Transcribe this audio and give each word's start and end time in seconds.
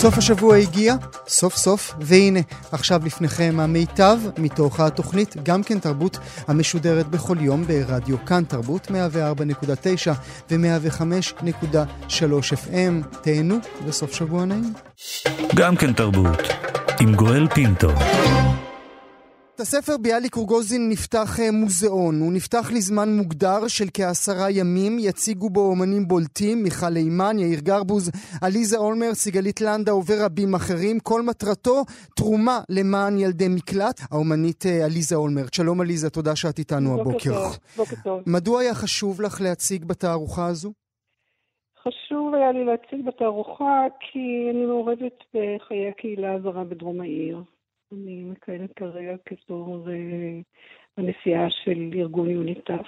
סוף 0.00 0.18
השבוע 0.18 0.56
הגיע, 0.56 0.94
סוף 1.28 1.56
סוף, 1.56 1.94
והנה, 2.00 2.40
עכשיו 2.72 3.00
לפניכם 3.04 3.56
המיטב 3.60 4.18
מתוך 4.38 4.80
התוכנית 4.80 5.36
גם 5.42 5.62
כן 5.62 5.78
תרבות 5.78 6.18
המשודרת 6.48 7.08
בכל 7.08 7.36
יום 7.40 7.64
ברדיו 7.64 8.16
כאן 8.26 8.44
תרבות 8.44 8.86
104.9 8.86 8.90
ו-105.3 10.50 12.12
FM. 12.52 13.16
תהנו 13.22 13.56
וסוף 13.86 14.12
שבוע 14.14 14.44
נעים. 14.44 14.72
גם 15.54 15.76
כן 15.76 15.92
תרבות, 15.92 16.38
עם 17.00 17.14
גואל 17.14 17.48
פינטו. 17.48 17.92
את 19.58 19.62
הספר 19.62 19.92
ביאליק 20.02 20.34
רוגוזין 20.34 20.88
נפתח 20.88 21.40
אה, 21.40 21.50
מוזיאון. 21.52 22.20
הוא 22.20 22.32
נפתח 22.32 22.70
לזמן 22.76 23.08
מוגדר 23.08 23.68
של 23.68 23.84
כעשרה 23.94 24.50
ימים. 24.50 24.96
יציגו 24.98 25.50
בו 25.50 25.60
אומנים 25.60 26.08
בולטים, 26.08 26.62
מיכל 26.62 26.96
אימן, 26.96 27.38
יאיר 27.38 27.60
גרבוז, 27.60 28.10
עליזה 28.42 28.76
אולמר, 28.76 29.14
סיגלית 29.14 29.60
לנדאו 29.60 30.00
ורבים 30.06 30.54
אחרים. 30.54 31.00
כל 31.00 31.22
מטרתו 31.22 31.76
תרומה 32.16 32.58
למען 32.68 33.18
ילדי 33.18 33.48
מקלט. 33.48 34.00
האומנית 34.10 34.66
אה, 34.66 34.84
עליזה 34.84 35.16
אולמר. 35.16 35.44
שלום 35.52 35.80
עליזה, 35.80 36.10
תודה 36.10 36.36
שאת 36.36 36.58
איתנו 36.58 36.90
בוקר 36.90 37.00
הבוקר. 37.00 37.30
טוב, 37.30 37.58
בוקר 37.76 37.96
טוב. 38.04 38.22
מדוע 38.26 38.60
היה 38.60 38.74
חשוב 38.74 39.22
לך 39.22 39.40
להציג 39.40 39.84
בתערוכה 39.84 40.46
הזו? 40.46 40.72
חשוב 41.82 42.34
היה 42.34 42.52
לי 42.52 42.64
להציג 42.64 43.06
בתערוכה 43.06 43.78
כי 44.00 44.50
אני 44.50 44.66
מעורבת 44.66 45.18
בחיי 45.34 45.88
הקהילה 45.88 46.32
הזרה 46.34 46.64
בדרום 46.64 47.00
העיר. 47.00 47.42
אני 47.92 48.24
מכהנת 48.24 48.72
כרגע 48.72 49.16
כתור 49.24 49.88
אה, 49.90 50.40
הנשיאה 50.96 51.50
של 51.50 51.90
ארגון 51.94 52.30
יוניטף. 52.30 52.86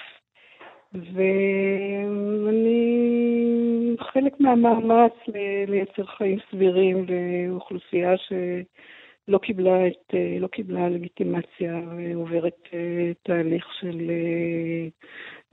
ואני 0.94 2.76
חלק 4.00 4.40
מהמאמץ 4.40 5.12
לייצר 5.68 6.06
חיים 6.06 6.38
סבירים 6.50 7.06
לאוכלוסייה 7.48 8.16
שלא 8.16 9.38
קיבלה, 9.38 9.86
את, 9.86 10.14
לא 10.40 10.46
קיבלה 10.46 10.88
לגיטימציה 10.88 11.80
ועוברת 11.96 12.58
אה, 12.74 13.12
תהליך 13.22 13.66
של 13.80 14.10
אה, 14.10 14.88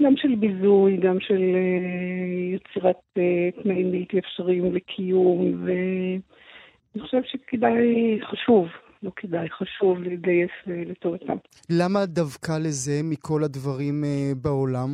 גם 0.01 0.17
של 0.17 0.35
ביזוי, 0.35 0.97
גם 0.97 1.19
של 1.19 1.55
אה, 1.55 2.55
יצירת 2.55 3.17
תנאים 3.63 3.91
בלתי 3.91 4.19
אפשריים 4.19 4.75
לקיום, 4.75 5.65
ואני 5.65 7.01
חושבת 7.01 7.25
שכדאי, 7.25 8.19
חשוב, 8.21 8.67
לא 9.03 9.11
כדאי, 9.15 9.49
חשוב 9.49 10.01
להתגייס 10.01 10.51
לטובתם. 10.67 11.37
למה 11.69 12.05
דווקא 12.05 12.51
לזה 12.51 13.01
מכל 13.03 13.43
הדברים 13.43 14.03
אה, 14.03 14.31
בעולם? 14.41 14.89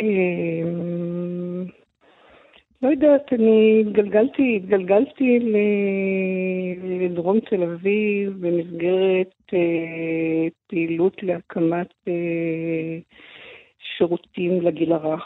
אמ, 0.00 1.64
לא 2.82 2.88
יודעת, 2.88 3.32
אני 3.32 3.84
התגלגלתי, 3.86 4.56
התגלגלתי 4.56 5.38
לדרום 7.00 7.40
תל 7.40 7.62
אביב 7.62 8.32
במסגרת 8.40 9.34
אה, 9.54 10.48
פעילות 10.66 11.22
להקמת 11.22 11.94
אה, 12.08 12.98
שירותים 13.78 14.60
לגיל 14.62 14.92
הרך. 14.92 15.24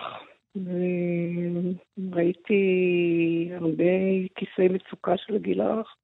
וראיתי 1.98 2.62
הרבה 3.54 3.84
כיסי 4.34 4.68
מצוקה 4.68 5.16
של 5.16 5.34
הגיל 5.34 5.60
הרך, 5.60 5.96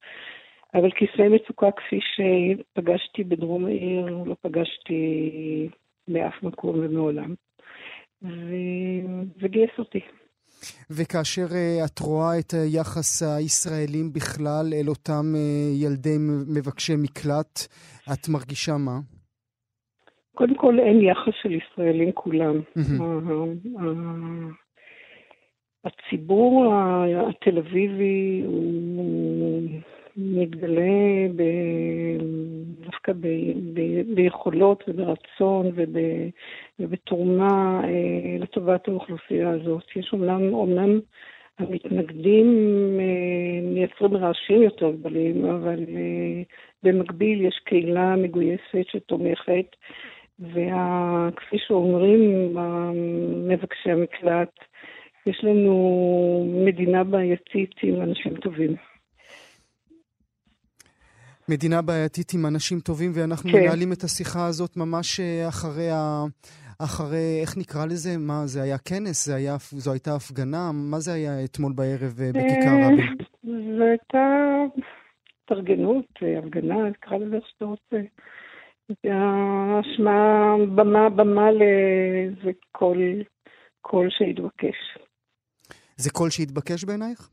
אבל 0.75 0.91
כיסי 0.91 1.29
מצוקה 1.29 1.71
כפי 1.71 1.99
שפגשתי 2.01 3.25
בדרום 3.25 3.67
העיר, 3.67 4.07
לא 4.27 4.37
פגשתי 4.43 5.69
באף 6.09 6.43
מקום 6.43 6.79
ומעולם. 6.79 7.35
ו- 8.23 9.23
וגייס 9.41 9.71
אותי. 9.79 10.01
וכאשר 10.91 11.47
אה, 11.55 11.85
את 11.85 11.99
רואה 11.99 12.39
את 12.39 12.53
היחס 12.53 13.23
הישראלים 13.23 14.13
בכלל 14.13 14.67
אל 14.73 14.89
אותם 14.89 15.25
אה, 15.35 15.71
ילדי 15.85 16.17
מבקשי 16.57 16.93
מקלט, 16.97 17.59
את 18.13 18.29
מרגישה 18.29 18.73
מה? 18.79 18.99
קודם 20.35 20.55
כל 20.55 20.79
אין 20.81 21.01
יחס 21.01 21.33
של 21.43 21.53
ישראלים 21.53 22.13
כולם. 22.13 22.61
הציבור 25.85 26.75
התל 27.29 27.59
אביבי 27.59 28.43
הוא 28.47 29.63
מתגלה 30.17 31.29
ב- 31.37 32.23
דווקא 32.85 33.13
ב- 33.13 33.53
ב- 33.75 34.15
ביכולות 34.15 34.85
וברצון 34.89 35.67
וב- 35.75 36.31
ובתרומה 36.81 37.81
אה, 37.85 38.37
לטובת 38.39 38.89
האוכלוסייה 38.89 39.51
הזאת. 39.51 39.85
יש 39.97 40.13
אומנם, 40.13 40.55
אומנם 40.55 41.01
המתנגדים 41.59 42.47
אה, 43.01 43.61
מייצרים 43.63 44.17
רעשים 44.17 44.63
יותר 44.63 44.91
גדולים, 44.91 45.45
אבל 45.45 45.85
אה, 45.89 46.43
במקביל 46.83 47.47
יש 47.47 47.61
קהילה 47.65 48.17
מגויסת 48.17 48.87
שתומכת, 48.93 49.77
וכפי 50.41 51.59
שאומרים 51.67 52.55
מבקשי 53.49 53.91
המקלט, 53.91 54.51
יש 55.27 55.45
לנו 55.45 56.63
מדינה 56.67 57.05
בעייתית 57.05 57.75
עם 57.83 58.03
אנשים 58.03 58.35
טובים. 58.35 58.92
מדינה 61.49 61.83
בעייתית 61.83 62.35
עם 62.35 62.47
אנשים 62.47 62.81
טובים, 62.81 63.13
ואנחנו 63.15 63.51
כן. 63.51 63.59
מנהלים 63.59 63.93
את 63.93 64.03
השיחה 64.05 64.47
הזאת 64.47 64.77
ממש 64.77 65.21
אה, 65.21 65.49
אחרי 65.49 65.91
ה... 65.91 66.25
אחרי, 66.79 67.39
איך 67.41 67.57
נקרא 67.57 67.87
לזה? 67.87 68.19
מה, 68.19 68.47
זה 68.47 68.63
היה 68.63 68.79
כנס? 68.79 69.27
זה 69.27 69.35
היה, 69.35 69.57
זו 69.71 69.93
הייתה 69.93 70.15
הפגנה? 70.15 70.71
מה 70.73 70.99
זה 70.99 71.13
היה 71.13 71.45
אתמול 71.45 71.73
בערב 71.73 72.21
אה, 72.21 72.31
בכיכר 72.33 72.75
אה, 72.83 72.87
רבין? 72.87 73.17
זו 73.79 73.85
הייתה 73.85 74.25
התארגנות, 75.45 76.05
הפגנה, 76.39 76.93
תקרא 76.93 77.19
לזה 77.19 77.37
איך 77.37 77.45
שאתה 77.47 77.65
רוצה. 77.65 77.97
זה 78.89 79.11
השמעה, 79.79 80.57
במה, 80.75 81.09
במה 81.11 81.51
לאיזה 81.51 82.51
קול, 82.73 82.99
קול 83.81 84.09
שהתבקש. 84.11 84.77
זה 85.97 86.11
קול 86.11 86.31
שהתבקש 86.31 86.85
בעינייך? 86.85 87.31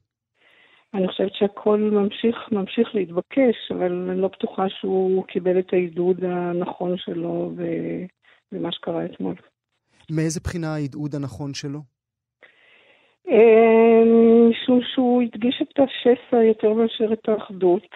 אני 0.94 1.08
חושבת 1.08 1.34
שהקול 1.34 1.80
ממשיך, 1.80 2.36
ממשיך 2.52 2.96
להתבקש, 2.96 3.72
אבל 3.72 4.10
אני 4.10 4.22
לא 4.22 4.28
בטוחה 4.28 4.70
שהוא 4.70 5.26
קיבל 5.26 5.60
את 5.60 5.74
העידוד 5.74 6.24
הנכון 6.24 6.98
שלו 6.98 7.52
ומה 8.52 8.72
שקרה 8.72 9.06
אתמול. 9.06 9.36
מאיזה 10.12 10.40
בחינה 10.44 10.74
העידוד 10.74 11.16
הנכון 11.16 11.54
שלו? 11.54 11.80
אה, 13.30 14.04
משום 14.50 14.80
שהוא 14.94 15.22
הדגיש 15.22 15.62
את 15.62 15.80
השסע 15.80 16.44
יותר 16.44 16.74
מאשר 16.74 17.14
את 17.14 17.30
האחדות. 17.30 17.88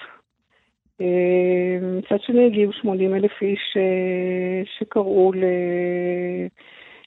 אה, 1.02 1.78
מצד 1.98 2.22
שני 2.22 2.46
הגיעו 2.46 2.74
80 2.74 3.16
אלף 3.16 3.32
איש 3.42 3.78
אה, 3.78 4.62
שקראו 4.80 5.34
ל- 5.34 6.48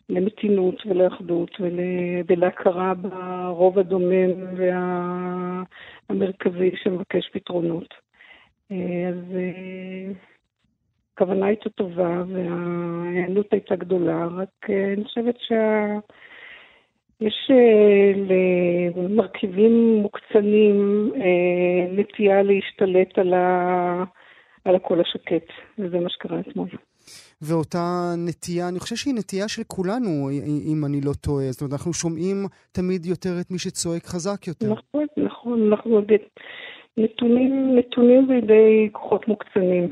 למתינות 0.08 0.86
ולאחדות 0.86 1.50
ול- 1.60 1.80
ולהכרה 2.28 2.94
ברוב 2.94 3.78
הדומם 3.78 4.56
והמרכזי 6.10 6.70
שמבקש 6.82 7.30
פתרונות. 7.32 7.94
אה, 8.72 9.08
אז 9.08 9.36
אה, 9.36 10.12
הכוונה 11.14 11.46
הייתה 11.46 11.70
טובה 11.70 12.22
וההיענות 12.28 13.52
הייתה 13.52 13.76
גדולה, 13.76 14.26
רק 14.26 14.70
אה, 14.70 14.92
אני 14.92 15.04
חושבת 15.04 15.36
שה... 15.38 15.94
למרכיבים 18.96 19.96
מוקצנים 20.02 21.12
נטייה 21.92 22.42
להשתלט 22.42 23.18
על, 23.18 23.34
ה... 23.34 24.04
על 24.64 24.74
הקול 24.74 25.00
השקט, 25.00 25.52
וזה 25.78 26.00
מה 26.00 26.08
שקרה 26.08 26.40
אתמול. 26.40 26.68
ואותה 27.42 28.14
נטייה, 28.18 28.68
אני 28.68 28.78
חושב 28.78 28.96
שהיא 28.96 29.14
נטייה 29.14 29.48
של 29.48 29.62
כולנו, 29.66 30.30
אם 30.72 30.84
אני 30.84 31.00
לא 31.00 31.12
טועה. 31.20 31.52
זאת 31.52 31.60
אומרת, 31.60 31.72
אנחנו 31.72 31.92
שומעים 31.92 32.46
תמיד 32.72 33.06
יותר 33.06 33.40
את 33.40 33.50
מי 33.50 33.58
שצועק 33.58 34.06
חזק 34.06 34.46
יותר. 34.46 34.66
נכון, 34.72 35.06
נכון, 35.16 35.72
אנחנו 35.72 36.00
נתונים, 36.96 37.78
נתונים 37.78 38.28
בידי 38.28 38.88
כוחות 38.92 39.28
מוקצנים. 39.28 39.90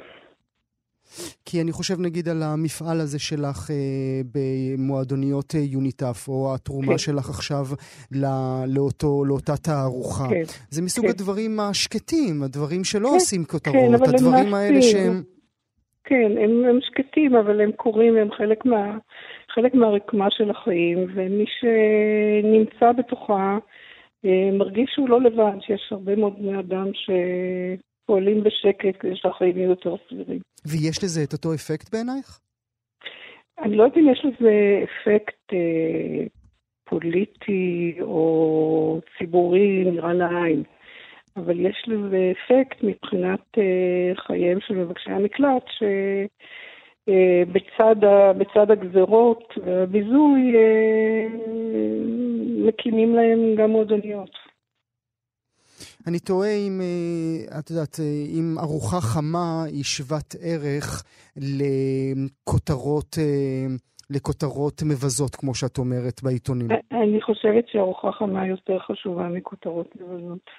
כי 1.45 1.61
אני 1.61 1.73
חושב 1.73 2.01
נגיד 2.01 2.29
על 2.29 2.43
המפעל 2.43 3.01
הזה 3.01 3.19
שלך 3.19 3.71
אה, 3.71 4.21
במועדוניות 4.35 5.55
אה, 5.55 5.61
יוניטף, 5.61 6.25
או 6.29 6.55
התרומה 6.55 6.93
כן. 6.93 6.99
שלך 6.99 7.29
עכשיו 7.29 7.67
לא, 8.13 8.29
לאותו, 8.67 9.25
לאותה 9.25 9.57
תערוכה. 9.57 10.29
כן. 10.29 10.43
זה 10.71 10.83
מסוג 10.83 11.05
כן. 11.05 11.11
הדברים 11.11 11.61
השקטים, 11.61 12.43
הדברים 12.43 12.85
שלא 12.85 13.09
כן. 13.09 13.15
עושים 13.15 13.45
כותרות, 13.45 13.77
כן, 13.77 14.15
הדברים 14.15 14.55
האלה 14.55 14.83
שהם... 14.83 15.23
כן, 16.05 16.33
הם, 16.39 16.65
הם 16.65 16.79
שקטים, 16.81 17.35
אבל 17.35 17.61
הם 17.61 17.73
קורים, 17.73 18.17
הם 18.17 18.33
חלק, 18.33 18.65
מה, 18.65 18.99
חלק 19.51 19.75
מהרקמה 19.75 20.27
של 20.31 20.51
החיים, 20.51 21.07
ומי 21.15 21.45
שנמצא 21.59 22.93
בתוכה 22.93 23.59
אה, 24.25 24.51
מרגיש 24.53 24.91
שהוא 24.95 25.09
לא 25.09 25.21
לבד, 25.21 25.57
שיש 25.61 25.89
הרבה 25.91 26.17
מאוד 26.17 26.35
בני 26.39 26.59
אדם 26.61 26.87
שפועלים 26.95 28.45
בשקט 28.45 28.97
כדי 29.01 29.17
שהחיים 29.17 29.57
יהיו 29.57 29.71
יותר 29.71 29.95
סבירים. 30.09 30.41
ויש 30.67 31.05
לזה 31.05 31.25
את 31.25 31.33
אותו 31.33 31.55
אפקט 31.55 31.95
בעינייך? 31.95 32.41
אני 33.59 33.77
לא 33.77 33.83
יודעת 33.83 33.99
אם 33.99 34.09
יש 34.09 34.25
לזה 34.25 34.85
אפקט 34.85 35.53
אה, 35.53 36.27
פוליטי 36.85 37.97
או 38.01 39.01
ציבורי 39.19 39.85
נראה 39.85 40.13
לעין. 40.13 40.63
אבל 41.37 41.67
יש 41.67 41.85
לזה 41.87 42.33
אפקט 42.33 42.83
מבחינת 42.83 43.41
uh, 43.57 43.61
חייהם 44.27 44.59
של 44.61 44.75
מבקשי 44.75 45.11
המקלט, 45.11 45.65
שבצד 47.05 47.97
uh, 48.05 48.73
הגזרות 48.73 49.55
והביזוי 49.65 50.53
uh, 50.53 50.57
מקימים 52.67 53.15
להם 53.15 53.55
גם 53.57 53.71
מועדוניות. 53.71 54.31
אני 56.07 56.19
תוהה 56.19 56.51
אם, 56.51 56.81
את 57.59 57.71
יודעת, 57.71 58.01
אם 58.39 58.55
ארוחה 58.59 59.01
חמה 59.01 59.65
היא 59.67 59.85
שוות 59.85 60.35
ערך 60.43 61.05
לכותרות, 61.37 63.17
לכותרות 64.11 64.83
מבזות, 64.83 65.35
כמו 65.37 65.55
שאת 65.55 65.79
אומרת, 65.79 66.23
בעיתונים. 66.23 66.69
אני 66.93 67.23
חושבת 67.23 67.69
שארוחה 67.69 68.13
חמה 68.13 68.47
יותר 68.47 68.79
חשובה 68.79 69.29
מכותרות 69.29 69.97
מבזות. 69.97 70.51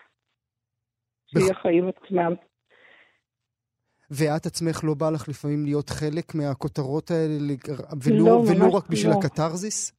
שהיא 1.39 1.51
החיים 1.51 1.87
עצמם. 1.87 2.33
ואת 4.11 4.45
עצמך 4.45 4.83
לא 4.83 4.93
בא 4.93 5.09
לך 5.09 5.29
לפעמים 5.29 5.65
להיות 5.65 5.89
חלק 5.89 6.35
מהכותרות 6.35 7.11
האלה, 7.11 7.53
ולא, 8.03 8.25
לא, 8.25 8.31
ולא 8.31 8.77
רק 8.77 8.89
בשביל 8.89 9.13
לא. 9.13 9.19
הקתרזיס? 9.19 9.91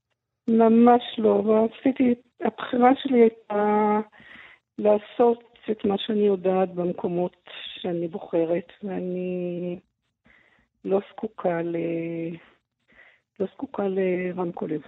ממש 0.48 1.02
לא. 1.18 1.66
עשיתי, 1.80 2.14
הבחירה 2.40 2.90
שלי 3.02 3.20
הייתה 3.20 4.00
לעשות 4.78 5.44
את 5.70 5.84
מה 5.84 5.94
שאני 5.98 6.26
יודעת 6.26 6.74
במקומות 6.74 7.36
שאני 7.80 8.08
בוחרת, 8.08 8.72
ואני 8.82 9.78
לא 10.84 11.00
זקוקה 11.12 11.62
ל... 11.62 11.76
לא 13.40 13.46
זקוקה 13.54 13.82
לרמקולים. 13.88 14.80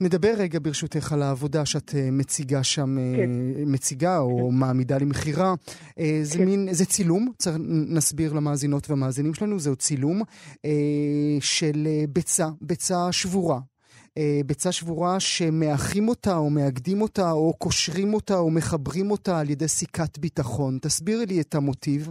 נדבר 0.00 0.34
רגע 0.38 0.58
ברשותך 0.62 1.12
על 1.12 1.22
העבודה 1.22 1.66
שאת 1.66 1.94
אה, 1.94 2.10
מציגה 2.10 2.62
שם, 2.62 2.98
אה, 2.98 3.16
כן. 3.16 3.30
מציגה 3.66 4.18
או 4.18 4.48
כן. 4.50 4.54
מעמידה 4.54 4.98
למכירה. 4.98 5.54
אה, 5.98 6.20
זה 6.22 6.38
כן. 6.38 6.44
מין, 6.44 6.68
זה 6.72 6.84
צילום, 6.84 7.32
צריך, 7.38 7.56
נסביר 7.88 8.32
למאזינות 8.32 8.90
והמאזינים 8.90 9.34
שלנו, 9.34 9.58
זהו 9.58 9.76
צילום 9.76 10.22
של 11.40 11.88
ביצה, 12.08 12.48
ביצה 12.60 13.12
שבורה. 13.12 13.60
ביצה 14.46 14.72
שבורה 14.72 15.20
שמאחים 15.20 16.08
אותה 16.08 16.36
או 16.36 16.50
מאגדים 16.50 17.02
אותה 17.02 17.30
או 17.30 17.54
קושרים 17.58 18.14
אותה 18.14 18.38
או 18.38 18.50
מחברים 18.50 19.10
אותה 19.10 19.38
על 19.38 19.50
ידי 19.50 19.68
סיכת 19.68 20.18
ביטחון. 20.18 20.78
תסבירי 20.82 21.26
לי 21.26 21.40
את 21.40 21.54
המוטיב. 21.54 22.10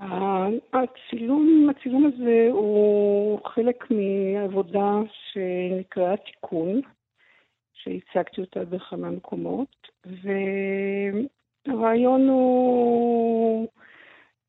הצילום, 0.00 1.68
הצילום 1.70 2.06
הזה 2.06 2.48
הוא 2.50 3.38
חלק 3.44 3.84
מעבודה 3.90 5.00
שנקראה 5.32 6.16
תיקון, 6.16 6.80
שהצגתי 7.72 8.40
אותה 8.40 8.64
בכמה 8.64 9.10
מקומות, 9.10 9.88
והרעיון 11.66 12.28
הוא 12.28 13.68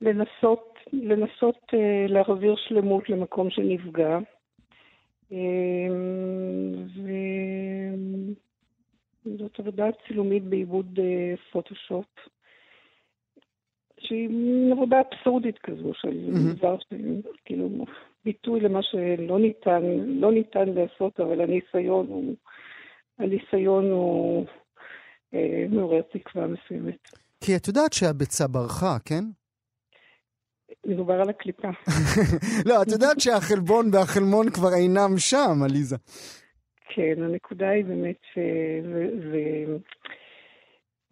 לנסות, 0.01 0.79
לנסות 0.93 1.73
אה, 1.73 2.05
להעביר 2.09 2.55
שלמות 2.55 3.09
למקום 3.09 3.49
שנפגע. 3.49 4.19
אה, 5.31 5.87
וזאת 9.25 9.59
עבודה 9.59 9.85
צילומית 10.07 10.43
בעיבוד 10.43 10.99
אה, 10.99 11.33
פוטושופ. 11.51 12.05
שהיא 13.99 14.71
עבודה 14.71 15.01
אבסורדית 15.01 15.57
כזו, 15.57 15.91
של 15.93 16.29
דבר 16.57 16.77
כאילו 17.45 17.85
ביטוי 18.25 18.59
למה 18.59 18.79
שלא 18.83 19.39
ניתן, 19.39 19.81
לא 20.05 20.31
ניתן 20.31 20.69
לעשות, 20.69 21.19
אבל 21.19 21.41
הניסיון 21.41 22.07
הוא, 22.07 22.35
הניסיון 23.19 23.91
הוא 23.91 24.45
אה, 25.33 25.65
מעורר 25.69 26.01
תקווה 26.01 26.47
מסוימת. 26.47 27.09
כי 27.41 27.55
את 27.55 27.67
יודעת 27.67 27.93
שהביצה 27.93 28.47
ברחה, 28.47 28.97
כן? 29.05 29.23
מדובר 30.85 31.13
על 31.13 31.29
הקליפה. 31.29 31.67
לא, 32.69 32.81
את 32.81 32.87
יודעת 32.87 33.19
שהחלבון 33.19 33.89
והחלמון 33.93 34.49
כבר 34.49 34.73
אינם 34.73 35.17
שם, 35.17 35.63
עליזה. 35.63 35.95
כן, 36.89 37.23
הנקודה 37.23 37.69
היא 37.69 37.85
באמת 37.85 38.19
ש... 38.33 38.37
ו... 38.83 39.05
ו... 39.31 39.37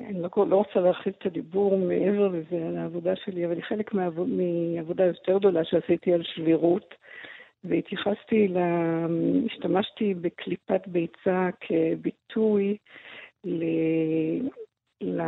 אני 0.10 0.22
לא, 0.22 0.30
לא 0.48 0.56
רוצה 0.56 0.80
להרחיב 0.80 1.14
את 1.20 1.26
הדיבור 1.26 1.78
מעבר 1.78 2.28
לזה 2.28 2.68
על 2.68 2.78
העבודה 2.78 3.16
שלי, 3.16 3.46
אבל 3.46 3.56
היא 3.56 3.64
חלק 3.64 3.94
מעבוד, 3.94 4.28
מעבודה 4.30 5.06
יותר 5.06 5.38
גדולה 5.38 5.64
שעשיתי 5.64 6.14
על 6.14 6.24
שבירות, 6.24 6.96
והתייחסתי, 7.64 8.48
ל... 8.48 8.58
השתמשתי 9.46 10.14
בקליפת 10.14 10.88
ביצה 10.88 11.50
כביטוי 11.60 12.78
ל... 13.44 13.64
ל... 15.02 15.22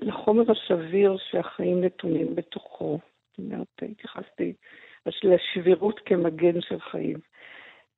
לחומר 0.00 0.52
השביר 0.52 1.16
שהחיים 1.30 1.84
נתונים 1.84 2.34
בתוכו. 2.34 2.98
זאת 3.30 3.38
אומרת, 3.38 3.82
התייחסתי 3.90 4.52
לשבירות 5.24 6.00
כמגן 6.04 6.60
של 6.60 6.80
חיים. 6.80 7.18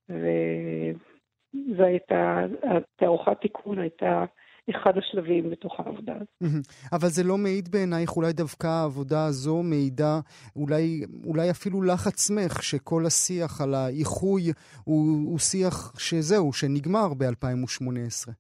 וזו 0.08 1.82
הייתה, 1.84 2.46
התערוכת 2.62 3.40
תיקון 3.40 3.78
הייתה 3.78 4.24
אחד 4.70 4.98
השלבים 4.98 5.50
בתוך 5.50 5.80
העבודה 5.80 6.12
הזאת. 6.14 6.66
אבל 6.92 7.08
זה 7.08 7.22
לא 7.24 7.38
מעיד 7.38 7.68
בעינייך, 7.68 8.16
אולי 8.16 8.32
דווקא 8.32 8.66
העבודה 8.66 9.26
הזו 9.26 9.62
מעידה, 9.62 10.20
אולי, 10.56 11.00
אולי 11.26 11.50
אפילו 11.50 11.82
לך 11.82 12.06
עצמך, 12.06 12.62
שכל 12.62 13.06
השיח 13.06 13.60
על 13.60 13.74
האיחוי 13.74 14.42
הוא, 14.84 15.30
הוא 15.30 15.38
שיח 15.38 15.94
שזהו, 15.98 16.52
שנגמר 16.52 17.08
ב-2018. 17.18 18.30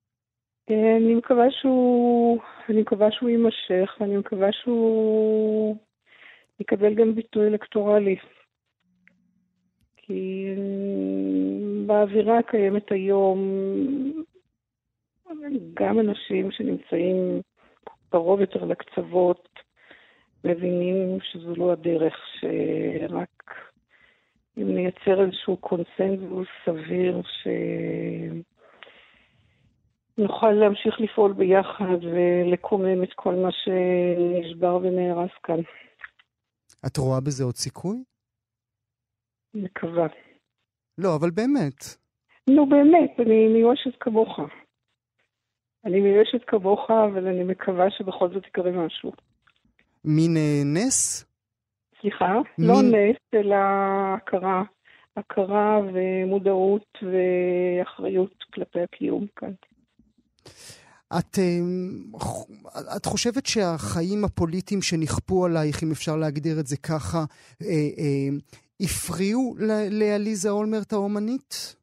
אני 0.70 1.14
מקווה 1.14 1.46
שהוא, 1.50 2.38
אני 2.68 2.80
מקווה 2.80 3.08
שהוא 3.10 3.30
יימשך, 3.30 3.96
ואני 4.00 4.16
מקווה 4.16 4.48
שהוא 4.52 5.76
יקבל 6.60 6.94
גם 6.94 7.14
ביטוי 7.14 7.46
אלקטורלי. 7.46 8.16
כי 9.96 10.46
באווירה 11.86 12.38
הקיימת 12.38 12.92
היום, 12.92 13.38
גם 15.74 16.00
אנשים 16.00 16.50
שנמצאים 16.50 17.40
קרוב 18.10 18.40
יותר 18.40 18.64
לקצוות 18.64 19.48
מבינים 20.44 21.18
שזו 21.22 21.54
לא 21.56 21.72
הדרך, 21.72 22.14
שרק 22.40 23.54
אם 24.58 24.74
נייצר 24.74 25.24
איזשהו 25.24 25.56
קונסנזוס 25.56 26.48
סביר, 26.64 27.22
שנוכל 30.16 30.50
להמשיך 30.50 31.00
לפעול 31.00 31.32
ביחד 31.32 31.98
ולקומם 32.02 33.02
את 33.02 33.12
כל 33.14 33.34
מה 33.34 33.48
שנשבר 33.52 34.76
ונהרס 34.76 35.30
כאן. 35.42 35.60
את 36.86 36.96
רואה 36.96 37.20
בזה 37.20 37.44
עוד 37.44 37.56
סיכוי? 37.56 37.96
מקווה. 39.54 40.06
לא, 40.98 41.16
אבל 41.16 41.30
באמת. 41.30 41.84
נו, 42.50 42.66
באמת, 42.68 43.20
אני 43.20 43.48
מיואשת 43.48 43.94
כמוך. 44.00 44.40
אני 45.84 46.00
מיואשת 46.00 46.40
כמוך, 46.46 46.90
אבל 46.90 47.26
אני 47.26 47.44
מקווה 47.44 47.90
שבכל 47.90 48.28
זאת 48.34 48.46
יקרה 48.46 48.70
משהו. 48.70 49.12
מין 50.04 50.36
אה, 50.36 50.62
נס? 50.64 51.24
סליחה? 52.00 52.34
מין... 52.58 52.68
לא 52.68 52.74
נס, 52.82 53.16
אלא 53.34 53.56
הכרה. 54.16 54.62
הכרה 55.16 55.80
ומודעות 55.94 56.98
ואחריות 57.02 58.44
כלפי 58.54 58.80
הקיום 58.80 59.26
כאן. 59.36 59.52
את, 61.18 61.38
אה, 61.38 61.60
את 62.96 63.06
חושבת 63.06 63.46
שהחיים 63.46 64.24
הפוליטיים 64.24 64.82
שנכפו 64.82 65.44
עלייך, 65.44 65.82
אם 65.82 65.90
אפשר 65.92 66.16
להגדיר 66.16 66.60
את 66.60 66.66
זה 66.66 66.76
ככה, 66.76 67.24
אה, 67.62 68.28
הפריעו 68.80 69.56
לעליזה 69.90 70.50
אולמרט 70.50 70.92
האומנית? 70.92 71.76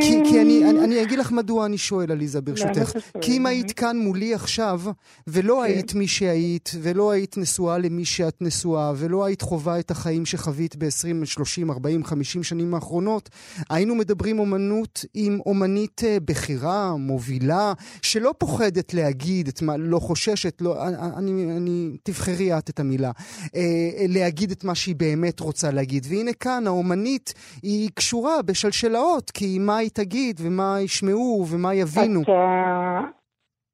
כי, 0.00 0.20
כי 0.30 0.40
אני, 0.40 0.70
אני, 0.70 0.84
אני 0.84 1.02
אגיד 1.02 1.18
לך 1.18 1.32
מדוע 1.32 1.66
אני 1.66 1.78
שואל, 1.78 2.12
עליזה, 2.12 2.40
ברשותך. 2.40 2.92
כי 3.20 3.36
אם 3.36 3.46
היית 3.46 3.72
כאן 3.72 3.96
מולי 3.96 4.34
עכשיו, 4.34 4.80
ולא 5.26 5.54
כן. 5.54 5.72
היית 5.72 5.94
מי 5.94 6.08
שהיית, 6.08 6.70
ולא 6.82 7.10
היית 7.10 7.36
נשואה 7.38 7.78
למי 7.78 8.04
שאת 8.04 8.42
נשואה, 8.42 8.92
ולא 8.96 9.24
היית 9.24 9.42
חווה 9.42 9.78
את 9.78 9.90
החיים 9.90 10.26
שחווית 10.26 10.76
ב-20, 10.76 11.24
30, 11.24 11.70
40, 11.70 12.04
50 12.04 12.42
שנים 12.42 12.74
האחרונות, 12.74 13.28
היינו 13.70 13.94
מדברים 13.94 14.38
אומנות 14.38 15.04
עם 15.14 15.38
אומנית 15.46 16.00
אה, 16.04 16.16
בכירה, 16.24 16.96
מובילה, 16.96 17.72
שלא 18.02 18.34
פוחדת 18.38 18.94
להגיד 18.94 19.48
את 19.48 19.62
מה, 19.62 19.76
לא 19.76 19.98
חוששת, 19.98 20.60
לא, 20.60 20.88
אני, 21.16 21.56
אני, 21.56 21.96
תבחרי 22.02 22.58
את 22.58 22.70
את 22.70 22.80
המילה, 22.80 23.10
אה, 23.56 24.06
להגיד 24.08 24.50
את 24.50 24.64
מה 24.64 24.74
שהיא 24.74 24.96
באמת 24.96 25.40
רוצה 25.40 25.70
להגיד. 25.70 26.06
והנה 26.08 26.32
כאן, 26.32 26.66
האומנית 26.66 27.34
היא 27.62 27.90
קשורה 27.94 28.42
בשלשלאות, 28.42 29.30
כי 29.30 29.58
מה 29.72 29.78
היא 29.78 29.90
תגיד, 29.94 30.40
ומה 30.44 30.76
ישמעו, 30.84 31.44
ומה 31.52 31.74
יבינו. 31.74 32.22
אתה, 32.22 33.00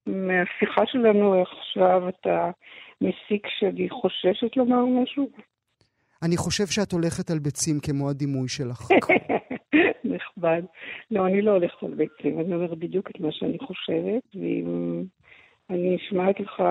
מהשיחה 0.07 0.83
שלנו 0.87 1.43
עכשיו, 1.43 2.09
אתה 2.09 2.51
מסיק 3.01 3.47
שאני 3.59 3.91
חוששת 3.91 4.57
לומר 4.57 4.85
משהו? 5.03 5.29
אני 6.23 6.37
חושב 6.37 6.67
שאת 6.67 6.93
הולכת 6.93 7.31
על 7.31 7.39
ביצים 7.39 7.81
כמו 7.83 8.11
הדימוי 8.11 8.49
שלך. 8.49 8.89
נכבד. 10.15 10.63
לא, 11.11 11.27
אני 11.27 11.43
לא 11.43 11.51
הולכת 11.51 11.83
על 11.83 11.95
ביצים, 11.95 12.41
אני 12.41 12.55
אומרת 12.55 12.79
בדיוק 12.79 13.11
את 13.11 13.21
מה 13.21 13.29
שאני 13.33 13.59
חושבת, 13.59 14.23
ואם 14.35 15.03
אני 15.71 15.97
נשמעת 15.97 16.41
לך 16.41 16.63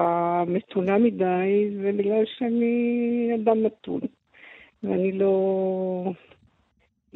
מתונה 0.48 0.98
מדי, 0.98 1.70
זה 1.82 1.92
בגלל 1.98 2.24
שאני 2.38 3.30
אדם 3.36 3.64
מתון. 3.64 4.02
ואני 4.84 5.12
לא, 5.12 5.34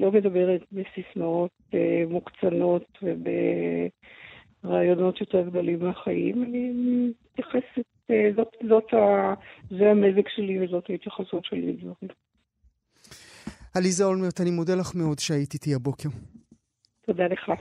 לא 0.02 0.12
מדברת 0.12 0.62
בסיסמאות 0.72 1.52
מוקצנות 2.10 2.98
וברעיונות 4.64 5.22
יותר 5.22 5.42
גדולים 5.50 5.80
מהחיים. 5.80 6.44
אני 6.44 6.72
מתייחסת, 6.74 7.86
אה, 8.12 8.30
זאת, 8.36 8.48
זאת 8.70 8.94
ה, 8.94 9.34
זה 9.70 9.92
המזג 9.92 10.28
שלי 10.36 10.66
וזאת 10.66 10.90
ההתייחסות 10.90 11.46
שלי 11.46 11.74
לדברים. 11.74 12.12
עליזה 13.76 14.04
אולמרט, 14.06 14.42
אני 14.42 14.52
מודה 14.52 14.76
לך 14.76 14.96
מאוד 14.96 15.20
שהיית 15.20 15.54
איתי 15.54 15.76
הבוקר. 15.76 16.10
תודה 17.06 17.28
לך. 17.28 17.52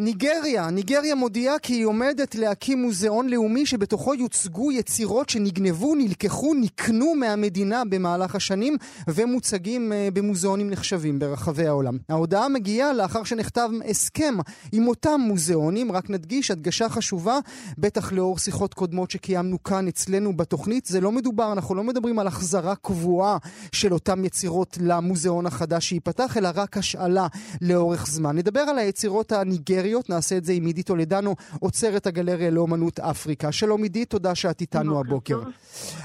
ניגריה, 0.00 0.70
ניגריה 0.70 1.14
מודיעה 1.14 1.58
כי 1.58 1.72
היא 1.72 1.86
עומדת 1.86 2.34
להקים 2.34 2.82
מוזיאון 2.82 3.28
לאומי 3.28 3.66
שבתוכו 3.66 4.14
יוצגו 4.14 4.72
יצירות 4.72 5.28
שנגנבו, 5.28 5.94
נלקחו, 5.94 6.54
נקנו 6.54 7.14
מהמדינה 7.14 7.82
במהלך 7.88 8.34
השנים 8.34 8.76
ומוצגים 9.08 9.92
אה, 9.92 10.08
במוזיאונים 10.12 10.70
נחשבים 10.70 11.18
ברחבי 11.18 11.66
העולם. 11.66 11.98
ההודעה 12.08 12.48
מגיעה 12.48 12.92
לאחר 12.92 13.24
שנחתם 13.24 13.78
הסכם 13.88 14.34
עם 14.72 14.88
אותם 14.88 15.20
מוזיאונים, 15.20 15.92
רק 15.92 16.10
נדגיש, 16.10 16.50
הדגשה 16.50 16.88
חשובה, 16.88 17.38
בטח 17.78 18.12
לאור 18.12 18.38
שיחות 18.38 18.74
קודמות 18.74 19.10
שקיימנו 19.10 19.62
כאן 19.62 19.88
אצלנו 19.88 20.36
בתוכנית, 20.36 20.86
זה 20.86 21.00
לא 21.00 21.12
מדובר, 21.12 21.52
אנחנו 21.52 21.74
לא 21.74 21.84
מדברים 21.84 22.18
על 22.18 22.26
החזרה 22.26 22.74
קבועה 22.76 23.38
של 23.72 23.92
אותם 23.92 24.24
יצירות 24.24 24.78
למוזיאון 24.80 25.46
החדש 25.46 25.88
שייפתח, 25.88 26.36
אלא 26.36 26.48
רק 26.54 26.76
השאלה 26.76 27.26
לאורך 27.62 28.06
זמן. 28.06 28.36
נדבר 28.36 28.60
על 28.60 28.78
היצירות 28.78 29.32
הניגריות. 29.32 29.85
ניגריות, 29.86 30.10
נעשה 30.10 30.36
את 30.36 30.44
זה 30.44 30.52
עם 30.52 30.66
עידית 30.66 30.86
טולדנו, 30.86 31.30
עוצרת 31.60 32.06
הגלריה 32.06 32.50
לאומנות 32.50 33.00
אפריקה. 33.00 33.52
שלום 33.52 33.82
עידית, 33.82 34.10
תודה 34.10 34.34
שאת 34.34 34.60
איתנו 34.60 35.00
הבוקר. 35.00 35.38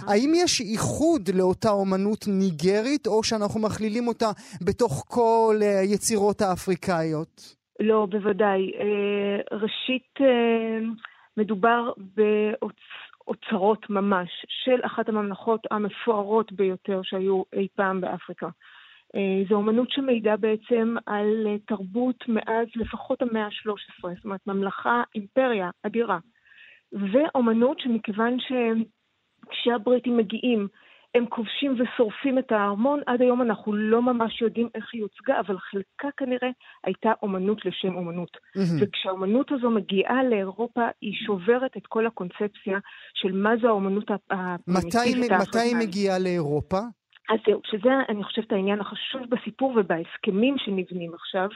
האם 0.08 0.32
יש 0.36 0.62
איחוד 0.62 1.30
לאותה 1.36 1.70
אומנות 1.70 2.26
ניגרית, 2.28 3.08
או 3.08 3.24
שאנחנו 3.24 3.60
מכלילים 3.62 4.08
אותה 4.08 4.30
בתוך 4.66 5.06
כל 5.08 5.56
היצירות 5.62 6.42
אה, 6.42 6.50
האפריקאיות? 6.50 7.56
לא, 7.80 8.08
בוודאי. 8.10 8.62
אה, 8.80 9.58
ראשית, 9.58 10.12
אה, 10.22 10.80
מדובר 11.38 11.92
באוצרות 11.98 13.90
ממש 13.90 14.30
של 14.64 14.80
אחת 14.86 15.10
הממלכות 15.10 15.62
המפוארות 15.72 16.52
ביותר 16.52 17.02
שהיו 17.04 17.44
אי 17.54 17.68
פעם 17.76 18.02
באפריקה. 18.02 18.50
אה, 19.16 19.44
זו 19.50 19.56
אומנות 19.56 19.90
שמעידה 19.92 20.38
בעצם 20.38 20.96
על 21.06 21.48
אה, 21.48 21.56
תרבות 21.68 22.24
מאז 22.28 22.68
לפחות 22.76 23.22
המאה 23.22 23.46
ה-13, 23.46 24.16
זאת 24.16 24.26
אומרת 24.26 24.48
ממלכה, 24.48 25.04
אימפריה 25.16 25.70
אדירה. 25.84 26.20
ואומנות 27.12 27.80
שמכיוון 27.80 28.38
שכשהבריטים 28.40 30.18
מגיעים 30.18 30.68
הם 31.16 31.26
כובשים 31.26 31.76
ושורפים 31.80 32.40
את 32.40 32.52
הארמון, 32.52 33.02
עד 33.06 33.22
היום 33.22 33.42
אנחנו 33.42 33.74
לא 33.74 34.02
ממש 34.02 34.42
יודעים 34.42 34.70
איך 34.76 34.86
היא 34.94 35.02
הוצגה, 35.02 35.40
אבל 35.40 35.58
חלקה 35.58 36.08
כנראה 36.18 36.50
הייתה 36.84 37.12
אומנות 37.24 37.66
לשם 37.66 37.96
אומנות. 37.96 38.38
Mm-hmm. 38.38 38.84
וכשהאומנות 38.84 39.52
הזו 39.52 39.70
מגיעה 39.70 40.24
לאירופה, 40.24 40.82
היא 41.02 41.14
שוברת 41.26 41.78
את 41.78 41.88
כל 41.88 42.08
הקונספציה 42.08 42.80
של 43.14 43.32
מה 43.32 43.50
זו 43.62 43.68
האומנות 43.68 44.12
הפרימיטיבית. 44.12 45.32
מתי 45.32 45.60
היא 45.60 45.76
מגיעה 45.76 46.20
לאירופה? 46.20 46.80
אז 47.30 47.40
זהו, 47.48 47.62
שזה 47.66 47.90
אני 48.10 48.24
חושבת 48.24 48.52
העניין 48.52 48.80
החשוב 48.80 49.22
בסיפור 49.30 49.74
ובהסכמים 49.76 50.58
שנבנים 50.58 51.14
עכשיו. 51.14 51.50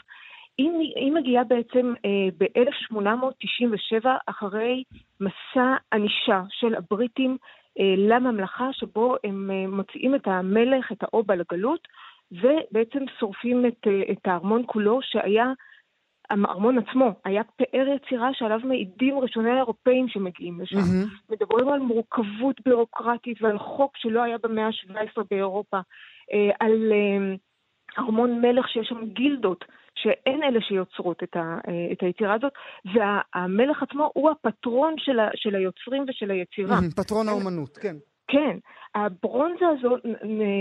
היא, 0.57 0.69
היא 0.95 1.11
מגיעה 1.11 1.43
בעצם 1.43 1.93
אה, 2.05 2.27
ב-1897 2.37 4.05
אחרי 4.25 4.83
מסע 5.19 5.75
ענישה 5.93 6.41
של 6.49 6.75
הבריטים 6.75 7.37
אה, 7.79 7.93
לממלכה, 7.97 8.69
שבו 8.73 9.15
הם 9.23 9.51
אה, 9.51 9.67
מוציאים 9.67 10.15
את 10.15 10.27
המלך, 10.27 10.91
את 10.91 11.03
האובה 11.03 11.35
לגלות, 11.35 11.87
ובעצם 12.31 13.03
שורפים 13.19 13.65
את, 13.65 13.87
אה, 13.87 14.01
את 14.11 14.27
הארמון 14.27 14.63
כולו, 14.65 14.99
שהיה 15.01 15.51
הארמון 16.29 16.77
עצמו 16.77 17.13
היה 17.25 17.43
פאר 17.43 17.87
יצירה 17.95 18.29
שעליו 18.33 18.59
מעידים 18.63 19.19
ראשוני 19.19 19.51
האירופאים 19.51 20.07
שמגיעים 20.07 20.61
לשם. 20.61 20.77
Mm-hmm. 20.77 21.33
מדברים 21.33 21.69
על 21.69 21.79
מורכבות 21.79 22.61
ביורוקרטית 22.65 23.41
ועל 23.41 23.59
חוק 23.59 23.91
שלא 23.97 24.23
היה 24.23 24.37
במאה 24.43 24.65
ה-17 24.67 25.21
באירופה, 25.31 25.77
אה, 26.33 26.49
על 26.59 26.91
אה, 26.91 27.35
ארמון 28.03 28.41
מלך 28.41 28.69
שיש 28.69 28.87
שם 28.87 29.05
גילדות, 29.05 29.65
שאין 29.95 30.43
אלה 30.43 30.61
שיוצרות 30.61 31.23
את, 31.23 31.35
ה, 31.35 31.57
אה, 31.67 31.91
את 31.91 32.03
היצירה 32.03 32.33
הזאת, 32.33 32.53
והמלך 32.85 33.83
עצמו 33.83 34.11
הוא 34.13 34.29
הפטרון 34.29 34.93
של, 34.97 35.19
ה, 35.19 35.29
של 35.35 35.55
היוצרים 35.55 36.05
ושל 36.09 36.31
היצירה. 36.31 36.79
Mm-hmm, 36.79 37.01
פטרון 37.03 37.29
האומנות, 37.29 37.77
כן. 37.77 37.95
כן, 38.27 38.57
הברונזה 38.95 39.65
הזו 39.67 39.95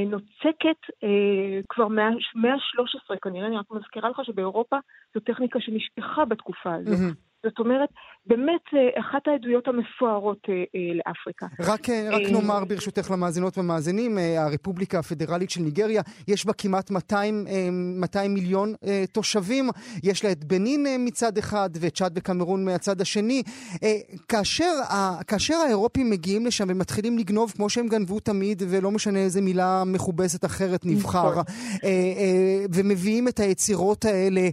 נוצקת 0.06 0.80
אה, 1.04 1.60
כבר 1.68 1.88
מאה 1.88 2.08
ה-13 2.08 3.16
כנראה, 3.22 3.46
אני 3.46 3.56
רק 3.56 3.70
מזכירה 3.70 4.08
לך 4.08 4.20
שבאירופה 4.24 4.76
זו 5.14 5.20
טכניקה 5.20 5.60
שנשכחה 5.60 6.24
בתקופה 6.24 6.74
הזו. 6.74 6.90
Mm-hmm. 6.90 7.33
זאת 7.44 7.58
אומרת, 7.58 7.88
באמת 8.26 8.60
אה, 8.74 9.00
אחת 9.00 9.28
העדויות 9.28 9.68
המפוארות 9.68 10.38
אה, 10.48 10.54
אה, 10.54 10.94
לאפריקה. 10.94 11.46
רק, 11.60 11.88
רק 12.12 12.22
נאמר 12.32 12.64
ברשותך 12.64 13.10
למאזינות 13.10 13.58
ומאזינים, 13.58 14.18
הרפובליקה 14.38 14.98
הפדרלית 14.98 15.50
של 15.50 15.60
ניגריה, 15.60 16.02
יש 16.28 16.46
בה 16.46 16.52
כמעט 16.52 16.90
200, 16.90 17.46
200 17.72 18.34
מיליון 18.34 18.74
תושבים, 19.12 19.68
יש 20.02 20.24
לה 20.24 20.32
את 20.32 20.44
בנין 20.44 20.86
מצד 20.98 21.38
אחד 21.38 21.70
ואת 21.80 21.94
צ'אד 21.94 22.12
וקמרון 22.18 22.64
מהצד 22.64 23.00
השני. 23.00 23.42
כאשר, 24.28 24.72
כאשר 25.26 25.54
האירופים 25.54 26.10
מגיעים 26.10 26.46
לשם 26.46 26.64
ומתחילים 26.68 27.18
לגנוב 27.18 27.52
כמו 27.56 27.70
שהם 27.70 27.88
גנבו 27.88 28.20
תמיד, 28.20 28.62
ולא 28.70 28.90
משנה 28.90 29.18
איזה 29.18 29.40
מילה 29.40 29.82
מכובסת 29.86 30.44
אחרת 30.44 30.80
נבחר, 30.84 31.30
נכון. 31.30 31.44
ומביאים 32.74 33.28
את 33.28 33.40
היצירות 33.40 34.04
האלה 34.04 34.48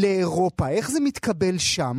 לאירופה, 0.00 0.68
איך 0.68 0.90
זה 0.90 1.00
מתקבל 1.00 1.58
שם? 1.58 1.96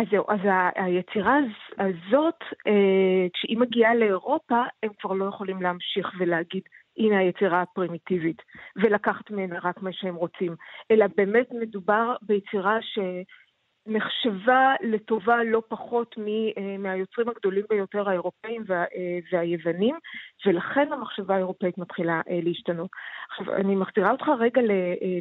אז 0.00 0.06
זהו, 0.10 0.24
אז 0.28 0.40
היצירה 0.74 1.38
הזאת, 1.78 2.40
אה, 2.66 3.26
כשהיא 3.32 3.58
מגיעה 3.58 3.94
לאירופה, 3.94 4.62
הם 4.82 4.90
כבר 4.98 5.12
לא 5.12 5.24
יכולים 5.24 5.62
להמשיך 5.62 6.12
ולהגיד, 6.18 6.62
הנה 6.98 7.18
היצירה 7.18 7.62
הפרימיטיבית, 7.62 8.42
ולקחת 8.76 9.30
ממנה 9.30 9.58
רק 9.62 9.82
מה 9.82 9.92
שהם 9.92 10.14
רוצים, 10.14 10.54
אלא 10.90 11.06
באמת 11.16 11.48
מדובר 11.60 12.16
ביצירה 12.22 12.78
שנחשבה 12.82 14.74
לטובה 14.82 15.44
לא 15.44 15.62
פחות 15.68 16.16
אה, 16.18 16.78
מהיוצרים 16.78 17.28
הגדולים 17.28 17.64
ביותר, 17.70 18.08
האירופאים 18.08 18.64
וה, 18.66 18.82
אה, 18.82 19.18
והיוונים, 19.32 19.96
ולכן 20.46 20.92
המחשבה 20.92 21.34
האירופאית 21.34 21.78
מתחילה 21.78 22.20
להשתנות. 22.44 22.90
עכשיו, 23.30 23.54
אני 23.54 23.76
מחזירה 23.76 24.10
אותך 24.10 24.26
רגע 24.38 24.60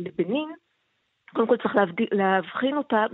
לבנין, 0.02 0.50
קודם 1.34 1.48
כל 1.48 1.58
צריך 1.58 1.76
להבדיל, 1.76 2.08
להבחין 2.12 2.78
אותה 2.78 3.06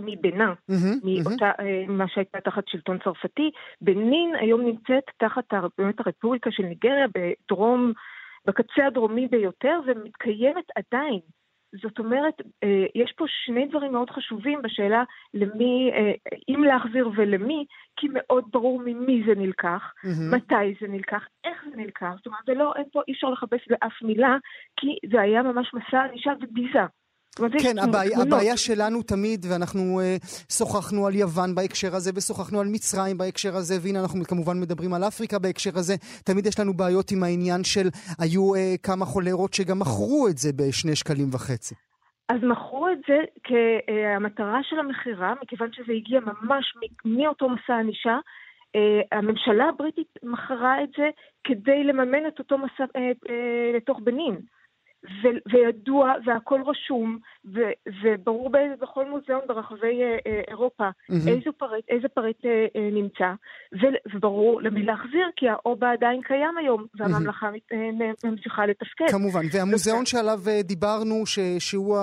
mm-hmm, 0.70 0.74
מאותה, 1.04 1.50
mm-hmm. 1.50 1.90
מה 1.90 2.08
שהייתה 2.08 2.40
תחת 2.40 2.68
שלטון 2.68 2.98
צרפתי. 3.04 3.50
בנין 3.80 4.34
היום 4.40 4.60
נמצאת 4.60 5.04
תחת 5.16 5.44
באמת 5.78 6.00
הרפובליקה 6.00 6.50
של 6.50 6.62
ניגריה 6.62 7.06
בדרום, 7.14 7.92
בקצה 8.46 8.86
הדרומי 8.86 9.28
ביותר, 9.28 9.80
ומתקיימת 9.86 10.64
עדיין. 10.76 11.20
זאת 11.82 11.98
אומרת, 11.98 12.34
אה, 12.64 12.86
יש 12.94 13.14
פה 13.16 13.24
שני 13.28 13.66
דברים 13.66 13.92
מאוד 13.92 14.10
חשובים 14.10 14.62
בשאלה 14.62 15.02
למי, 15.34 15.90
אה, 15.92 16.12
אם 16.48 16.64
להחזיר 16.64 17.10
ולמי, 17.16 17.64
כי 17.96 18.06
מאוד 18.12 18.44
ברור 18.52 18.82
ממי 18.84 19.22
זה 19.26 19.34
נלקח, 19.34 19.92
mm-hmm. 20.04 20.36
מתי 20.36 20.74
זה 20.80 20.88
נלקח, 20.88 21.26
איך 21.44 21.64
זה 21.70 21.76
נלקח. 21.76 22.12
זאת 22.16 22.26
אומרת, 22.26 22.40
זה 22.46 22.54
לא, 22.54 22.72
אין 22.76 22.84
פה, 22.92 23.00
אי 23.08 23.12
אפשר 23.12 23.30
לכבס 23.30 23.60
באף 23.68 24.02
מילה, 24.02 24.36
כי 24.76 24.86
זה 25.12 25.20
היה 25.20 25.42
ממש 25.42 25.74
מסע 25.74 26.02
ענישה 26.02 26.32
וביזה. 26.40 26.84
כן, 27.62 27.78
הבעיה, 27.78 28.22
הבעיה 28.22 28.56
שלנו 28.56 29.02
תמיד, 29.02 29.46
ואנחנו 29.50 30.00
uh, 30.00 30.26
שוחחנו 30.52 31.06
על 31.06 31.14
יוון 31.14 31.54
בהקשר 31.54 31.94
הזה, 31.96 32.10
ושוחחנו 32.14 32.60
על 32.60 32.66
מצרים 32.72 33.18
בהקשר 33.18 33.56
הזה, 33.56 33.74
והנה 33.82 34.00
אנחנו 34.00 34.24
כמובן 34.24 34.60
מדברים 34.60 34.94
על 34.94 35.04
אפריקה 35.04 35.38
בהקשר 35.38 35.70
הזה, 35.74 35.94
תמיד 36.24 36.46
יש 36.46 36.60
לנו 36.60 36.74
בעיות 36.74 37.10
עם 37.10 37.22
העניין 37.22 37.64
של, 37.64 37.88
היו 38.18 38.54
uh, 38.54 38.58
כמה 38.82 39.04
חולרות 39.04 39.54
שגם 39.54 39.78
מכרו 39.78 40.28
את 40.30 40.38
זה 40.38 40.50
בשני 40.56 40.96
שקלים 40.96 41.28
וחצי. 41.32 41.74
אז 42.28 42.40
מכרו 42.42 42.88
את 42.88 42.98
זה 43.08 43.18
כהמטרה 43.44 44.60
של 44.62 44.78
המכירה, 44.78 45.34
מכיוון 45.42 45.68
שזה 45.72 45.92
הגיע 45.92 46.20
ממש 46.20 46.74
מאותו 47.04 47.48
מסע 47.48 47.74
ענישה. 47.74 48.18
הממשלה 49.12 49.64
הבריטית 49.68 50.08
מכרה 50.22 50.82
את 50.82 50.88
זה 50.96 51.08
כדי 51.44 51.84
לממן 51.84 52.26
את 52.28 52.38
אותו 52.38 52.58
מסע 52.58 52.84
לתוך 53.76 53.98
בנין. 54.04 54.36
ו- 55.22 55.52
וידוע 55.52 56.12
והכל 56.26 56.60
רשום 56.66 57.18
ו- 57.54 57.76
וברור 58.02 58.50
בכל 58.80 59.10
מוזיאון 59.10 59.40
ברחבי 59.48 60.02
אה, 60.02 60.16
אה, 60.26 60.40
אירופה 60.48 60.88
mm-hmm. 60.88 61.28
איזה 61.28 61.50
פריט, 61.58 61.84
איזה 61.88 62.08
פריט 62.08 62.44
אה, 62.44 62.66
אה, 62.76 62.88
נמצא 62.92 63.32
ו- 63.74 64.14
וברור 64.14 64.62
למי 64.62 64.82
להחזיר 64.82 65.26
כי 65.36 65.48
האובה 65.48 65.92
עדיין 65.92 66.20
קיים 66.22 66.58
היום 66.58 66.86
והממלכה 66.94 67.50
mm-hmm. 67.50 68.28
ממשיכה 68.28 68.66
לתפקד. 68.66 69.10
כמובן, 69.10 69.42
והמוזיאון 69.52 70.06
שעליו 70.06 70.40
אה, 70.48 70.62
דיברנו 70.62 71.26
ש- 71.26 71.38
שהוא 71.58 71.98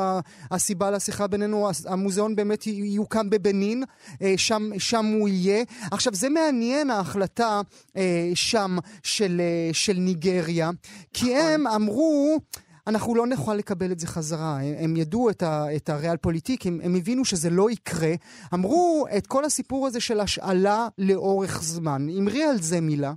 הסיבה 0.51 0.91
לשיחה 0.91 1.27
בינינו, 1.27 1.67
המוזיאון 1.89 2.35
באמת 2.35 2.67
יוקם 2.67 3.29
בבנין, 3.29 3.83
אה, 4.21 4.33
שם, 4.37 4.61
שם 4.77 5.05
הוא 5.05 5.29
יהיה. 5.29 5.63
עכשיו 5.91 6.13
זה 6.13 6.29
מעניין 6.29 6.89
ההחלטה 6.89 7.61
אה, 7.97 8.29
שם 8.35 8.77
של, 9.03 9.37
אה, 9.39 9.69
של 9.73 9.93
ניגריה 9.97 10.69
כי 11.13 11.25
נכון. 11.25 11.51
הם 11.53 11.67
אמרו 11.67 12.39
אנחנו 12.87 13.15
לא 13.15 13.27
נוכל 13.27 13.53
לקבל 13.53 13.91
את 13.91 13.99
זה 13.99 14.07
חזרה. 14.07 14.57
הם, 14.61 14.75
הם 14.83 14.95
ידעו 14.97 15.29
את, 15.29 15.41
ה, 15.41 15.75
את 15.75 15.89
הריאל 15.89 16.17
פוליטיק, 16.17 16.65
הם, 16.65 16.79
הם 16.83 16.91
הבינו 16.97 17.25
שזה 17.25 17.49
לא 17.49 17.71
יקרה. 17.71 18.13
אמרו 18.53 19.05
את 19.17 19.27
כל 19.27 19.45
הסיפור 19.45 19.87
הזה 19.87 20.01
של 20.01 20.19
השאלה 20.19 20.87
לאורך 20.97 21.61
זמן. 21.61 22.01
אמרי 22.19 22.43
על 22.43 22.55
זה 22.55 22.81
מילה. 22.81 23.11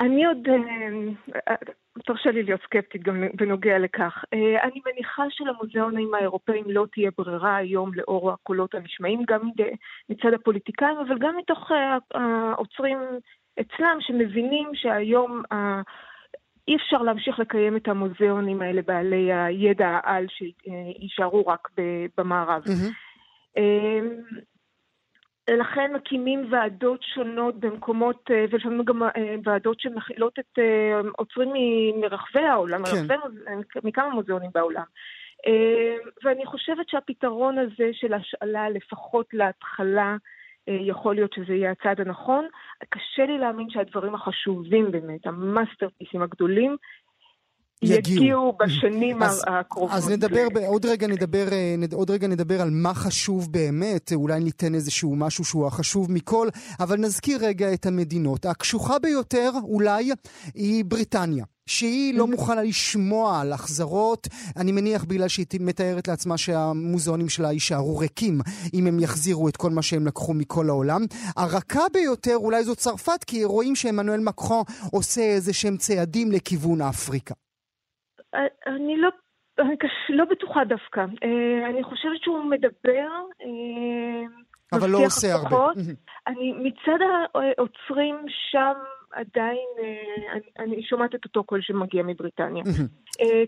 אני 0.00 0.24
עוד... 0.26 0.48
אה, 1.48 1.54
תרשה 2.06 2.30
לי 2.30 2.42
להיות 2.42 2.60
סקפטית 2.62 3.02
גם 3.02 3.24
בנוגע 3.34 3.78
לכך. 3.78 4.24
אה, 4.34 4.62
אני 4.62 4.80
מניחה 4.86 5.22
שלמוזיאונים 5.30 6.14
האירופאים 6.14 6.64
לא 6.66 6.86
תהיה 6.92 7.10
ברירה 7.18 7.56
היום 7.56 7.90
לאור 7.94 8.30
הקולות 8.30 8.74
הנשמעים, 8.74 9.22
גם 9.28 9.40
מצד 10.08 10.32
הפוליטיקאים, 10.34 10.96
אבל 10.98 11.18
גם 11.18 11.36
מתוך 11.36 11.70
אה, 11.72 11.98
העוצרים 12.52 12.98
אצלם, 13.60 13.96
שמבינים 14.00 14.70
שהיום 14.74 15.42
אי 16.70 16.76
אפשר 16.76 17.02
להמשיך 17.02 17.38
לקיים 17.38 17.76
את 17.76 17.88
המוזיאונים 17.88 18.62
האלה 18.62 18.82
בעלי 18.82 19.32
הידע 19.32 19.88
העל 19.88 20.26
שיישארו 20.28 21.46
רק 21.46 21.68
במערב. 22.18 22.62
Mm-hmm. 22.64 23.60
לכן 25.48 25.92
מקימים 25.94 26.52
ועדות 26.52 27.02
שונות 27.02 27.60
במקומות, 27.60 28.30
אה, 28.30 28.44
ולפעמים 28.50 28.84
גם 28.84 29.02
אה, 29.02 29.08
ועדות 29.44 29.80
שמכילות 29.80 30.38
את 30.38 30.58
עוצרים 31.16 31.50
מרחבי 32.00 32.40
העולם, 32.40 32.84
כן. 32.84 32.90
מרחבי, 32.92 33.14
מכמה 33.84 34.08
מוזיאונים 34.08 34.50
בעולם. 34.54 34.84
ואני 36.24 36.46
חושבת 36.46 36.88
שהפתרון 36.88 37.58
הזה 37.58 37.90
של 37.92 38.14
השאלה, 38.14 38.70
לפחות 38.70 39.26
להתחלה, 39.32 40.10
אה, 40.12 40.16
יכול 40.66 41.14
להיות 41.14 41.32
שזה 41.32 41.52
יהיה 41.52 41.70
הצעד 41.70 42.00
הנכון. 42.00 42.48
קשה 42.88 43.26
לי 43.26 43.38
להאמין 43.38 43.70
שהדברים 43.70 44.14
החשובים 44.14 44.92
באמת, 44.92 45.26
המאסטרפיסים 45.26 46.22
הגדולים, 46.22 46.76
יגיעו, 47.82 48.22
יגיעו 48.22 48.52
בשנים 48.60 49.22
אז, 49.22 49.44
הקרובות. 49.46 49.90
אז 49.96 50.10
נדבר, 50.10 50.46
ב, 50.54 50.58
עוד, 50.58 50.86
רגע 50.86 51.06
נדבר, 51.06 51.44
אה, 51.52 51.74
עוד 51.92 52.10
רגע 52.10 52.28
נדבר 52.28 52.60
על 52.60 52.68
מה 52.70 52.94
חשוב 52.94 53.52
באמת, 53.52 54.12
אולי 54.12 54.40
ניתן 54.40 54.74
איזשהו 54.74 55.16
משהו 55.16 55.44
שהוא 55.44 55.66
החשוב 55.66 56.12
מכל, 56.12 56.48
אבל 56.80 56.96
נזכיר 56.96 57.38
רגע 57.42 57.72
את 57.74 57.86
המדינות. 57.86 58.46
הקשוחה 58.46 58.98
ביותר 58.98 59.50
אולי 59.62 60.10
היא 60.54 60.84
בריטניה. 60.84 61.44
שהיא 61.70 62.18
לא 62.18 62.26
מוכנה 62.26 62.62
לשמוע 62.62 63.40
על 63.40 63.52
החזרות, 63.52 64.26
אני 64.60 64.72
מניח 64.72 65.04
בגלל 65.04 65.28
שהיא 65.28 65.46
מתארת 65.60 66.08
לעצמה 66.08 66.38
שהמוזיאונים 66.38 67.28
שלה 67.28 67.52
יישארו 67.52 67.98
ריקים 67.98 68.34
אם 68.74 68.86
הם 68.86 69.00
יחזירו 69.00 69.48
את 69.48 69.56
כל 69.56 69.70
מה 69.70 69.82
שהם 69.82 70.06
לקחו 70.06 70.34
מכל 70.34 70.66
העולם. 70.68 71.00
הרכה 71.36 71.84
ביותר 71.92 72.36
אולי 72.36 72.62
זו 72.62 72.76
צרפת, 72.76 73.24
כי 73.26 73.44
רואים 73.44 73.74
שעמנואל 73.74 74.20
מקרון 74.20 74.64
עושה 74.92 75.20
איזה 75.20 75.52
שהם 75.54 75.76
צעדים 75.76 76.28
לכיוון 76.32 76.80
אפריקה. 76.82 77.34
אני 78.66 78.96
לא, 78.96 79.10
לא 80.18 80.24
בטוחה 80.30 80.64
דווקא. 80.64 81.00
אה, 81.00 81.70
אני 81.70 81.82
חושבת 81.84 82.20
שהוא 82.22 82.44
מדבר... 82.44 83.10
אה, 83.42 84.22
אבל 84.72 84.90
לא 84.90 84.98
עושה 84.98 85.34
הרבה. 85.34 85.66
אני 86.26 86.52
מצד 86.52 87.00
העוצרים 87.34 88.16
שם 88.50 88.74
עדיין, 89.12 89.68
אה, 89.78 90.32
אני, 90.32 90.42
אני 90.58 90.82
שומעת 90.82 91.14
את 91.14 91.24
אותו 91.24 91.44
קול 91.44 91.60
שמגיע 91.62 92.02
מבריטניה. 92.02 92.64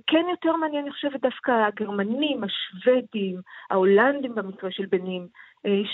כן 0.06 0.24
יותר 0.30 0.56
מעניין, 0.56 0.82
אני 0.82 0.92
חושבת, 0.92 1.20
דווקא 1.20 1.52
הגרמנים, 1.68 2.40
השוודים, 2.44 3.40
ההולנדים 3.70 4.34
במקרה 4.34 4.70
של 4.70 4.86
בנים. 4.86 5.26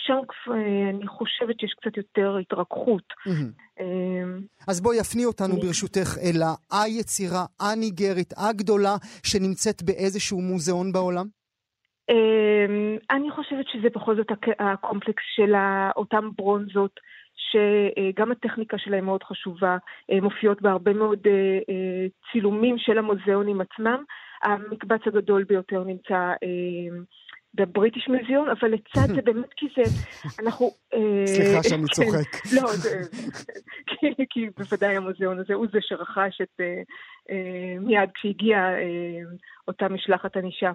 שם 0.07 0.19
אני 0.91 1.07
חושבת 1.07 1.61
שיש 1.61 1.75
קצת 1.81 1.97
יותר 1.97 2.37
התרככות. 2.37 3.03
אז 4.69 4.81
בואי 4.81 4.97
יפני 5.01 5.25
אותנו 5.25 5.57
ברשותך 5.57 6.09
אל 6.23 6.43
היצירה 6.73 7.45
הניגרית 7.61 8.33
הגדולה 8.37 8.97
שנמצאת 9.23 9.83
באיזשהו 9.83 10.41
מוזיאון 10.41 10.93
בעולם. 10.93 11.27
אני 13.11 13.31
חושבת 13.31 13.65
שזה 13.73 13.89
בכל 13.95 14.17
זאת 14.17 14.27
הקומפלקס 14.59 15.23
של 15.37 15.53
אותם 15.97 16.31
ברונזות, 16.37 17.01
שגם 17.51 18.33
הטכניקה 18.33 18.79
שלהם 18.79 19.05
מאוד 19.05 19.23
חשובה, 19.23 19.77
מופיעות 20.23 20.63
בהרבה 20.63 20.93
מאוד 20.93 21.19
אה, 21.27 21.33
אה, 21.69 22.07
צילומים 22.33 22.79
של 22.79 22.99
המוזיאונים 22.99 23.61
עצמם. 23.61 24.05
המקבץ 24.43 25.01
הגדול 25.07 25.45
ביותר 25.45 25.85
נמצא 25.85 26.33
בבריטיש 27.55 28.09
מוזיאון, 28.09 28.49
אבל 28.51 28.69
לצד 28.69 29.15
זה 29.15 29.23
באמת 29.33 29.53
כי 29.57 29.67
זה, 29.77 29.83
אנחנו... 30.43 30.71
אה, 30.95 31.27
סליחה 31.27 31.63
שאני 31.63 31.83
כן. 31.83 31.95
צוחק. 31.95 32.47
לא, 32.57 32.69
כי 34.31 34.47
בוודאי 34.59 34.97
המוזיאון 34.97 35.39
הזה 35.39 35.55
הוא 35.55 35.67
זה 35.73 35.79
שרכש 35.81 36.41
את... 36.43 36.61
אה, 36.61 36.83
אה, 37.31 37.81
מיד 37.81 38.11
כשהגיעה 38.15 38.69
אותה 39.69 39.89
משלחת 39.89 40.37
ענישה. 40.37 40.73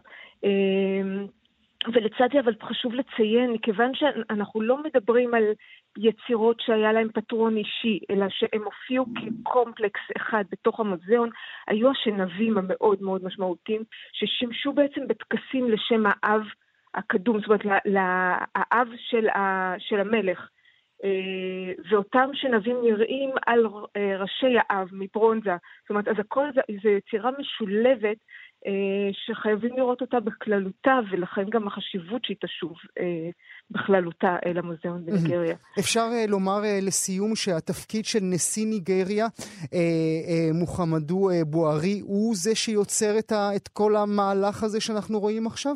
ולצד 1.94 2.28
זה 2.34 2.40
אבל 2.40 2.54
חשוב 2.64 2.94
לציין, 2.94 3.52
מכיוון 3.52 3.92
שאנחנו 3.96 4.62
לא 4.62 4.84
מדברים 4.84 5.34
על 5.34 5.44
יצירות 5.98 6.60
שהיה 6.60 6.94
להם 6.94 7.08
פטרון 7.14 7.58
אישי, 7.58 8.00
אלא 8.10 8.26
שהם 8.30 8.64
הופיעו 8.64 9.06
כקומפלקס 9.16 10.02
אחד 10.18 10.44
בתוך 10.52 10.80
המוזיאון, 10.80 11.30
היו 11.68 11.92
השנבים 11.92 12.58
המאוד 12.58 13.02
מאוד 13.02 13.24
משמעותיים, 13.24 13.84
ששימשו 14.14 14.74
בעצם 14.74 15.08
בטקסים 15.08 15.72
לשם 15.72 16.04
האב 16.06 16.42
הקדום, 16.94 17.40
זאת 17.40 17.48
אומרת, 17.48 17.86
לאב 17.86 18.88
של, 18.98 19.30
ה, 19.30 19.74
של 19.80 20.00
המלך. 20.00 20.50
אה, 21.04 21.74
ואותם 21.90 22.30
שנבים 22.34 22.78
נראים 22.84 23.30
על 23.46 23.68
אה, 23.98 24.18
ראשי 24.18 24.56
האב 24.70 24.90
מברונזה. 24.92 25.56
זאת 25.82 25.90
אומרת, 25.90 26.08
אז 26.08 26.16
הכל 26.20 26.48
זה, 26.56 26.62
זה 26.84 26.90
יצירה 26.90 27.32
משולבת 27.40 28.18
שחייבים 29.12 29.78
לראות 29.78 30.02
אותה 30.02 30.20
בכללותה, 30.20 31.00
ולכן 31.12 31.50
גם 31.50 31.68
החשיבות 31.68 32.26
שהיא 32.26 32.38
תשוב 32.42 32.74
בכללותה 33.72 34.36
אל 34.46 34.58
המוזיאון 34.58 35.06
בניגריה. 35.06 35.56
אפשר 35.80 36.06
לומר 36.28 36.60
לסיום 36.82 37.36
שהתפקיד 37.36 38.06
של 38.06 38.20
נשיא 38.22 38.66
ניגריה, 38.68 39.28
מוחמדו 40.54 41.30
בוארי, 41.48 42.00
הוא 42.00 42.36
זה 42.36 42.56
שיוצר 42.56 43.14
את 43.56 43.68
כל 43.68 43.96
המהלך 43.96 44.64
הזה 44.64 44.82
שאנחנו 44.82 45.20
רואים 45.20 45.48
עכשיו? 45.48 45.76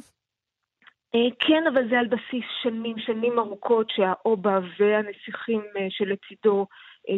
אה, 1.16 1.30
כן, 1.40 1.64
אבל 1.74 1.90
זה 1.90 2.00
על 2.00 2.08
בסיס 2.08 2.46
שנים, 2.64 2.96
שנים 3.00 3.40
ארוכות 3.40 3.90
שהאובה 3.90 4.60
והנסיכים 4.80 5.62
אה, 5.78 5.88
שלצידו 5.90 6.60
אה, 6.62 6.66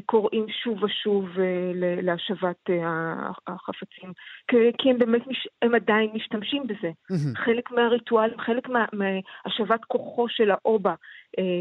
קוראים 0.06 0.46
שוב 0.64 0.84
ושוב 0.84 1.30
להשבת 2.02 2.70
החפצים, 3.48 4.14
כי 4.78 4.90
הם 4.90 5.00
באמת, 5.00 5.22
הם 5.62 5.76
עדיין 5.76 6.10
משתמשים 6.14 6.64
בזה. 6.68 6.92
חלק 7.46 7.72
מהריטואל, 7.72 8.30
חלק 8.38 8.68
מהשבת 8.70 9.86
כוחו 9.88 10.30
של 10.30 10.52
האובה, 10.52 10.94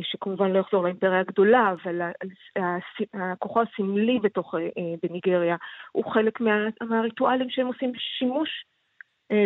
שכמובן 0.03 0.51
לא 0.51 0.59
יחזור 0.59 0.83
לאימפריה 0.83 1.21
הגדולה, 1.21 1.73
אבל 1.73 2.03
הכוחו 3.15 3.61
הסמלי 3.63 4.19
בתוך, 4.19 4.55
בניגריה, 5.03 5.57
הוא 5.93 6.13
חלק 6.13 6.41
מה, 6.41 6.57
מהריטואלים 6.83 7.51
שהם 7.51 7.67
עושים 7.67 7.93
שימוש 8.19 8.65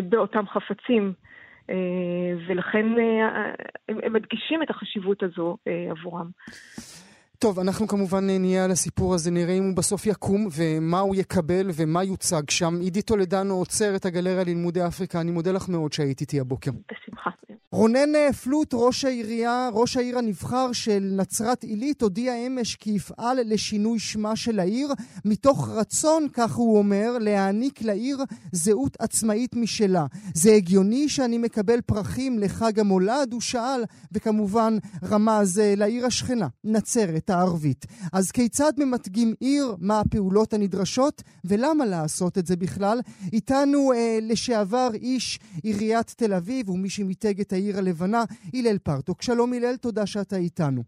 באותם 0.09 0.45
חפצים. 0.47 1.13
אה, 1.71 2.35
ולכן 2.47 2.87
אה, 2.99 3.53
הם 3.89 4.13
מדגישים 4.13 4.63
את 4.63 4.71
החשיבות 4.71 5.23
הזו 5.23 5.57
אה, 5.69 5.87
עבורם. 5.91 6.31
טוב, 7.43 7.59
אנחנו 7.59 7.87
כמובן 7.89 8.27
נהיה 8.27 8.65
על 8.65 8.71
הסיפור 8.71 9.15
הזה, 9.15 9.31
נראה 9.31 9.55
אם 9.55 9.65
הוא 9.65 9.77
בסוף 9.77 10.07
יקום 10.07 10.49
ומה 10.57 11.01
הוא 11.01 11.17
יקבל 11.17 11.71
ומה 11.75 12.05
יוצג 12.05 12.51
שם. 12.51 12.81
עידית 12.81 13.07
טולדנו 13.07 13.55
עוצר 13.55 13.97
את 13.97 14.05
הגלריה 14.05 14.45
ללימודי 14.45 14.87
אפריקה, 14.87 15.21
אני 15.21 15.31
מודה 15.31 15.53
לך 15.53 15.69
מאוד 15.69 15.93
שהיית 15.93 16.21
איתי 16.21 16.41
הבוקר. 16.41 16.71
בשמחה. 16.71 17.31
רונן 17.73 18.15
אה, 18.15 18.33
פלוט, 18.33 18.75
ראש 18.75 19.05
העירייה, 19.05 19.69
ראש 19.73 19.97
העיר 19.97 20.19
הנבחר 20.19 20.73
של 20.73 21.13
נצרת 21.17 21.63
עילית, 21.63 22.03
הודיע 22.03 22.35
אמש 22.35 22.77
כי 22.77 22.91
יפעל 22.91 23.39
לשינוי 23.45 23.99
שמה 23.99 24.37
של 24.37 24.61
העיר, 24.61 24.89
מתוך 25.25 25.69
רצון, 25.69 26.27
כך 26.33 26.55
הוא 26.55 26.79
אומר, 26.79 27.19
להעניק 27.21 27.83
לעיר 27.83 28.19
זהות 28.53 28.97
עצמאית 28.99 29.57
משלה. 29.57 30.07
זה 30.35 30.53
הגיוני 30.53 31.09
שאני 31.09 31.39
מקבל 31.39 31.81
פרחים 31.81 32.39
לחג 32.39 32.79
המולד? 32.79 33.33
הוא 33.33 33.41
שאל, 33.41 33.85
וכמובן 34.13 34.77
רמז 35.05 35.59
אה, 35.59 35.75
לעיר 35.77 36.07
השכנה, 36.07 36.49
נצרת 36.65 37.31
הערבית. 37.33 37.87
אז 38.13 38.31
כיצד 38.31 38.73
ממתגים 38.79 39.35
עיר? 39.41 39.77
מה 39.79 40.01
הפעולות 40.01 40.53
הנדרשות? 40.53 41.23
ולמה 41.45 41.85
לעשות 41.85 42.39
את 42.39 42.47
זה 42.47 42.57
בכלל? 42.57 43.01
איתנו 43.33 43.93
אה, 43.93 44.19
לשעבר 44.23 44.89
איש 44.95 45.39
עיריית 45.63 46.15
תל 46.17 46.35
אביב, 46.35 46.71
ומי 46.71 46.91
שמיתג 46.91 47.41
את 47.41 47.53
העיר 47.53 47.79
הלבנה, 47.79 48.25
הלל 48.55 48.79
פרטוק. 48.79 49.23
שלום 49.23 49.53
הלל, 49.53 49.77
תודה 49.77 50.07
שאתה 50.07 50.37
איתנו. 50.37 50.83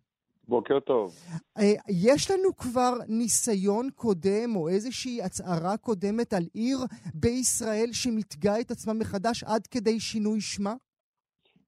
בוקר 0.48 0.80
טוב. 0.80 1.14
אה, 1.58 1.72
יש 1.88 2.30
לנו 2.30 2.56
כבר 2.56 2.98
ניסיון 3.08 3.88
קודם 3.94 4.56
או 4.56 4.68
איזושהי 4.68 5.22
הצהרה 5.22 5.76
קודמת 5.76 6.32
על 6.32 6.46
עיר 6.52 6.78
בישראל 7.14 7.92
שמתגה 7.92 8.60
את 8.60 8.70
עצמה 8.70 8.92
מחדש 8.92 9.44
עד 9.44 9.66
כדי 9.66 10.00
שינוי 10.00 10.40
שמה? 10.40 10.74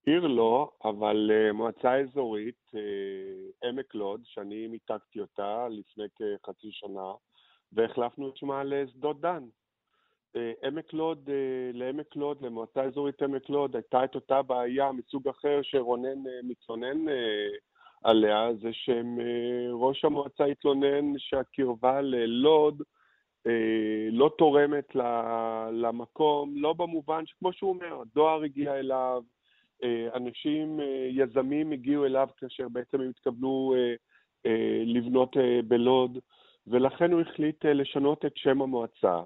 עיר 0.07 0.27
לא, 0.27 0.71
אבל 0.85 1.31
uh, 1.31 1.53
מועצה 1.53 2.01
אזורית, 2.01 2.71
uh, 2.75 3.69
עמק 3.69 3.95
לוד, 3.95 4.21
שאני 4.25 4.67
מיתגתי 4.67 5.21
אותה 5.21 5.69
לפני 5.71 6.05
כחצי 6.17 6.69
שנה, 6.71 7.13
והחלפנו 7.73 8.29
את 8.29 8.37
שמה 8.37 8.65
לשדות 8.65 9.21
דן. 9.21 9.45
Uh, 10.37 10.67
עמק 10.67 10.93
לוד, 10.93 11.31
לעמק 11.73 12.17
לוד, 12.17 12.43
למועצה 12.43 12.83
אזורית 12.83 13.23
עמק 13.23 13.49
לוד, 13.49 13.77
הייתה 13.77 14.05
את 14.05 14.15
אותה 14.15 14.43
בעיה 14.43 14.93
מסוג 14.93 15.29
אחר 15.29 15.61
שרונן 15.63 16.23
מתלונן 16.43 17.05
עליה, 18.05 18.49
זה 18.63 18.69
שראש 18.73 20.05
המועצה 20.05 20.45
התלונן 20.45 21.19
שהקרבה 21.19 22.01
ללוד 22.01 22.83
לא 24.13 24.31
תורמת 24.39 24.95
למקום, 25.73 26.53
לא 26.57 26.73
במובן 26.73 27.27
שכמו 27.27 27.53
שהוא 27.53 27.71
אומר, 27.71 28.01
הדואר 28.01 28.43
הגיע 28.43 28.75
אליו, 28.75 29.23
אה, 29.23 29.36
אנשים, 30.15 30.81
אה, 30.81 31.09
יזמים 31.11 31.73
הגיעו 31.73 32.05
אליו 32.05 32.29
כאשר 32.37 32.69
בעצם 32.69 33.01
הם 33.01 33.11
התכוונו 33.11 33.75
אה, 33.77 34.83
לבנות 34.85 35.37
בלוד, 35.69 36.19
ולכן 36.67 37.13
הוא 37.13 37.21
החליט 37.21 37.65
לשנות 37.65 38.25
את 38.25 38.37
שם 38.37 38.63
המועצה. 38.63 39.23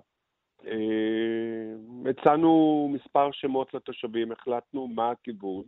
הצענו 2.11 2.89
מספר 2.93 3.31
שמות 3.33 3.75
לתושבים, 3.75 4.33
החלטנו 4.33 4.87
מה 4.87 5.11
הכיוון, 5.11 5.65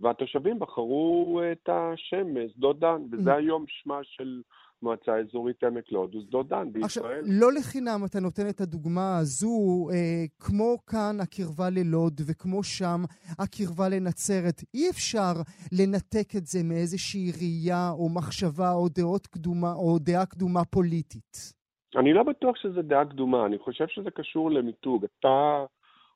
והתושבים 0.00 0.58
בחרו 0.58 1.40
את 1.52 1.68
השם 1.68 2.48
שדות 2.48 2.78
דן, 2.78 3.02
וזה 3.12 3.34
mm. 3.34 3.36
היום 3.36 3.64
שמה 3.68 3.98
של 4.02 4.42
מועצה 4.82 5.16
אזורית 5.16 5.64
עמק 5.64 5.92
לוד 5.92 6.14
ושדות 6.14 6.48
דן 6.48 6.72
בישראל. 6.72 6.84
עכשיו, 6.84 7.02
לא 7.40 7.52
לחינם 7.52 8.00
אתה 8.06 8.20
נותן 8.20 8.48
את 8.48 8.60
הדוגמה 8.60 9.18
הזו, 9.18 9.88
אה, 9.92 10.24
כמו 10.40 10.76
כאן 10.86 11.16
הקרבה 11.22 11.70
ללוד 11.70 12.20
וכמו 12.26 12.62
שם 12.62 13.00
הקרבה 13.38 13.88
לנצרת. 13.88 14.58
אי 14.74 14.90
אפשר 14.90 15.32
לנתק 15.72 16.36
את 16.36 16.46
זה 16.46 16.58
מאיזושהי 16.64 17.32
ראייה 17.40 17.90
או 17.90 18.08
מחשבה 18.08 18.72
או 18.72 18.88
דעות 18.88 19.26
קדומה 19.26 19.72
או 19.72 19.98
דעה 19.98 20.26
קדומה 20.26 20.64
פוליטית. 20.64 21.62
אני 21.96 22.12
לא 22.12 22.22
בטוח 22.22 22.56
שזה 22.56 22.82
דעה 22.82 23.04
קדומה, 23.04 23.46
אני 23.46 23.58
חושב 23.58 23.88
שזה 23.88 24.10
קשור 24.10 24.50
למיתוג. 24.50 25.04
אתה 25.04 25.64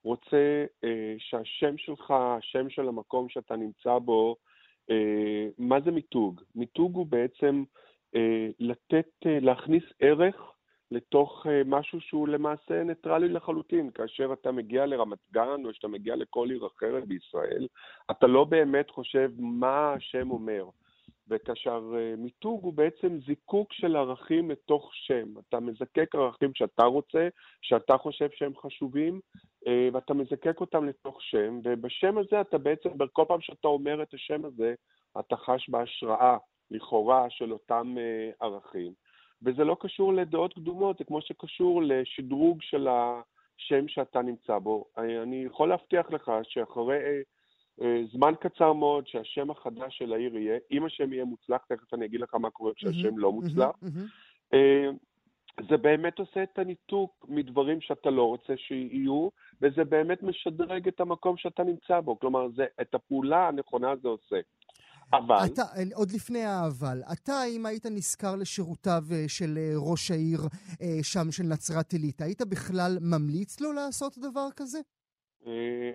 רוצה 0.05 0.64
אה, 0.85 1.14
שהשם 1.18 1.79
שלך, 1.79 2.11
השם 2.11 2.70
של 2.70 2.88
המקום 2.88 3.29
שאתה 3.29 3.57
נמצא 3.57 3.98
בו, 3.98 4.37
אה, 4.90 5.48
מה 5.59 5.81
זה 5.85 5.90
מיתוג? 5.90 6.40
מיתוג 6.55 6.96
הוא 6.96 7.07
בעצם 7.07 7.64
לתת, 8.59 9.09
אה, 9.27 9.38
להכניס 9.40 9.85
ערך 10.01 10.53
לתוך 10.90 11.47
אה, 11.47 11.62
משהו 11.66 12.01
שהוא 12.01 12.29
למעשה 12.29 12.85
ניטרלי 12.85 13.29
לחלוטין. 13.29 13.90
כאשר 13.90 14.33
אתה 14.33 14.53
מגיע 14.53 14.87
לרמת 14.87 15.19
גן 15.33 15.64
או 15.64 15.75
שאתה 15.75 15.88
מגיע 15.88 16.16
לכל 16.16 16.51
עיר 16.51 16.66
אחרת 16.66 17.09
בישראל, 17.09 17.66
אתה 18.11 18.27
לא 18.27 18.45
באמת 18.45 18.90
חושב 18.90 19.31
מה 19.38 19.92
השם 19.92 20.31
אומר. 20.31 20.64
וכאשר 21.29 21.92
מיתוג 22.19 22.64
הוא 22.64 22.73
בעצם 22.73 23.19
זיקוק 23.27 23.73
של 23.73 23.97
ערכים 23.97 24.51
לתוך 24.51 24.90
שם. 24.95 25.35
אתה 25.49 25.61
מזקק 25.61 26.14
ערכים 26.14 26.51
שאתה 26.55 26.85
רוצה, 26.85 27.29
שאתה 27.62 27.99
חושב 27.99 28.29
שהם 28.35 28.53
חשובים, 28.57 29.21
ואתה 29.92 30.14
מזקק 30.14 30.61
אותם 30.61 30.85
לתוך 30.85 31.23
שם, 31.23 31.61
ובשם 31.64 32.19
הזה 32.19 32.40
אתה 32.40 32.59
בעצם, 32.59 32.88
כל 33.12 33.25
פעם 33.29 33.40
שאתה 33.40 33.69
אומר 33.69 34.03
את 34.03 34.14
השם 34.14 34.45
הזה, 34.45 34.75
אתה 35.19 35.37
חש 35.37 35.69
בהשראה 35.69 36.37
לכאורה 36.70 37.31
של 37.31 37.52
אותם 37.52 37.94
אה, 37.98 38.46
ערכים. 38.46 38.92
וזה 39.42 39.64
לא 39.64 39.76
קשור 39.81 40.14
לדעות 40.14 40.55
קדומות, 40.55 40.98
זה 40.98 41.05
כמו 41.05 41.20
שקשור 41.20 41.83
לשדרוג 41.83 42.62
של 42.62 42.88
השם 42.88 43.88
שאתה 43.88 44.22
נמצא 44.22 44.59
בו. 44.59 44.85
אני 44.98 45.44
יכול 45.46 45.68
להבטיח 45.68 46.11
לך 46.11 46.33
שאחרי 46.42 47.22
אה, 47.83 48.02
זמן 48.12 48.33
קצר 48.40 48.72
מאוד 48.72 49.07
שהשם 49.07 49.50
החדש 49.50 49.98
של 49.98 50.12
העיר 50.12 50.37
יהיה, 50.37 50.59
אם 50.70 50.85
השם 50.85 51.12
יהיה 51.12 51.24
מוצלח, 51.24 51.64
תכף 51.68 51.94
אני 51.94 52.05
אגיד 52.05 52.20
לך 52.20 52.35
מה 52.35 52.50
קורה 52.50 52.74
כשהשם 52.74 53.18
לא 53.18 53.33
מוצלח, 53.33 53.76
אה, 54.55 54.90
זה 55.68 55.76
באמת 55.76 56.18
עושה 56.18 56.42
את 56.42 56.59
הניתוק 56.59 57.26
מדברים 57.29 57.81
שאתה 57.81 58.11
לא 58.11 58.22
רוצה 58.22 58.57
שיהיו, 58.57 59.29
וזה 59.62 59.85
באמת 59.85 60.22
משדרג 60.22 60.88
את 60.88 61.00
המקום 61.00 61.37
שאתה 61.37 61.62
נמצא 61.62 62.00
בו. 62.00 62.18
כלומר, 62.18 62.48
זה, 62.57 62.66
את 62.81 62.94
הפעולה 62.94 63.48
הנכונה 63.48 63.96
זה 63.96 64.09
עושה. 64.09 64.40
אבל... 65.12 65.37
אתה, 65.55 65.62
עוד 65.95 66.09
לפני 66.14 66.45
האבל, 66.45 66.99
אתה, 67.12 67.33
אם 67.57 67.66
היית 67.66 67.87
נשכר 67.90 68.37
לשירותיו 68.37 69.03
אה, 69.12 69.25
של 69.29 69.59
אה, 69.59 69.73
ראש 69.90 70.11
העיר 70.11 70.40
אה, 70.83 71.03
שם, 71.03 71.31
של 71.31 71.45
נצרת 71.53 71.92
עילית, 71.92 72.21
היית 72.21 72.42
בכלל 72.42 72.92
ממליץ 73.01 73.61
לו 73.61 73.73
לעשות 73.73 74.19
דבר 74.19 74.49
כזה? 74.57 74.79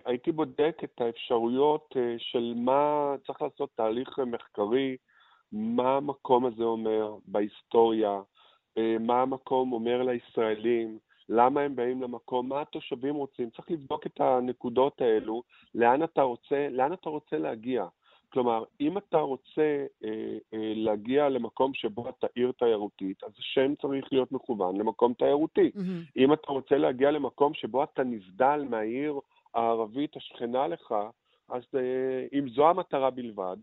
הייתי 0.05 0.31
בודק 0.31 0.77
את 0.83 1.01
האפשרויות 1.01 1.95
של 2.17 2.53
מה 2.55 3.13
צריך 3.27 3.41
לעשות 3.41 3.69
תהליך 3.75 4.19
מחקרי, 4.19 4.97
מה 5.51 5.97
המקום 5.97 6.45
הזה 6.45 6.63
אומר 6.63 7.15
בהיסטוריה, 7.25 8.21
מה 8.99 9.21
המקום 9.21 9.73
אומר 9.73 10.01
לישראלים, 10.03 10.99
למה 11.29 11.61
הם 11.61 11.75
באים 11.75 12.01
למקום, 12.01 12.49
מה 12.49 12.61
התושבים 12.61 13.15
רוצים. 13.15 13.49
צריך 13.49 13.71
לבדוק 13.71 14.05
את 14.05 14.21
הנקודות 14.21 15.01
האלו, 15.01 15.43
לאן 15.75 16.03
אתה 16.03 16.21
רוצה, 16.21 16.67
לאן 16.69 16.93
אתה 16.93 17.09
רוצה 17.09 17.37
להגיע. 17.37 17.85
כלומר, 18.33 18.63
אם 18.81 18.97
אתה 18.97 19.17
רוצה 19.17 19.85
אה, 20.03 20.09
אה, 20.53 20.73
להגיע 20.75 21.29
למקום 21.29 21.73
שבו 21.73 22.09
אתה 22.09 22.27
עיר 22.35 22.51
תיירותית, 22.59 23.23
אז 23.23 23.31
השם 23.39 23.75
צריך 23.81 24.05
להיות 24.11 24.31
מכוון 24.31 24.77
למקום 24.77 25.13
תיירותי. 25.13 25.71
Mm-hmm. 25.75 26.11
אם 26.17 26.33
אתה 26.33 26.51
רוצה 26.51 26.77
להגיע 26.77 27.11
למקום 27.11 27.53
שבו 27.53 27.83
אתה 27.83 28.03
נבדל 28.03 28.65
מהעיר 28.69 29.19
הערבית 29.53 30.15
השכנה 30.15 30.67
לך, 30.67 30.93
אז 31.49 31.63
אה, 31.75 32.39
אם 32.39 32.49
זו 32.49 32.69
המטרה 32.69 33.09
בלבד, 33.09 33.57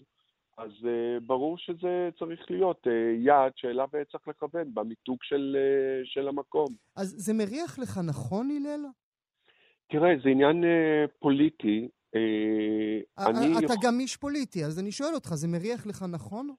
אז 0.58 0.70
uh, 0.82 1.20
ברור 1.26 1.58
שזה 1.58 2.08
צריך 2.18 2.50
להיות 2.50 2.86
uh, 2.86 2.90
יעד 3.26 3.52
שאליו 3.56 3.88
צריך 4.12 4.28
לכוון 4.28 4.74
במיתוג 4.74 5.18
של, 5.22 5.56
uh, 5.56 6.08
של 6.08 6.28
המקום. 6.28 6.66
אז 6.96 7.08
זה 7.08 7.34
מריח 7.34 7.78
לך 7.78 8.00
נכון, 8.08 8.50
הלל? 8.50 8.84
תראה, 9.90 10.10
זה 10.22 10.28
עניין 10.28 10.64
uh, 10.64 10.66
פוליטי. 11.18 11.88
אה, 12.14 13.26
אני... 13.26 13.66
אתה 13.66 13.74
גם 13.82 14.00
איש 14.00 14.16
פוליטי, 14.16 14.64
אז 14.64 14.78
אני 14.78 14.92
שואל 14.92 15.14
אותך, 15.14 15.34
זה 15.34 15.48
מריח 15.48 15.86
לך 15.86 16.04
נכון? 16.12 16.54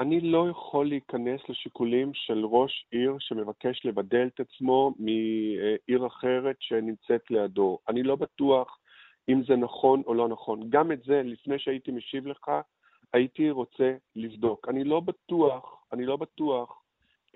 אני 0.00 0.20
לא 0.20 0.48
יכול 0.50 0.88
להיכנס 0.88 1.40
לשיקולים 1.48 2.10
של 2.14 2.44
ראש 2.44 2.86
עיר 2.90 3.16
שמבקש 3.18 3.80
לבדל 3.84 4.26
את 4.34 4.40
עצמו 4.40 4.94
מעיר 4.98 6.06
אחרת 6.06 6.56
שנמצאת 6.60 7.30
לידו. 7.30 7.78
אני 7.88 8.02
לא 8.02 8.16
בטוח 8.16 8.78
אם 9.28 9.42
זה 9.48 9.56
נכון 9.56 10.02
או 10.06 10.14
לא 10.14 10.28
נכון. 10.28 10.70
גם 10.70 10.92
את 10.92 11.02
זה, 11.06 11.22
לפני 11.24 11.58
שהייתי 11.58 11.90
משיב 11.90 12.26
לך, 12.26 12.50
הייתי 13.12 13.50
רוצה 13.50 13.94
לבדוק. 14.16 14.68
אני 14.68 14.84
לא 14.84 15.00
בטוח, 15.00 15.84
אני 15.92 16.06
לא 16.06 16.16
בטוח 16.16 16.82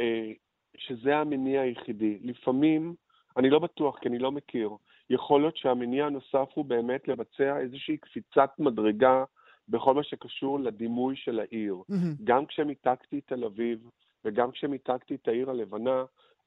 אה, 0.00 0.32
שזה 0.76 1.16
המניע 1.16 1.60
היחידי. 1.60 2.18
לפעמים, 2.22 2.94
אני 3.36 3.50
לא 3.50 3.58
בטוח, 3.58 3.98
כי 3.98 4.08
אני 4.08 4.18
לא 4.18 4.32
מכיר. 4.32 4.70
יכול 5.12 5.40
להיות 5.40 5.56
שהמניע 5.56 6.06
הנוסף 6.06 6.48
הוא 6.54 6.64
באמת 6.64 7.08
לבצע 7.08 7.58
איזושהי 7.58 7.96
קפיצת 7.96 8.50
מדרגה 8.58 9.24
בכל 9.68 9.94
מה 9.94 10.02
שקשור 10.02 10.60
לדימוי 10.60 11.16
של 11.16 11.40
העיר. 11.40 11.74
Mm-hmm. 11.74 12.24
גם 12.24 12.46
כשמיתגתי 12.46 13.18
את 13.18 13.26
תל 13.26 13.44
אביב 13.44 13.88
וגם 14.24 14.50
כשמיתגתי 14.50 15.14
את 15.14 15.28
העיר 15.28 15.50
הלבנה, 15.50 16.04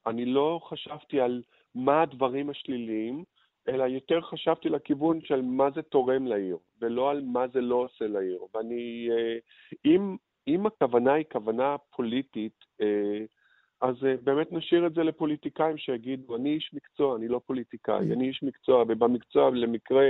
אני 0.07 0.25
לא 0.25 0.59
חשבתי 0.63 1.21
על 1.21 1.41
מה 1.75 2.01
הדברים 2.01 2.49
השליליים, 2.49 3.23
אלא 3.67 3.83
יותר 3.83 4.21
חשבתי 4.21 4.69
לכיוון 4.69 5.21
של 5.21 5.41
מה 5.41 5.67
זה 5.75 5.81
תורם 5.81 6.27
לעיר, 6.27 6.57
ולא 6.81 7.11
על 7.11 7.21
מה 7.21 7.47
זה 7.47 7.61
לא 7.61 7.75
עושה 7.75 8.07
לעיר. 8.07 8.39
ואני, 8.53 9.09
אה, 9.11 9.37
אם 9.85 10.15
אם 10.47 10.65
הכוונה 10.65 11.13
היא 11.13 11.25
כוונה 11.31 11.75
פוליטית, 11.95 12.65
אז 13.81 13.95
באמת 14.23 14.51
נשאיר 14.51 14.87
את 14.87 14.93
זה 14.93 15.03
לפוליטיקאים 15.03 15.77
שיגידו, 15.77 16.35
אני 16.35 16.53
איש 16.55 16.71
מקצוע, 16.73 17.15
אני 17.15 17.27
לא 17.27 17.41
פוליטיקאי, 17.45 18.13
אני 18.13 18.27
איש 18.27 18.43
מקצוע, 18.43 18.81
ובמקצוע, 18.87 19.49
למקרה 19.49 20.05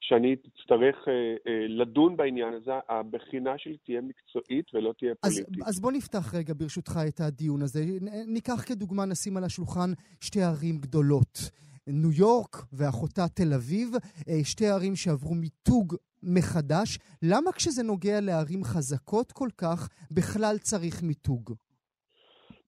שאני 0.00 0.34
אצטרך 0.34 0.96
אה, 1.08 1.12
אה, 1.46 1.66
לדון 1.68 2.16
בעניין 2.16 2.54
הזה, 2.54 2.72
הבחינה 2.88 3.58
שלי 3.58 3.76
תהיה 3.84 4.00
מקצועית 4.00 4.74
ולא 4.74 4.92
תהיה 4.98 5.14
פוליטית. 5.14 5.62
אז, 5.62 5.68
אז 5.68 5.80
בוא 5.80 5.92
נפתח 5.92 6.34
רגע 6.34 6.54
ברשותך 6.56 6.98
את 7.08 7.20
הדיון 7.20 7.62
הזה. 7.62 7.84
ניקח 8.26 8.64
כדוגמה, 8.66 9.04
נשים 9.04 9.36
על 9.36 9.44
השולחן 9.44 9.90
שתי 10.20 10.42
ערים 10.42 10.78
גדולות. 10.78 11.50
ניו 11.86 12.12
יורק 12.12 12.56
ואחותה 12.72 13.28
תל 13.28 13.52
אביב, 13.54 13.88
אה, 14.28 14.44
שתי 14.44 14.66
ערים 14.66 14.96
שעברו 14.96 15.34
מיתוג 15.34 15.94
מחדש. 16.22 16.98
למה 17.22 17.52
כשזה 17.52 17.82
נוגע 17.82 18.20
לערים 18.20 18.64
חזקות 18.64 19.32
כל 19.32 19.48
כך, 19.58 19.88
בכלל 20.10 20.58
צריך 20.58 21.02
מיתוג? 21.02 21.54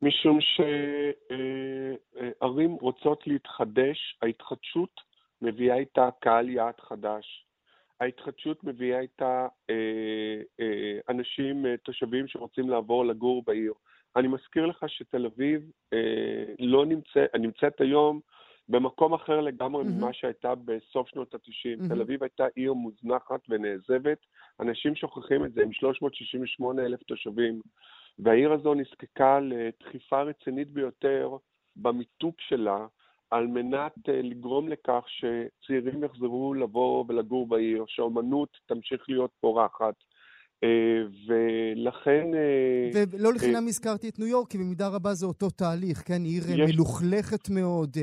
משום 0.02 0.38
שערים 2.40 2.72
רוצות 2.72 3.26
להתחדש, 3.26 4.18
ההתחדשות 4.22 5.00
מביאה 5.42 5.76
איתה 5.76 6.08
קהל 6.20 6.48
יעד 6.48 6.80
חדש. 6.80 7.46
ההתחדשות 8.00 8.64
מביאה 8.64 9.00
איתה 9.00 9.46
אה, 9.70 10.42
אה, 10.60 10.98
אנשים, 11.08 11.66
אה, 11.66 11.76
תושבים 11.76 12.28
שרוצים 12.28 12.70
לעבור 12.70 13.06
לגור 13.06 13.42
בעיר. 13.46 13.72
אני 14.16 14.28
מזכיר 14.28 14.66
לך 14.66 14.84
שתל 14.88 15.26
אביב 15.26 15.70
אה, 15.92 16.44
לא 16.58 16.86
נמצא, 16.86 17.24
נמצאת 17.38 17.80
היום 17.80 18.20
במקום 18.68 19.14
אחר 19.14 19.40
לגמרי 19.40 19.84
mm-hmm. 19.84 19.88
ממה 19.88 20.12
שהייתה 20.12 20.54
בסוף 20.54 21.08
שנות 21.08 21.34
ה-90. 21.34 21.80
Mm-hmm. 21.80 21.88
תל 21.88 22.00
אביב 22.00 22.22
הייתה 22.22 22.44
עיר 22.54 22.72
מוזנחת 22.72 23.40
ונעזבת. 23.48 24.18
אנשים 24.60 24.94
שוכחים 24.94 25.44
את 25.44 25.52
זה, 25.52 25.62
עם 25.62 25.72
368 25.72 26.82
אלף 26.82 27.02
תושבים. 27.02 27.60
והעיר 28.18 28.52
הזו 28.52 28.74
נזקקה 28.74 29.40
לדחיפה 29.40 30.22
רצינית 30.22 30.70
ביותר 30.70 31.36
במיתוג 31.76 32.34
שלה, 32.38 32.86
על 33.30 33.46
מנת 33.46 34.08
אה, 34.08 34.22
לגרום 34.22 34.68
לכך 34.68 35.04
שצעירים 35.06 36.04
יחזרו 36.04 36.54
לבוא 36.54 37.04
ולגור 37.08 37.46
בעיר, 37.46 37.84
שהאומנות 37.88 38.56
תמשיך 38.66 39.04
להיות 39.08 39.30
פורחת. 39.40 39.94
אה, 40.64 41.02
ולכן... 41.26 42.34
אה, 42.34 43.02
ולא 43.12 43.32
לחינם 43.32 43.66
הזכרתי 43.66 44.08
את 44.08 44.18
ניו 44.18 44.28
יורק, 44.28 44.50
כי 44.50 44.58
במידה 44.58 44.88
רבה 44.88 45.14
זה 45.14 45.26
אותו 45.26 45.50
תהליך, 45.50 45.98
כן? 46.06 46.22
עיר 46.24 46.42
יש... 46.42 46.74
מלוכלכת 46.74 47.50
מאוד, 47.50 47.96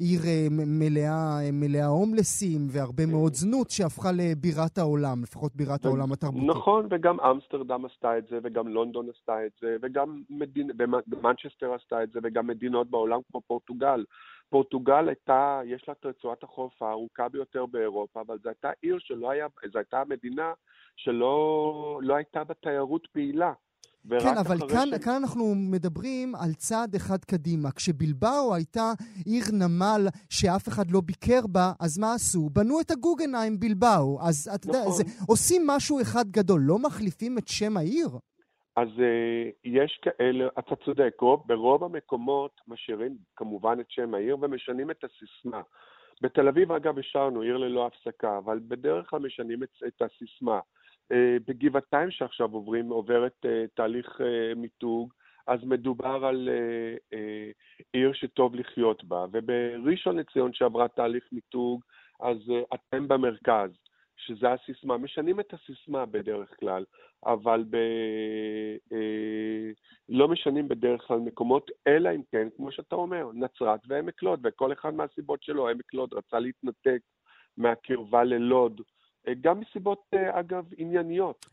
עיר 0.00 0.20
מלאה, 0.50 1.38
מלאה 1.52 1.86
הומלסים 1.86 2.60
והרבה 2.70 3.06
מאוד 3.06 3.34
זנות 3.34 3.70
שהפכה 3.70 4.08
לבירת 4.12 4.78
העולם, 4.78 5.22
לפחות 5.22 5.56
בירת 5.56 5.86
ו... 5.86 5.88
העולם 5.88 6.12
התרבותי. 6.12 6.46
נכון, 6.46 6.86
וגם 6.90 7.20
אמסטרדם 7.20 7.84
עשתה 7.84 8.18
את 8.18 8.24
זה, 8.30 8.38
וגם 8.42 8.68
לונדון 8.68 9.06
עשתה 9.16 9.46
את 9.46 9.52
זה, 9.60 9.76
וגם 9.82 10.22
מדינ... 10.30 10.70
מנצ'סטר 11.22 11.74
עשתה 11.74 12.02
את 12.02 12.12
זה, 12.12 12.20
וגם 12.22 12.46
מדינות 12.46 12.90
בעולם 12.90 13.20
כמו 13.30 13.40
פורטוגל. 13.40 14.04
פורטוגל 14.50 15.08
הייתה, 15.08 15.60
יש 15.64 15.84
לה 15.88 15.94
את 16.00 16.06
רצועת 16.06 16.42
החוף 16.42 16.82
הארוכה 16.82 17.28
ביותר 17.28 17.66
באירופה, 17.66 18.20
אבל 18.20 18.38
זו 18.42 18.48
הייתה 18.48 18.70
עיר 18.82 18.98
שלא 18.98 19.30
היה, 19.30 19.46
זו 19.72 19.78
הייתה 19.78 20.02
מדינה 20.08 20.52
שלא 20.96 22.00
לא 22.02 22.14
הייתה 22.14 22.44
בה 22.44 22.54
תיירות 22.54 23.08
פעילה. 23.12 23.52
כן, 24.10 24.38
אבל 24.46 24.56
כאן, 24.68 24.88
ש... 24.94 25.04
כאן 25.04 25.14
אנחנו 25.22 25.54
מדברים 25.54 26.34
על 26.34 26.52
צעד 26.52 26.94
אחד 26.94 27.24
קדימה. 27.24 27.70
כשבלבאו 27.70 28.54
הייתה 28.54 28.92
עיר 29.26 29.44
נמל 29.52 30.02
שאף 30.30 30.68
אחד 30.68 30.90
לא 30.90 31.00
ביקר 31.00 31.46
בה, 31.52 31.72
אז 31.80 31.98
מה 31.98 32.14
עשו? 32.14 32.48
בנו 32.52 32.80
את 32.80 32.90
הגוגנהיים 32.90 33.60
בלבאו. 33.60 34.18
אז 34.28 34.50
אתה 34.54 34.68
נכון. 34.68 34.80
יודע, 34.80 34.90
זה, 34.90 35.04
עושים 35.28 35.62
משהו 35.66 36.00
אחד 36.00 36.24
גדול, 36.30 36.60
לא 36.64 36.78
מחליפים 36.78 37.38
את 37.38 37.48
שם 37.48 37.76
העיר? 37.76 38.08
אז 38.76 38.88
uh, 38.88 39.54
יש 39.64 40.00
כאלה, 40.02 40.48
אתה 40.58 40.76
צודק, 40.84 41.14
רוב, 41.20 41.42
ברוב 41.46 41.84
המקומות 41.84 42.60
משאירים 42.68 43.16
כמובן 43.36 43.80
את 43.80 43.90
שם 43.90 44.14
העיר 44.14 44.36
ומשנים 44.40 44.90
את 44.90 45.04
הסיסמה. 45.04 45.62
בתל 46.22 46.48
אביב, 46.48 46.72
אגב, 46.72 46.98
השארנו 46.98 47.40
עיר 47.40 47.56
ללא 47.56 47.86
הפסקה, 47.86 48.38
אבל 48.38 48.58
בדרך 48.68 49.10
כלל 49.10 49.18
משנים 49.18 49.62
את, 49.62 49.68
את 49.86 50.02
הסיסמה. 50.02 50.60
Uh, 51.12 51.16
בגבעתיים 51.46 52.10
שעכשיו 52.10 52.52
עוברים, 52.52 52.88
עוברת 52.88 53.36
uh, 53.44 53.48
תהליך 53.74 54.20
uh, 54.20 54.58
מיתוג, 54.58 55.12
אז 55.46 55.64
מדובר 55.64 56.26
על 56.26 56.48
עיר 57.92 58.12
שטוב 58.12 58.54
לחיות 58.54 59.04
בה. 59.04 59.26
ובראשון 59.32 60.18
לציון 60.18 60.52
שעברה 60.52 60.88
תהליך 60.88 61.24
מיתוג, 61.32 61.82
אז 62.20 62.38
אתם 62.74 63.08
במרכז. 63.08 63.70
שזה 64.16 64.52
הסיסמה, 64.52 64.96
משנים 64.96 65.40
את 65.40 65.54
הסיסמה 65.54 66.06
בדרך 66.06 66.54
כלל, 66.60 66.84
אבל 67.26 67.64
ב... 67.70 67.76
אה, 68.92 69.70
לא 70.08 70.28
משנים 70.28 70.68
בדרך 70.68 71.02
כלל 71.02 71.18
מקומות, 71.18 71.70
אלא 71.86 72.10
אם 72.14 72.22
כן, 72.32 72.48
כמו 72.56 72.72
שאתה 72.72 72.94
אומר, 72.94 73.30
נצרת 73.34 73.80
ועמק 73.88 74.22
לוד, 74.22 74.40
וכל 74.44 74.72
אחד 74.72 74.94
מהסיבות 74.94 75.42
שלו, 75.42 75.68
עמק 75.68 75.94
לוד 75.94 76.14
רצה 76.14 76.38
להתנתק 76.38 77.00
מהקרבה 77.56 78.24
ללוד, 78.24 78.80
אה, 78.80 78.84
גם 79.40 79.60
מסיבות, 79.60 80.02
אה, 80.14 80.40
אגב, 80.40 80.64
ענייניות. 80.76 81.46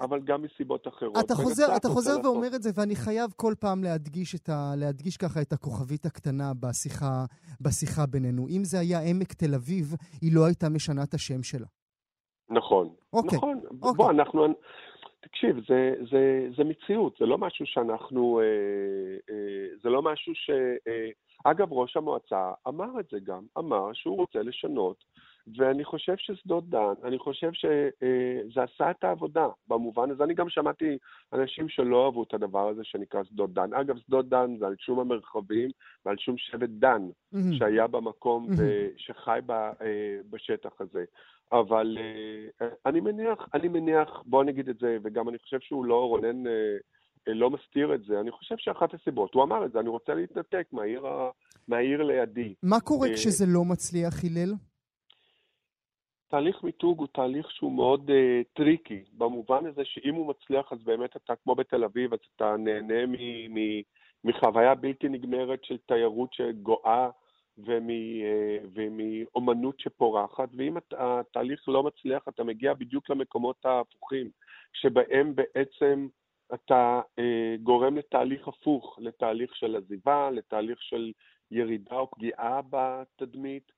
אבל 0.00 0.20
גם 0.20 0.42
מסיבות 0.42 0.88
אחרות. 0.88 1.24
אתה 1.24 1.34
חוזר, 1.34 1.76
אתה 1.76 1.88
חוזר 1.88 2.12
ואומר 2.24 2.48
את 2.56 2.62
זה, 2.62 2.70
ואני 2.74 2.96
חייב 2.96 3.30
כל 3.36 3.54
פעם 3.60 3.84
להדגיש, 3.84 4.34
ה, 4.48 4.74
להדגיש 4.76 5.16
ככה 5.16 5.42
את 5.42 5.52
הכוכבית 5.52 6.06
הקטנה 6.06 6.52
בשיחה, 6.60 7.24
בשיחה 7.60 8.06
בינינו. 8.06 8.48
אם 8.48 8.64
זה 8.64 8.78
היה 8.78 9.00
עמק 9.10 9.32
תל 9.32 9.54
אביב, 9.54 9.86
היא 10.22 10.30
לא 10.34 10.46
הייתה 10.46 10.68
משנה 10.68 11.02
את 11.02 11.14
השם 11.14 11.42
שלה. 11.42 11.66
נכון. 12.50 12.88
אוקיי. 13.12 13.38
נכון. 13.38 13.60
אוקיי. 13.82 13.92
בוא, 13.96 14.10
אנחנו... 14.10 14.46
תקשיב, 15.20 15.56
זה, 15.68 15.94
זה, 16.10 16.48
זה 16.56 16.64
מציאות, 16.64 17.16
זה 17.20 17.26
לא 17.26 17.38
משהו 17.38 17.66
שאנחנו... 17.66 18.40
אה, 18.40 19.34
אה, 19.34 19.66
זה 19.82 19.88
לא 19.88 20.02
משהו 20.02 20.34
ש... 20.34 20.50
אה, 20.88 21.10
אגב, 21.44 21.72
ראש 21.72 21.96
המועצה 21.96 22.52
אמר 22.68 23.00
את 23.00 23.06
זה 23.10 23.18
גם, 23.24 23.42
אמר 23.58 23.92
שהוא 23.92 24.16
רוצה 24.16 24.38
לשנות, 24.42 25.04
ואני 25.56 25.84
חושב 25.84 26.14
ששדות 26.16 26.70
דן, 26.70 26.94
אני 27.04 27.18
חושב 27.18 27.50
שזה 27.52 28.62
עשה 28.62 28.90
את 28.90 29.04
העבודה 29.04 29.46
במובן 29.68 30.10
הזה. 30.10 30.24
אני 30.24 30.34
גם 30.34 30.48
שמעתי 30.48 30.98
אנשים 31.32 31.68
שלא 31.68 32.04
אהבו 32.04 32.22
את 32.22 32.34
הדבר 32.34 32.68
הזה 32.68 32.84
שנקרא 32.84 33.24
שדות 33.24 33.52
דן. 33.52 33.74
אגב, 33.74 33.98
שדות 33.98 34.28
דן 34.28 34.56
זה 34.58 34.66
על 34.66 34.74
שום 34.78 35.00
המרחבים 35.00 35.70
ועל 36.06 36.16
שום 36.18 36.34
שבט 36.38 36.70
דן 36.70 37.08
mm-hmm. 37.34 37.38
שהיה 37.58 37.86
במקום 37.86 38.48
mm-hmm. 38.48 38.62
ושחי 38.96 39.38
בשטח 40.30 40.80
הזה. 40.80 41.04
אבל 41.52 41.98
uh, 41.98 42.64
אני 42.86 43.00
מניח, 43.00 43.48
אני 43.54 43.68
מניח, 43.68 44.22
בוא 44.26 44.44
נגיד 44.44 44.68
את 44.68 44.78
זה, 44.78 44.96
וגם 45.02 45.28
אני 45.28 45.38
חושב 45.38 45.60
שהוא 45.60 45.84
לא, 45.84 46.08
רונן 46.08 46.42
לא 47.26 47.50
מסתיר 47.50 47.94
את 47.94 48.04
זה, 48.04 48.20
אני 48.20 48.30
חושב 48.30 48.54
שאחת 48.58 48.94
הסיבות, 48.94 49.34
הוא 49.34 49.42
אמר 49.42 49.66
את 49.66 49.72
זה, 49.72 49.80
אני 49.80 49.88
רוצה 49.88 50.14
להתנתק 50.14 50.66
מהעיר, 50.72 51.06
מהעיר 51.68 52.02
לידי. 52.02 52.54
מה 52.62 52.80
קורה 52.80 53.08
כשזה 53.14 53.44
לא 53.48 53.64
מצליח, 53.64 54.14
הלל? 54.24 54.54
תהליך 56.30 56.62
מיתוג 56.62 56.98
הוא 56.98 57.08
תהליך 57.12 57.50
שהוא 57.50 57.72
מאוד 57.72 58.10
אה, 58.10 58.44
tricky, 58.52 59.04
במובן 59.12 59.66
הזה 59.66 59.84
שאם 59.84 60.14
הוא 60.14 60.26
מצליח, 60.26 60.72
אז 60.72 60.84
באמת 60.84 61.16
אתה, 61.16 61.36
כמו 61.36 61.54
בתל 61.54 61.84
אביב, 61.84 62.12
אז 62.12 62.18
אתה 62.36 62.56
נהנה 62.58 63.06
מ, 63.06 63.14
מ, 63.54 63.80
מחוויה 64.24 64.74
בלתי 64.74 65.08
נגמרת 65.08 65.64
של 65.64 65.78
תיירות 65.86 66.32
שגואה 66.32 67.10
אה, 67.68 68.58
ומאומנות 68.74 69.80
שפורחת, 69.80 70.48
ואם 70.56 70.76
התהליך 70.98 71.68
לא 71.68 71.82
מצליח, 71.82 72.22
אתה 72.28 72.44
מגיע 72.44 72.74
בדיוק 72.74 73.10
למקומות 73.10 73.66
ההפוכים, 73.66 74.30
שבהם 74.72 75.34
בעצם 75.34 76.08
אתה 76.54 77.00
אה, 77.18 77.54
גורם 77.62 77.96
לתהליך 77.96 78.48
הפוך, 78.48 78.98
לתהליך 79.02 79.56
של 79.56 79.76
עזיבה, 79.76 80.30
לתהליך 80.30 80.82
של 80.82 81.12
ירידה 81.50 81.96
או 81.96 82.10
פגיעה 82.10 82.60
בתדמית, 82.70 83.72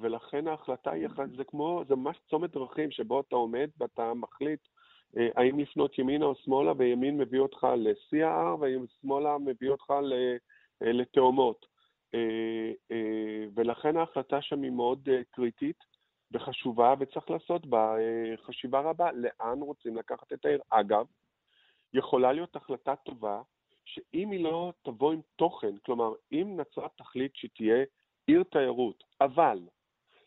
ולכן 0.00 0.48
ההחלטה 0.48 0.90
היא, 0.90 1.08
זה 1.36 1.44
כמו, 1.44 1.82
זה 1.88 1.96
ממש 1.96 2.16
צומת 2.30 2.50
דרכים 2.50 2.90
שבו 2.90 3.20
אתה 3.20 3.36
עומד 3.36 3.70
ואתה 3.80 4.14
מחליט 4.14 4.60
האם 5.16 5.58
לפנות 5.58 5.98
ימינה 5.98 6.24
או 6.24 6.34
שמאלה, 6.34 6.72
וימין 6.76 7.18
מביא 7.18 7.40
אותך 7.40 7.66
לשיא 7.76 8.24
ההר, 8.24 8.56
ושמאלה 8.60 9.38
מביא 9.38 9.70
אותך 9.70 9.92
לתאומות. 10.80 11.66
אה, 12.14 12.72
אה, 12.90 13.44
ולכן 13.54 13.96
ההחלטה 13.96 14.42
שם 14.42 14.62
היא 14.62 14.70
מאוד 14.70 15.08
אה, 15.12 15.20
קריטית 15.30 15.84
וחשובה, 16.32 16.94
וצריך 16.98 17.30
לעשות 17.30 17.66
בה 17.66 17.94
חשיבה 18.36 18.80
רבה 18.80 19.12
לאן 19.12 19.60
רוצים 19.60 19.96
לקחת 19.96 20.32
את 20.32 20.44
העיר. 20.44 20.60
אגב, 20.70 21.06
יכולה 21.94 22.32
להיות 22.32 22.56
החלטה 22.56 22.96
טובה, 22.96 23.42
שאם 23.84 24.30
היא 24.30 24.44
לא 24.44 24.72
תבוא 24.82 25.12
עם 25.12 25.20
תוכן, 25.36 25.76
כלומר, 25.84 26.12
אם 26.32 26.56
נצרת 26.60 26.90
תחליט 26.96 27.32
שתהיה 27.34 27.84
עיר 28.26 28.42
תיירות, 28.42 29.04
אבל 29.20 29.58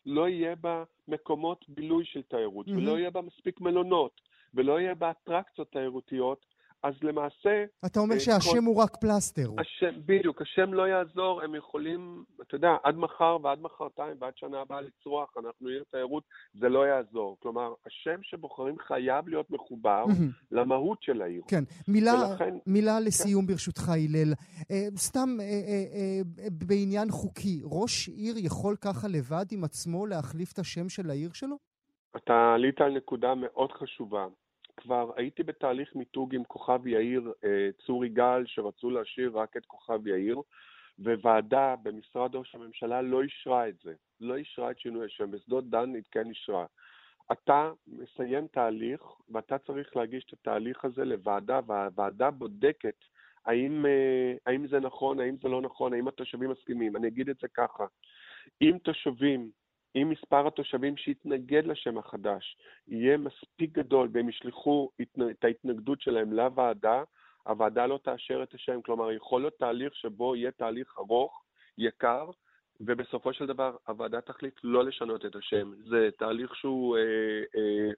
לא 0.06 0.28
יהיה 0.28 0.56
בה 0.56 0.84
מקומות 1.08 1.64
בילוי 1.68 2.04
של 2.04 2.22
תיירות, 2.22 2.68
mm-hmm. 2.68 2.76
ולא 2.76 2.98
יהיה 2.98 3.10
בה 3.10 3.20
מספיק 3.20 3.60
מלונות, 3.60 4.20
ולא 4.54 4.80
יהיה 4.80 4.94
בה 4.94 5.10
אטרקציות 5.10 5.72
תיירותיות, 5.72 6.46
אז 6.82 6.94
למעשה... 7.02 7.64
אתה 7.86 8.00
אומר 8.00 8.18
שהשם 8.18 8.50
כל... 8.50 8.66
הוא 8.66 8.82
רק 8.82 8.96
פלסטר. 8.96 9.50
השם, 9.58 10.00
בדיוק, 10.06 10.42
השם 10.42 10.74
לא 10.74 10.88
יעזור, 10.88 11.42
הם 11.42 11.54
יכולים, 11.54 12.24
אתה 12.42 12.54
יודע, 12.54 12.76
עד 12.82 12.96
מחר 12.96 13.36
ועד 13.42 13.60
מחרתיים 13.60 14.16
ועד 14.20 14.32
שנה 14.36 14.60
הבאה 14.60 14.80
לצרוח, 14.80 15.34
אנחנו 15.38 15.68
עיר 15.68 15.84
תיירות, 15.90 16.24
זה 16.54 16.68
לא 16.68 16.86
יעזור. 16.86 17.36
כלומר, 17.40 17.72
השם 17.86 18.22
שבוחרים 18.22 18.76
חייב 18.78 19.28
להיות 19.28 19.50
מחובר 19.50 20.04
למהות 20.50 21.02
של 21.02 21.22
העיר. 21.22 21.42
כן, 21.48 21.64
מילה, 21.88 22.12
ולכן... 22.30 22.54
מילה 22.66 22.96
כן. 22.98 23.04
לסיום 23.06 23.46
כן. 23.46 23.52
ברשותך, 23.52 23.88
הלל. 23.88 24.32
אה, 24.70 24.86
סתם 24.96 25.28
אה, 25.40 25.44
אה, 25.44 25.84
אה, 26.38 26.48
בעניין 26.66 27.10
חוקי, 27.10 27.60
ראש 27.64 28.08
עיר 28.08 28.34
יכול 28.38 28.76
ככה 28.80 29.08
לבד 29.08 29.44
עם 29.52 29.64
עצמו 29.64 30.06
להחליף 30.06 30.52
את 30.52 30.58
השם 30.58 30.88
של 30.88 31.10
העיר 31.10 31.30
שלו? 31.32 31.56
אתה 32.16 32.52
עלית 32.54 32.80
על 32.80 32.96
נקודה 32.96 33.34
מאוד 33.34 33.72
חשובה. 33.72 34.26
כבר 34.80 35.10
הייתי 35.16 35.42
בתהליך 35.42 35.94
מיתוג 35.94 36.34
עם 36.34 36.44
כוכב 36.44 36.86
יאיר, 36.86 37.32
אה, 37.44 37.68
צור 37.86 38.04
יגאל, 38.04 38.46
שרצו 38.46 38.90
להשאיר 38.90 39.38
רק 39.38 39.56
את 39.56 39.66
כוכב 39.66 40.06
יאיר, 40.06 40.40
וועדה 40.98 41.74
במשרד 41.82 42.36
ראש 42.36 42.54
הממשלה 42.54 43.02
לא 43.02 43.22
אישרה 43.22 43.68
את 43.68 43.74
זה, 43.84 43.94
לא 44.20 44.36
אישרה 44.36 44.70
את 44.70 44.78
שינוי 44.78 45.06
השם, 45.06 45.30
בשדות 45.30 45.70
דן 45.70 45.94
היא 45.94 46.02
כן 46.10 46.28
אישרה. 46.28 46.66
אתה 47.32 47.72
מסיים 47.86 48.46
תהליך, 48.46 49.00
ואתה 49.28 49.58
צריך 49.58 49.96
להגיש 49.96 50.24
את 50.24 50.32
התהליך 50.32 50.84
הזה 50.84 51.04
לוועדה, 51.04 51.60
והוועדה 51.66 52.30
בודקת 52.30 53.04
האם, 53.46 53.86
אה, 53.86 54.34
האם 54.46 54.66
זה 54.66 54.80
נכון, 54.80 55.20
האם 55.20 55.36
זה 55.42 55.48
לא 55.48 55.60
נכון, 55.60 55.92
האם 55.92 56.08
התושבים 56.08 56.50
מסכימים. 56.50 56.96
אני 56.96 57.08
אגיד 57.08 57.28
את 57.28 57.36
זה 57.42 57.48
ככה, 57.48 57.84
אם 58.62 58.76
תושבים 58.82 59.50
אם 59.96 60.10
מספר 60.10 60.46
התושבים 60.46 60.96
שיתנגד 60.96 61.66
לשם 61.66 61.98
החדש 61.98 62.56
יהיה 62.88 63.16
מספיק 63.16 63.72
גדול 63.72 64.08
והם 64.12 64.28
ישלחו 64.28 64.90
את 65.30 65.44
ההתנגדות 65.44 66.00
שלהם 66.00 66.32
לוועדה, 66.32 67.02
הוועדה 67.46 67.86
לא 67.86 67.98
תאשר 68.04 68.42
את 68.42 68.54
השם. 68.54 68.82
כלומר, 68.82 69.12
יכול 69.12 69.40
להיות 69.40 69.58
תהליך 69.58 69.94
שבו 69.94 70.36
יהיה 70.36 70.50
תהליך 70.50 70.94
ארוך, 70.98 71.42
יקר, 71.78 72.30
ובסופו 72.80 73.32
של 73.32 73.46
דבר 73.46 73.76
הוועדה 73.88 74.20
תחליט 74.20 74.54
לא 74.64 74.84
לשנות 74.84 75.26
את 75.26 75.36
השם. 75.36 75.72
זה 75.88 76.08
תהליך 76.18 76.56
שהוא 76.56 76.96
אה, 76.96 77.02
אה, 77.56 77.90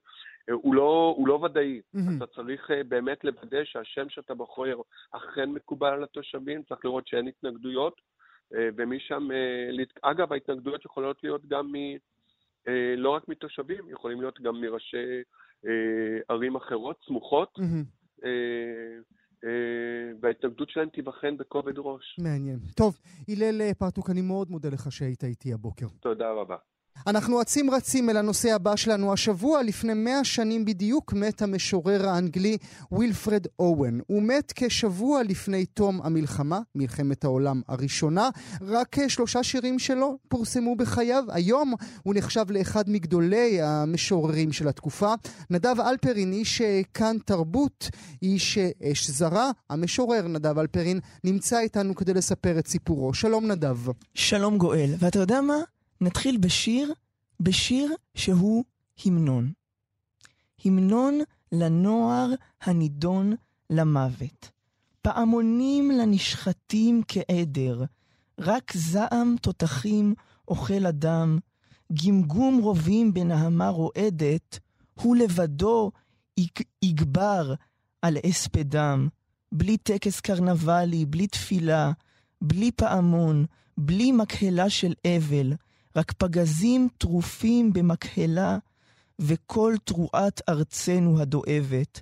אה, 0.49 0.53
הוא 0.53 0.75
לא, 0.75 1.13
הוא 1.17 1.27
לא 1.27 1.33
ודאי. 1.33 1.81
Mm-hmm. 1.95 2.17
אתה 2.17 2.25
צריך 2.25 2.71
אה, 2.71 2.83
באמת 2.83 3.23
לוודא 3.23 3.63
שהשם 3.63 4.09
שאתה 4.09 4.33
בוחר 4.33 4.75
אכן 5.11 5.49
מקובל 5.49 5.93
על 5.93 6.03
התושבים, 6.03 6.63
צריך 6.63 6.85
לראות 6.85 7.07
שאין 7.07 7.27
התנגדויות. 7.27 8.01
אה, 8.55 8.69
ומשם, 8.77 9.29
אה, 9.31 10.11
אגב, 10.11 10.33
ההתנגדויות 10.33 10.85
יכולות 10.85 11.23
להיות 11.23 11.45
גם 11.45 11.71
מ... 11.71 11.75
אה, 12.67 12.95
לא 12.97 13.09
רק 13.09 13.27
מתושבים, 13.27 13.89
יכולים 13.89 14.21
להיות 14.21 14.41
גם 14.41 14.61
מראשי 14.61 15.21
ערים 16.29 16.55
אחרות, 16.55 16.97
סמוכות. 17.07 17.57
Mm-hmm. 17.59 18.25
וההתנגדות 20.21 20.69
שלהם 20.69 20.89
תיבחן 20.89 21.37
בכובד 21.37 21.73
ראש. 21.77 22.19
מעניין. 22.19 22.59
טוב, 22.75 22.99
הלל 23.29 23.73
פרטוק, 23.73 24.09
אני 24.09 24.21
מאוד 24.21 24.51
מודה 24.51 24.69
לך 24.69 24.91
שהיית 24.91 25.23
איתי 25.23 25.53
הבוקר. 25.53 25.85
תודה 26.01 26.31
רבה. 26.31 26.55
אנחנו 27.07 27.41
אצים 27.41 27.69
רצים 27.69 28.09
אל 28.09 28.17
הנושא 28.17 28.53
הבא 28.53 28.75
שלנו. 28.75 29.13
השבוע, 29.13 29.63
לפני 29.63 29.93
מאה 29.93 30.23
שנים 30.23 30.65
בדיוק, 30.65 31.13
מת 31.13 31.41
המשורר 31.41 32.09
האנגלי 32.09 32.57
וילפרד 32.91 33.45
אוון. 33.59 33.99
הוא 34.07 34.21
מת 34.21 34.53
כשבוע 34.55 35.23
לפני 35.23 35.65
תום 35.65 36.01
המלחמה, 36.03 36.59
מלחמת 36.75 37.23
העולם 37.23 37.61
הראשונה. 37.67 38.29
רק 38.61 38.95
שלושה 39.07 39.43
שירים 39.43 39.79
שלו 39.79 40.17
פורסמו 40.27 40.75
בחייו. 40.75 41.23
היום 41.29 41.73
הוא 42.03 42.13
נחשב 42.17 42.45
לאחד 42.51 42.89
מגדולי 42.89 43.61
המשוררים 43.61 44.51
של 44.51 44.67
התקופה. 44.67 45.13
נדב 45.49 45.75
אלפרין, 45.79 46.33
איש 46.33 46.61
כאן 46.93 47.17
תרבות, 47.25 47.89
איש 48.21 48.57
אש 48.83 49.09
זרה. 49.09 49.51
המשורר 49.69 50.27
נדב 50.27 50.59
אלפרין 50.59 50.99
נמצא 51.23 51.59
איתנו 51.59 51.95
כדי 51.95 52.13
לספר 52.13 52.59
את 52.59 52.67
סיפורו. 52.67 53.13
שלום 53.13 53.47
נדב. 53.47 53.77
שלום 54.13 54.57
גואל. 54.57 54.89
ואתה 54.99 55.19
יודע 55.19 55.41
מה? 55.41 55.57
נתחיל 56.03 56.37
בשיר, 56.37 56.93
בשיר 57.39 57.91
שהוא 58.15 58.63
המנון. 59.05 59.51
המנון 60.65 61.19
לנוער 61.51 62.29
הנידון 62.61 63.33
למוות. 63.69 64.51
פעמונים 65.01 65.91
לנשחטים 65.91 67.01
כעדר, 67.07 67.83
רק 68.39 68.71
זעם 68.75 69.35
תותחים 69.41 70.13
אוכל 70.47 70.85
אדם, 70.85 71.39
גמגום 72.05 72.59
רובים 72.61 73.13
בנהמה 73.13 73.69
רועדת, 73.69 74.59
הוא 74.93 75.15
לבדו 75.15 75.91
יגבר 76.83 77.53
על 78.01 78.17
אספדם, 78.29 79.07
בלי 79.51 79.77
טקס 79.77 80.19
קרנבלי, 80.19 81.05
בלי 81.05 81.27
תפילה, 81.27 81.91
בלי 82.41 82.71
פעמון, 82.71 83.45
בלי 83.77 84.11
מקהלה 84.11 84.69
של 84.69 84.93
אבל, 85.17 85.53
רק 85.95 86.11
פגזים 86.11 86.87
טרופים 86.97 87.73
במקהלה, 87.73 88.57
וכל 89.19 89.75
תרועת 89.83 90.41
ארצנו 90.49 91.21
הדואבת. 91.21 92.01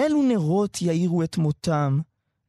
אלו 0.00 0.22
נרות 0.22 0.82
יאירו 0.82 1.22
את 1.22 1.36
מותם, 1.36 2.00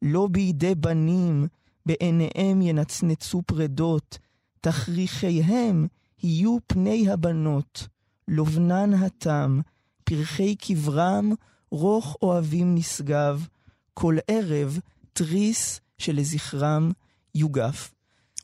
לא 0.01 0.27
בידי 0.31 0.75
בנים, 0.75 1.47
בעיניהם 1.85 2.61
ינצנצו 2.61 3.41
פרדות, 3.41 4.17
תכריכיהם 4.61 5.87
יהיו 6.23 6.57
פני 6.67 7.09
הבנות, 7.09 7.87
לובנן 8.27 8.93
התם, 8.93 9.61
פרחי 10.03 10.55
קברם, 10.55 11.31
רוך 11.71 12.17
אוהבים 12.21 12.75
נשגב, 12.75 13.47
כל 13.93 14.17
ערב 14.27 14.79
תריס 15.13 15.79
שלזכרם 15.97 16.91
יוגף. 17.35 17.93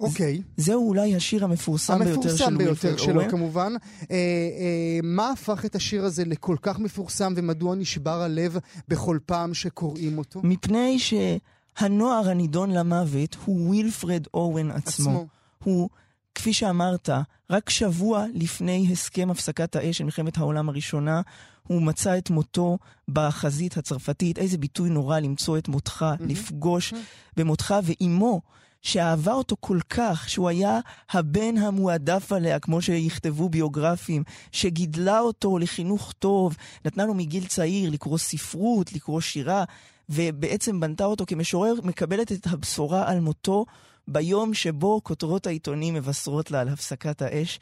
אוקיי. 0.04 0.42
זהו 0.58 0.88
אולי 0.88 1.16
השיר 1.16 1.44
המפורסם, 1.44 2.00
ביותר 2.00 2.22
של. 2.22 2.44
המפורסם 2.44 2.58
ביותר 2.58 2.98
שלו 2.98 3.22
כמובן. 3.30 3.74
אה, 4.12 4.16
אה, 4.16 5.00
מה 5.04 5.30
הפך 5.30 5.66
את 5.66 5.76
השיר 5.76 6.06
הזה 6.06 6.26
לכל 6.26 6.56
כך 6.62 6.80
מפורסם 6.80 7.34
ומדוע 7.36 7.76
נשבר 7.76 8.22
הלב 8.22 8.58
בכל 8.88 9.20
פעם 9.26 9.54
שקוראים 9.54 10.18
אותו? 10.18 10.42
מפני 10.44 10.98
שהנוער 11.00 12.30
הנידון 12.30 12.72
למוות 12.72 13.38
הוא 13.46 13.68
ווילפרד 13.68 14.24
אוהן 14.34 14.72
עצמו. 14.72 15.10
עצמו. 15.10 15.26
הוא, 15.64 15.90
כפי 16.36 16.54
שאמרת, 16.54 17.10
רק 17.50 17.70
שבוע 17.70 18.26
לפני 18.34 18.88
הסכם 18.92 19.30
הפסקת 19.32 19.76
האש 19.76 19.98
של 19.98 20.04
מלחמת 20.04 20.38
העולם 20.38 20.70
הראשונה, 20.70 21.22
הוא 21.68 21.82
מצא 21.82 22.18
את 22.18 22.30
מותו 22.30 22.78
בחזית 23.08 23.78
הצרפתית. 23.78 24.38
איזה 24.38 24.58
ביטוי 24.58 24.90
נורא 24.90 25.20
למצוא 25.20 25.58
את 25.58 25.68
מותך, 25.68 26.06
mm-hmm. 26.08 26.24
לפגוש 26.26 26.94
mm-hmm. 26.94 26.98
במותך, 27.38 27.76
ואימו. 27.84 28.42
שאהבה 28.84 29.34
אותו 29.34 29.56
כל 29.60 29.80
כך, 29.90 30.30
שהוא 30.30 30.50
היה 30.50 30.80
הבן 31.12 31.58
המועדף 31.58 32.32
עליה, 32.32 32.60
כמו 32.60 32.82
שיכתבו 32.82 33.50
ביוגרפים, 33.50 34.24
שגידלה 34.52 35.20
אותו 35.20 35.60
לחינוך 35.60 36.14
טוב, 36.20 36.58
נתנה 36.86 37.06
לו 37.06 37.14
מגיל 37.14 37.46
צעיר 37.46 37.90
לקרוא 37.90 38.18
ספרות, 38.18 38.94
לקרוא 38.94 39.22
שירה, 39.22 39.64
ובעצם 40.10 40.80
בנתה 40.80 41.06
אותו 41.06 41.26
כמשורר, 41.26 41.74
מקבלת 41.84 42.32
את 42.32 42.48
הבשורה 42.48 43.12
על 43.12 43.20
מותו 43.20 43.66
ביום 44.08 44.54
שבו 44.54 45.04
כותרות 45.04 45.48
העיתונים 45.48 45.94
מבשרות 45.94 46.52
לה 46.52 46.62
על 46.62 46.70
הפסקת 46.70 47.22
האש 47.22 47.60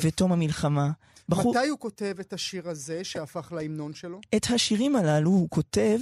ותום 0.00 0.32
המלחמה. 0.32 0.90
בחור... 1.28 1.54
מתי 1.54 1.68
הוא 1.68 1.78
כותב 1.78 2.16
את 2.20 2.32
השיר 2.32 2.68
הזה 2.68 3.04
שהפך 3.04 3.52
להמנון 3.52 3.94
שלו? 3.94 4.20
את 4.36 4.46
השירים 4.50 4.96
הללו 4.96 5.30
הוא 5.30 5.48
כותב 5.50 5.98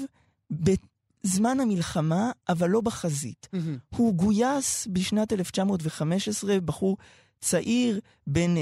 זמן 1.22 1.60
המלחמה, 1.60 2.30
אבל 2.48 2.70
לא 2.70 2.80
בחזית. 2.80 3.48
Mm-hmm. 3.52 3.96
הוא 3.96 4.14
גויס 4.14 4.88
בשנת 4.92 5.32
1915, 5.32 6.60
בחור 6.60 6.96
צעיר, 7.40 8.00
בן 8.26 8.54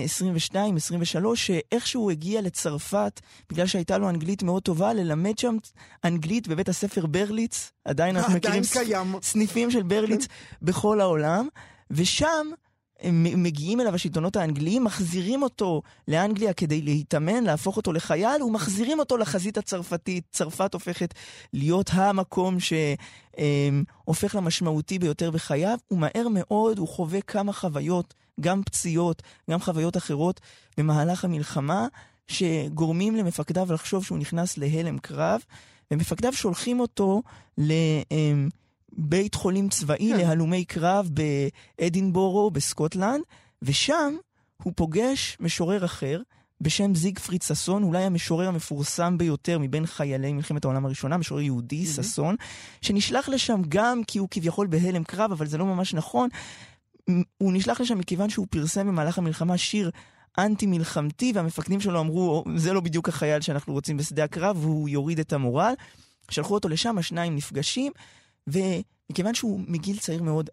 22-23, 0.53 0.57
שאיכשהו 1.35 2.11
הגיע 2.11 2.43
לצרפת, 2.43 3.21
בגלל 3.51 3.67
שהייתה 3.67 3.99
לו 3.99 4.09
אנגלית 4.09 4.43
מאוד 4.43 4.63
טובה, 4.63 4.93
ללמד 4.93 5.39
שם 5.39 5.57
אנגלית 6.05 6.49
בבית 6.49 6.69
הספר 6.69 7.07
ברליץ. 7.07 7.73
עדיין 7.85 8.17
אנחנו 8.17 8.35
מכירים 8.35 8.63
סניפים 9.23 9.71
של 9.71 9.83
ברליץ 9.83 10.27
בכל 10.63 11.01
העולם. 11.01 11.49
ושם 11.91 12.47
הם 13.01 13.43
מגיעים 13.43 13.81
אליו 13.81 13.95
השלטונות 13.95 14.37
האנגליים, 14.37 14.85
מחזירים 14.85 15.43
אותו 15.43 15.83
לאנגליה 16.09 16.53
כדי 16.53 16.83
להתאמן, 16.83 17.45
להפוך 17.45 17.77
אותו 17.77 17.93
לחייל, 17.93 18.43
ומחזירים 18.43 18.99
אותו 18.99 19.17
לחזית 19.17 19.59
הצרפתית. 19.59 20.25
צרפת 20.31 20.75
הופכת 20.75 21.15
להיות 21.53 21.91
המקום 21.93 22.57
שהופך 22.61 24.35
למשמעותי 24.35 24.99
ביותר 24.99 25.31
בחייו, 25.31 25.79
ומהר 25.91 26.29
מאוד 26.31 26.79
הוא 26.79 26.89
חווה 26.89 27.21
כמה 27.21 27.53
חוויות, 27.53 28.15
גם 28.41 28.63
פציעות, 28.63 29.23
גם 29.51 29.61
חוויות 29.61 29.97
אחרות, 29.97 30.41
במהלך 30.79 31.25
המלחמה, 31.25 31.87
שגורמים 32.29 33.17
למפקדיו 33.17 33.73
לחשוב 33.73 34.05
שהוא 34.05 34.19
נכנס 34.19 34.59
להלם 34.59 34.99
קרב, 34.99 35.41
ומפקדיו 35.91 36.33
שולחים 36.33 36.81
אותו 36.81 37.23
ל... 37.59 37.73
בית 38.93 39.35
חולים 39.35 39.69
צבאי 39.69 40.13
כן. 40.13 40.17
להלומי 40.17 40.65
קרב 40.65 41.11
באדינבורו 41.79 42.51
בסקוטלנד, 42.51 43.23
ושם 43.63 44.15
הוא 44.63 44.73
פוגש 44.77 45.37
משורר 45.41 45.85
אחר 45.85 46.21
בשם 46.61 46.95
זיגפריד 46.95 47.43
ששון, 47.43 47.83
אולי 47.83 48.03
המשורר 48.03 48.49
המפורסם 48.49 49.19
ביותר 49.19 49.59
מבין 49.59 49.87
חיילי 49.87 50.33
מלחמת 50.33 50.65
העולם 50.65 50.87
הראשונה, 50.87 51.17
משורר 51.17 51.41
יהודי, 51.41 51.85
mm-hmm. 51.85 52.03
ששון, 52.03 52.37
שנשלח 52.83 53.29
לשם 53.29 53.61
גם 53.69 54.05
כי 54.07 54.19
הוא 54.19 54.29
כביכול 54.31 54.67
בהלם 54.67 55.05
קרב, 55.05 55.33
אבל 55.33 55.47
זה 55.47 55.59
לא 55.59 55.67
ממש 55.67 55.95
נכון. 55.95 56.29
הוא 57.39 57.53
נשלח 57.53 57.81
לשם 57.81 57.99
מכיוון 57.99 58.31
שהוא 58.31 58.47
פרסם 58.51 58.87
במהלך 58.87 59.19
המלחמה 59.19 59.59
שיר 59.59 59.91
אנטי-מלחמתי, 60.39 61.33
והמפקדים 61.35 61.81
שלו 61.81 62.01
אמרו, 62.01 62.45
זה 62.57 62.73
לא 62.73 62.81
בדיוק 62.81 63.09
החייל 63.09 63.41
שאנחנו 63.41 63.73
רוצים 63.73 63.97
בשדה 63.97 64.25
הקרב, 64.25 64.57
והוא 64.61 64.89
יוריד 64.89 65.19
את 65.19 65.33
המורל. 65.33 65.75
שלחו 66.31 66.55
אותו 66.55 66.69
לשם, 66.69 66.99
השניים 66.99 67.37
נפגשים, 67.37 67.93
ומכיוון 68.47 69.35
שהוא 69.35 69.61
מגיל 69.69 69.99
צעיר 69.99 70.23
מאוד 70.23 70.51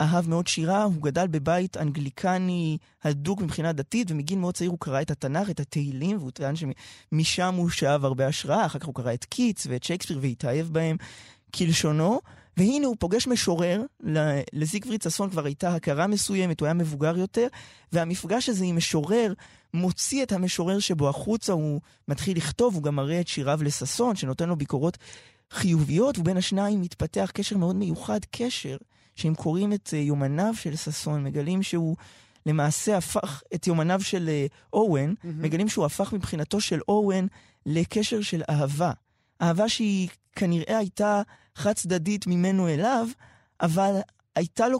אהב 0.00 0.28
מאוד 0.28 0.46
שירה, 0.46 0.82
הוא 0.82 1.02
גדל 1.02 1.26
בבית 1.26 1.76
אנגליקני 1.76 2.78
הדוק 3.02 3.40
מבחינה 3.40 3.72
דתית, 3.72 4.10
ומגיל 4.10 4.38
מאוד 4.38 4.54
צעיר 4.54 4.70
הוא 4.70 4.78
קרא 4.78 5.02
את 5.02 5.10
התנ"ך, 5.10 5.50
את 5.50 5.60
התהילים, 5.60 6.16
והוא 6.16 6.30
טען 6.30 6.54
שמשם 6.56 7.54
הוא 7.54 7.70
שאב 7.70 8.04
הרבה 8.04 8.26
השראה, 8.26 8.66
אחר 8.66 8.78
כך 8.78 8.86
הוא 8.86 8.94
קרא 8.94 9.14
את 9.14 9.24
קיטס 9.24 9.66
ואת 9.70 9.82
שייקספיר 9.82 10.18
והתאהב 10.22 10.66
בהם 10.66 10.96
כלשונו. 11.54 12.20
והנה 12.56 12.86
הוא 12.86 12.96
פוגש 12.98 13.26
משורר, 13.26 13.82
לזיגפריד 14.52 15.02
ששון 15.02 15.30
כבר 15.30 15.44
הייתה 15.44 15.74
הכרה 15.74 16.06
מסוימת, 16.06 16.60
הוא 16.60 16.66
היה 16.66 16.74
מבוגר 16.74 17.18
יותר, 17.18 17.46
והמפגש 17.92 18.48
הזה 18.48 18.64
עם 18.64 18.76
משורר 18.76 19.32
מוציא 19.74 20.22
את 20.22 20.32
המשורר 20.32 20.78
שבו 20.78 21.08
החוצה, 21.08 21.52
הוא 21.52 21.80
מתחיל 22.08 22.36
לכתוב, 22.36 22.74
הוא 22.74 22.82
גם 22.82 22.96
מראה 22.96 23.20
את 23.20 23.28
שיריו 23.28 23.62
לששון, 23.62 24.16
שנותן 24.16 24.48
לו 24.48 24.56
ביקורות 24.56 24.98
חיוביות, 25.50 26.18
ובין 26.18 26.36
השניים 26.36 26.80
מתפתח 26.80 27.30
קשר 27.34 27.56
מאוד 27.56 27.76
מיוחד, 27.76 28.20
קשר 28.30 28.76
שאם 29.16 29.34
קוראים 29.34 29.72
את 29.72 29.90
אה, 29.92 29.98
יומניו 29.98 30.54
של 30.54 30.76
ששון, 30.76 31.24
מגלים 31.24 31.62
שהוא 31.62 31.96
למעשה 32.46 32.96
הפך 32.96 33.42
את 33.54 33.66
יומניו 33.66 34.00
של 34.00 34.28
אה, 34.28 34.46
אוהן, 34.72 35.14
mm-hmm. 35.14 35.26
מגלים 35.26 35.68
שהוא 35.68 35.84
הפך 35.84 36.12
מבחינתו 36.12 36.60
של 36.60 36.80
אוהן 36.88 37.26
לקשר 37.66 38.20
של 38.20 38.42
אהבה. 38.50 38.92
אהבה 39.42 39.68
שהיא 39.68 40.08
כנראה 40.36 40.78
הייתה 40.78 41.22
חד 41.54 41.72
צדדית 41.72 42.26
ממנו 42.26 42.68
אליו, 42.68 43.08
אבל 43.60 43.94
הייתה 44.36 44.68
לו 44.68 44.78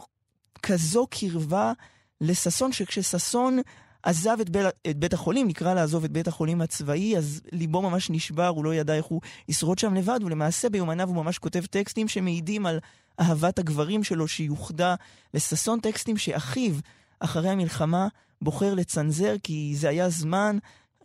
כזו 0.63 1.07
קרבה 1.09 1.73
לששון, 2.21 2.71
שכשששון 2.71 3.59
עזב 4.03 4.37
את, 4.41 4.49
ב... 4.49 4.57
את 4.89 4.97
בית 4.97 5.13
החולים, 5.13 5.47
נקרא 5.47 5.73
לעזוב 5.73 6.03
את 6.03 6.11
בית 6.11 6.27
החולים 6.27 6.61
הצבאי, 6.61 7.17
אז 7.17 7.41
ליבו 7.51 7.81
ממש 7.81 8.09
נשבר, 8.09 8.47
הוא 8.47 8.65
לא 8.65 8.75
ידע 8.75 8.93
איך 8.93 9.05
הוא 9.05 9.21
ישרוד 9.49 9.79
שם 9.79 9.93
לבד, 9.93 10.19
ולמעשה 10.23 10.69
ביומניו 10.69 11.07
הוא 11.07 11.15
ממש 11.15 11.37
כותב 11.37 11.65
טקסטים 11.65 12.07
שמעידים 12.07 12.65
על 12.65 12.79
אהבת 13.19 13.59
הגברים 13.59 14.03
שלו 14.03 14.27
שיוחדה 14.27 14.95
לששון, 15.33 15.79
טקסטים 15.79 16.17
שאחיו, 16.17 16.73
אחרי 17.19 17.49
המלחמה, 17.49 18.07
בוחר 18.41 18.73
לצנזר, 18.73 19.35
כי 19.43 19.73
זה 19.75 19.89
היה 19.89 20.09
זמן 20.09 20.57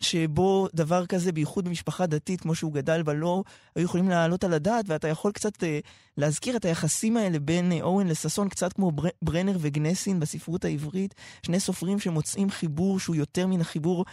שבו 0.04 0.68
דבר 0.74 1.06
כזה, 1.06 1.32
בייחוד 1.32 1.64
במשפחה 1.64 2.06
דתית, 2.06 2.40
כמו 2.40 2.54
שהוא 2.54 2.72
גדל 2.72 3.02
בה, 3.02 3.12
לא 3.12 3.42
היו 3.76 3.84
יכולים 3.84 4.08
להעלות 4.08 4.44
על 4.44 4.52
הדעת, 4.52 4.84
ואתה 4.88 5.08
יכול 5.08 5.32
קצת 5.32 5.64
אה, 5.64 5.78
להזכיר 6.16 6.56
את 6.56 6.64
היחסים 6.64 7.16
האלה 7.16 7.38
בין 7.38 7.72
אה, 7.72 7.82
אורן 7.82 8.06
לששון, 8.06 8.48
קצת 8.48 8.72
כמו 8.72 8.92
בר, 8.92 9.08
ברנר 9.22 9.56
וגנסין 9.60 10.20
בספרות 10.20 10.64
העברית, 10.64 11.14
שני 11.42 11.60
סופרים 11.60 11.98
שמוצאים 11.98 12.50
חיבור 12.50 13.00
שהוא 13.00 13.16
יותר 13.16 13.46
מן 13.46 13.60
החיבור 13.60 14.04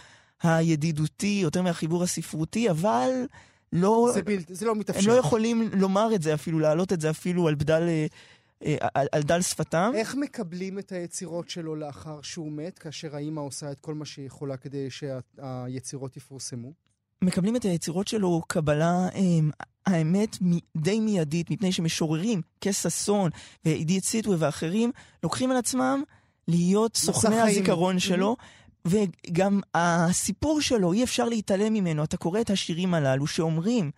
הידידותי, 0.42 1.38
יותר 1.42 1.62
מהחיבור 1.62 2.02
הספרותי, 2.02 2.70
אבל 2.70 3.10
לא... 3.72 4.10
זה, 4.14 4.22
בל... 4.22 4.36
זה 4.48 4.66
לא 4.66 4.74
מתאפשר. 4.74 5.10
הם 5.10 5.16
לא 5.16 5.20
יכולים 5.20 5.70
לומר 5.72 6.14
את 6.14 6.22
זה 6.22 6.34
אפילו, 6.34 6.58
להעלות 6.58 6.92
את 6.92 7.00
זה 7.00 7.10
אפילו 7.10 7.48
על 7.48 7.54
בדל... 7.54 7.82
אה, 8.64 8.76
אה, 8.82 8.88
על, 8.94 9.06
על 9.12 9.22
דל 9.22 9.42
שפתם. 9.42 9.90
איך 9.94 10.14
מקבלים 10.14 10.78
את 10.78 10.92
היצירות 10.92 11.50
שלו 11.50 11.76
לאחר 11.76 12.22
שהוא 12.22 12.52
מת, 12.52 12.78
כאשר 12.78 13.16
האימא 13.16 13.40
עושה 13.40 13.72
את 13.72 13.80
כל 13.80 13.94
מה 13.94 14.04
שהיא 14.04 14.26
יכולה 14.26 14.56
כדי 14.56 14.88
שהיצירות 14.90 16.16
יפורסמו? 16.16 16.72
מקבלים 17.22 17.56
את 17.56 17.62
היצירות 17.62 18.08
שלו 18.08 18.42
קבלה, 18.46 19.08
אה, 19.14 19.20
האמת, 19.86 20.36
די 20.76 21.00
מיידית, 21.00 21.50
מפני 21.50 21.72
שמשוררים 21.72 22.42
כששון 22.60 23.30
ועידית 23.64 24.04
סיטווה 24.04 24.36
ואחרים 24.38 24.92
לוקחים 25.22 25.50
על 25.50 25.56
עצמם 25.56 26.02
להיות 26.48 26.96
סוכני 26.96 27.40
הזיכרון 27.40 27.98
שלו. 27.98 28.36
וגם 28.84 29.60
הסיפור 29.74 30.60
שלו, 30.60 30.92
אי 30.92 31.04
אפשר 31.04 31.24
להתעלם 31.24 31.72
ממנו. 31.72 32.04
אתה 32.04 32.16
קורא 32.16 32.40
את 32.40 32.50
השירים 32.50 32.94
הללו 32.94 33.26
שאומרים, 33.26 33.90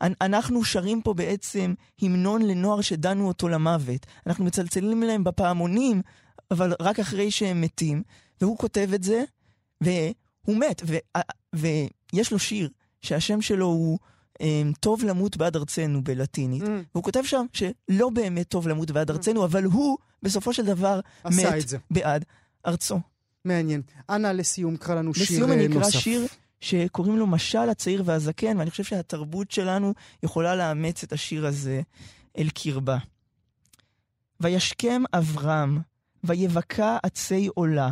אנחנו 0.00 0.64
שרים 0.64 1.02
פה 1.02 1.14
בעצם 1.14 1.74
המנון 2.02 2.42
לנוער 2.42 2.80
שדנו 2.80 3.28
אותו 3.28 3.48
למוות. 3.48 4.06
אנחנו 4.26 4.44
מצלצלים 4.44 5.02
להם 5.02 5.24
בפעמונים, 5.24 6.02
אבל 6.50 6.72
רק 6.80 7.00
אחרי 7.00 7.30
שהם 7.30 7.60
מתים. 7.60 8.02
והוא 8.40 8.58
כותב 8.58 8.90
את 8.94 9.02
זה, 9.02 9.24
והוא 9.80 10.56
מת. 10.56 10.82
ו, 10.86 10.96
ויש 11.54 12.32
לו 12.32 12.38
שיר 12.38 12.68
שהשם 13.02 13.40
שלו 13.40 13.66
הוא 13.66 13.98
um, 14.38 14.76
טוב 14.80 15.04
למות 15.04 15.36
בעד 15.36 15.56
ארצנו 15.56 16.04
בלטינית. 16.04 16.62
Mm. 16.62 16.66
והוא 16.94 17.04
כותב 17.04 17.22
שם 17.24 17.46
שלא 17.52 18.10
באמת 18.10 18.48
טוב 18.48 18.68
למות 18.68 18.90
בעד 18.90 19.10
ארצנו, 19.10 19.42
mm. 19.42 19.46
אבל 19.46 19.64
הוא 19.64 19.98
בסופו 20.22 20.52
של 20.52 20.64
דבר 20.64 21.00
מת 21.24 21.64
בעד 21.90 22.24
ארצו. 22.66 23.00
מעניין. 23.44 23.82
אנא, 24.10 24.26
לסיום, 24.26 24.76
קרא 24.76 24.94
לנו 24.94 25.14
שיר 25.14 25.22
נוסף. 25.22 25.32
לסיום 25.32 25.52
אני 25.52 25.66
אקרא 25.66 25.90
שיר 25.90 26.26
שקוראים 26.60 27.16
לו 27.16 27.26
משל 27.26 27.68
הצעיר 27.70 28.02
והזקן, 28.06 28.58
ואני 28.58 28.70
חושב 28.70 28.84
שהתרבות 28.84 29.50
שלנו 29.50 29.94
יכולה 30.22 30.56
לאמץ 30.56 31.02
את 31.02 31.12
השיר 31.12 31.46
הזה 31.46 31.80
אל 32.38 32.48
קרבה. 32.54 32.98
וישכם 34.40 35.02
אברהם, 35.12 35.80
ויבקע 36.24 36.96
עצי 37.02 37.48
עולה, 37.54 37.90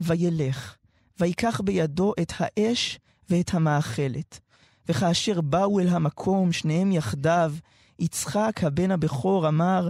וילך, 0.00 0.76
ויקח 1.20 1.60
בידו 1.60 2.12
את 2.22 2.32
האש 2.38 2.98
ואת 3.30 3.54
המאכלת. 3.54 4.40
וכאשר 4.88 5.40
באו 5.40 5.80
אל 5.80 5.88
המקום, 5.88 6.52
שניהם 6.52 6.92
יחדיו, 6.92 7.54
יצחק, 7.98 8.60
הבן 8.62 8.90
הבכור, 8.90 9.48
אמר, 9.48 9.88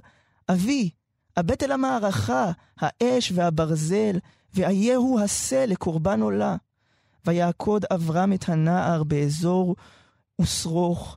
אבי, 0.48 0.90
הבט 1.36 1.62
אל 1.62 1.72
המערכה, 1.72 2.52
האש 2.78 3.32
והברזל, 3.34 4.18
ואייהו 4.54 5.20
השה 5.20 5.66
לקורבן 5.66 6.20
עולה. 6.20 6.56
ויעקוד 7.26 7.84
אברהם 7.94 8.32
את 8.32 8.48
הנער 8.48 9.02
באזור 9.02 9.76
ושרוך, 10.40 11.16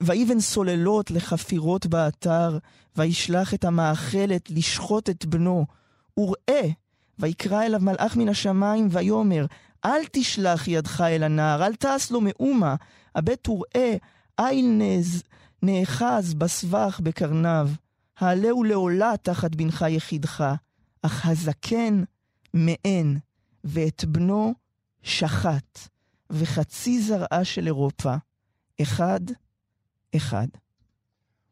ויבן 0.00 0.40
סוללות 0.40 1.10
לחפירות 1.10 1.86
באתר, 1.86 2.58
וישלח 2.96 3.54
את 3.54 3.64
המאכלת 3.64 4.50
לשחוט 4.50 5.10
את 5.10 5.26
בנו. 5.26 5.66
וראה, 6.18 6.68
ויקרא 7.18 7.62
אליו 7.62 7.80
מלאך 7.80 8.16
מן 8.16 8.28
השמיים, 8.28 8.88
ויאמר, 8.90 9.46
אל 9.84 10.00
תשלח 10.12 10.68
ידך 10.68 11.00
אל 11.00 11.22
הנער, 11.22 11.66
אל 11.66 11.74
תעש 11.74 12.10
לו 12.10 12.20
מאומה, 12.20 12.74
הבט 13.14 13.48
וראה, 13.48 13.96
איל 14.40 14.66
נז, 14.66 15.22
נאחז 15.62 16.34
בסבך 16.34 17.00
בקרניו, 17.02 17.70
העלהו 18.18 18.64
לעולה 18.64 19.12
תחת 19.22 19.54
בנך 19.54 19.84
יחידך, 19.88 20.44
אך 21.02 21.26
הזקן 21.26 22.02
מעין, 22.54 23.18
ואת 23.66 24.04
בנו 24.04 24.54
שחט, 25.02 25.78
וחצי 26.30 27.02
זרעה 27.02 27.44
של 27.44 27.66
אירופה, 27.66 28.14
אחד, 28.82 29.20
אחד. 30.16 30.46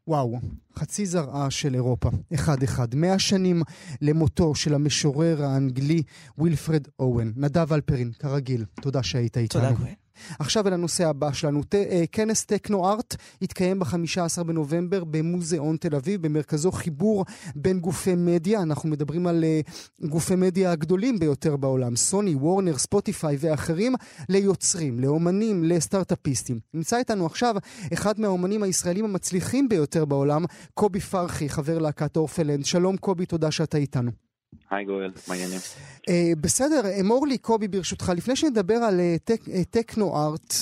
וואו, 0.07 0.39
חצי 0.75 1.05
זרעה 1.05 1.51
של 1.51 1.73
אירופה, 1.73 2.09
אחד-אחד. 2.33 2.95
מאה 2.95 3.19
שנים 3.19 3.61
למותו 4.01 4.55
של 4.55 4.73
המשורר 4.73 5.43
האנגלי 5.43 6.03
וילפרד 6.37 6.87
אוון. 6.99 7.33
נדב 7.35 7.73
אלפרין, 7.73 8.11
כרגיל, 8.19 8.65
תודה 8.81 9.03
שהיית 9.03 9.37
איתנו. 9.37 9.61
תודה, 9.61 9.73
גואל. 9.73 10.04
עכשיו 10.39 10.67
אל 10.67 10.73
הנושא 10.73 11.07
הבא 11.07 11.31
שלנו. 11.31 11.63
ת, 11.63 11.73
uh, 11.75 11.77
כנס 12.11 12.45
טכנו-ארט 12.45 13.15
יתקיים 13.41 13.79
ב-15 13.79 14.43
בנובמבר 14.43 15.03
במוזיאון 15.03 15.77
תל 15.77 15.95
אביב, 15.95 16.21
במרכזו 16.21 16.71
חיבור 16.71 17.25
בין 17.55 17.79
גופי 17.79 18.15
מדיה. 18.15 18.61
אנחנו 18.61 18.89
מדברים 18.89 19.27
על 19.27 19.43
uh, 19.43 20.07
גופי 20.07 20.35
מדיה 20.35 20.71
הגדולים 20.71 21.19
ביותר 21.19 21.55
בעולם, 21.55 21.95
סוני, 21.95 22.35
וורנר, 22.35 22.77
ספוטיפיי 22.77 23.37
ואחרים, 23.39 23.95
ליוצרים, 24.29 24.99
לאומנים, 24.99 25.63
לסטארט-אפיסטים. 25.63 26.59
נמצא 26.73 26.97
איתנו 26.97 27.25
עכשיו 27.25 27.55
אחד 27.93 28.19
מהאומנים 28.19 28.63
הישראלים 28.63 29.05
המצליחים 29.05 29.69
ביותר 29.69 30.05
בעולם, 30.05 30.45
קובי 30.73 30.99
פרחי, 30.99 31.49
חבר 31.49 31.79
להקת 31.79 32.17
אורפלנד. 32.17 32.65
שלום 32.65 32.97
קובי, 32.97 33.25
תודה 33.25 33.51
שאתה 33.51 33.77
איתנו. 33.77 34.24
היי 34.69 34.85
גואל, 34.85 35.11
מה 35.27 35.33
העניינים? 35.33 35.59
Uh, 35.59 36.11
בסדר, 36.41 36.81
אמור 36.99 37.27
לי 37.27 37.37
קובי 37.37 37.67
ברשותך, 37.67 38.11
לפני 38.15 38.35
שנדבר 38.35 38.75
על 38.75 38.99
uh, 39.27 39.33
טכנו-ארט, 39.69 40.53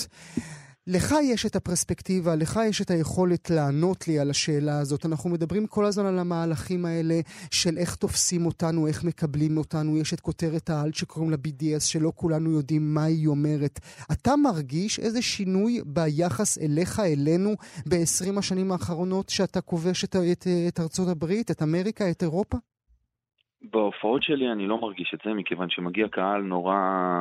לך 0.87 1.15
יש 1.23 1.45
את 1.45 1.55
הפרספקטיבה, 1.55 2.35
לך 2.35 2.59
יש 2.65 2.81
את 2.81 2.91
היכולת 2.91 3.49
לענות 3.49 4.07
לי 4.07 4.19
על 4.19 4.29
השאלה 4.29 4.79
הזאת. 4.79 5.05
אנחנו 5.05 5.29
מדברים 5.29 5.67
כל 5.67 5.85
הזמן 5.85 6.05
על 6.05 6.19
המהלכים 6.19 6.85
האלה 6.85 7.19
של 7.51 7.77
איך 7.77 7.95
תופסים 7.95 8.45
אותנו, 8.45 8.87
איך 8.87 9.03
מקבלים 9.03 9.57
אותנו. 9.57 9.97
יש 9.97 10.13
את 10.13 10.19
כותרת 10.19 10.69
העל 10.69 10.93
שקוראים 10.93 11.31
לה 11.31 11.37
BDS, 11.47 11.79
שלא 11.79 12.11
כולנו 12.15 12.51
יודעים 12.51 12.93
מה 12.93 13.03
היא 13.03 13.27
אומרת. 13.27 13.79
אתה 14.11 14.35
מרגיש 14.35 14.99
איזה 14.99 15.21
שינוי 15.21 15.81
ביחס 15.85 16.57
אליך, 16.57 16.99
אלינו, 16.99 17.55
ב-20 17.85 18.39
השנים 18.39 18.71
האחרונות, 18.71 19.29
שאתה 19.29 19.61
כובש 19.61 20.03
את, 20.03 20.15
את, 20.31 20.47
את 20.67 20.79
ארצות 20.79 21.07
הברית, 21.07 21.51
את 21.51 21.61
אמריקה, 21.61 22.11
את 22.11 22.23
אירופה? 22.23 22.57
בהופעות 23.63 24.23
שלי 24.23 24.51
אני 24.51 24.67
לא 24.67 24.81
מרגיש 24.81 25.13
את 25.13 25.19
זה, 25.25 25.33
מכיוון 25.33 25.69
שמגיע 25.69 26.07
קהל 26.07 26.41
נורא, 26.41 26.75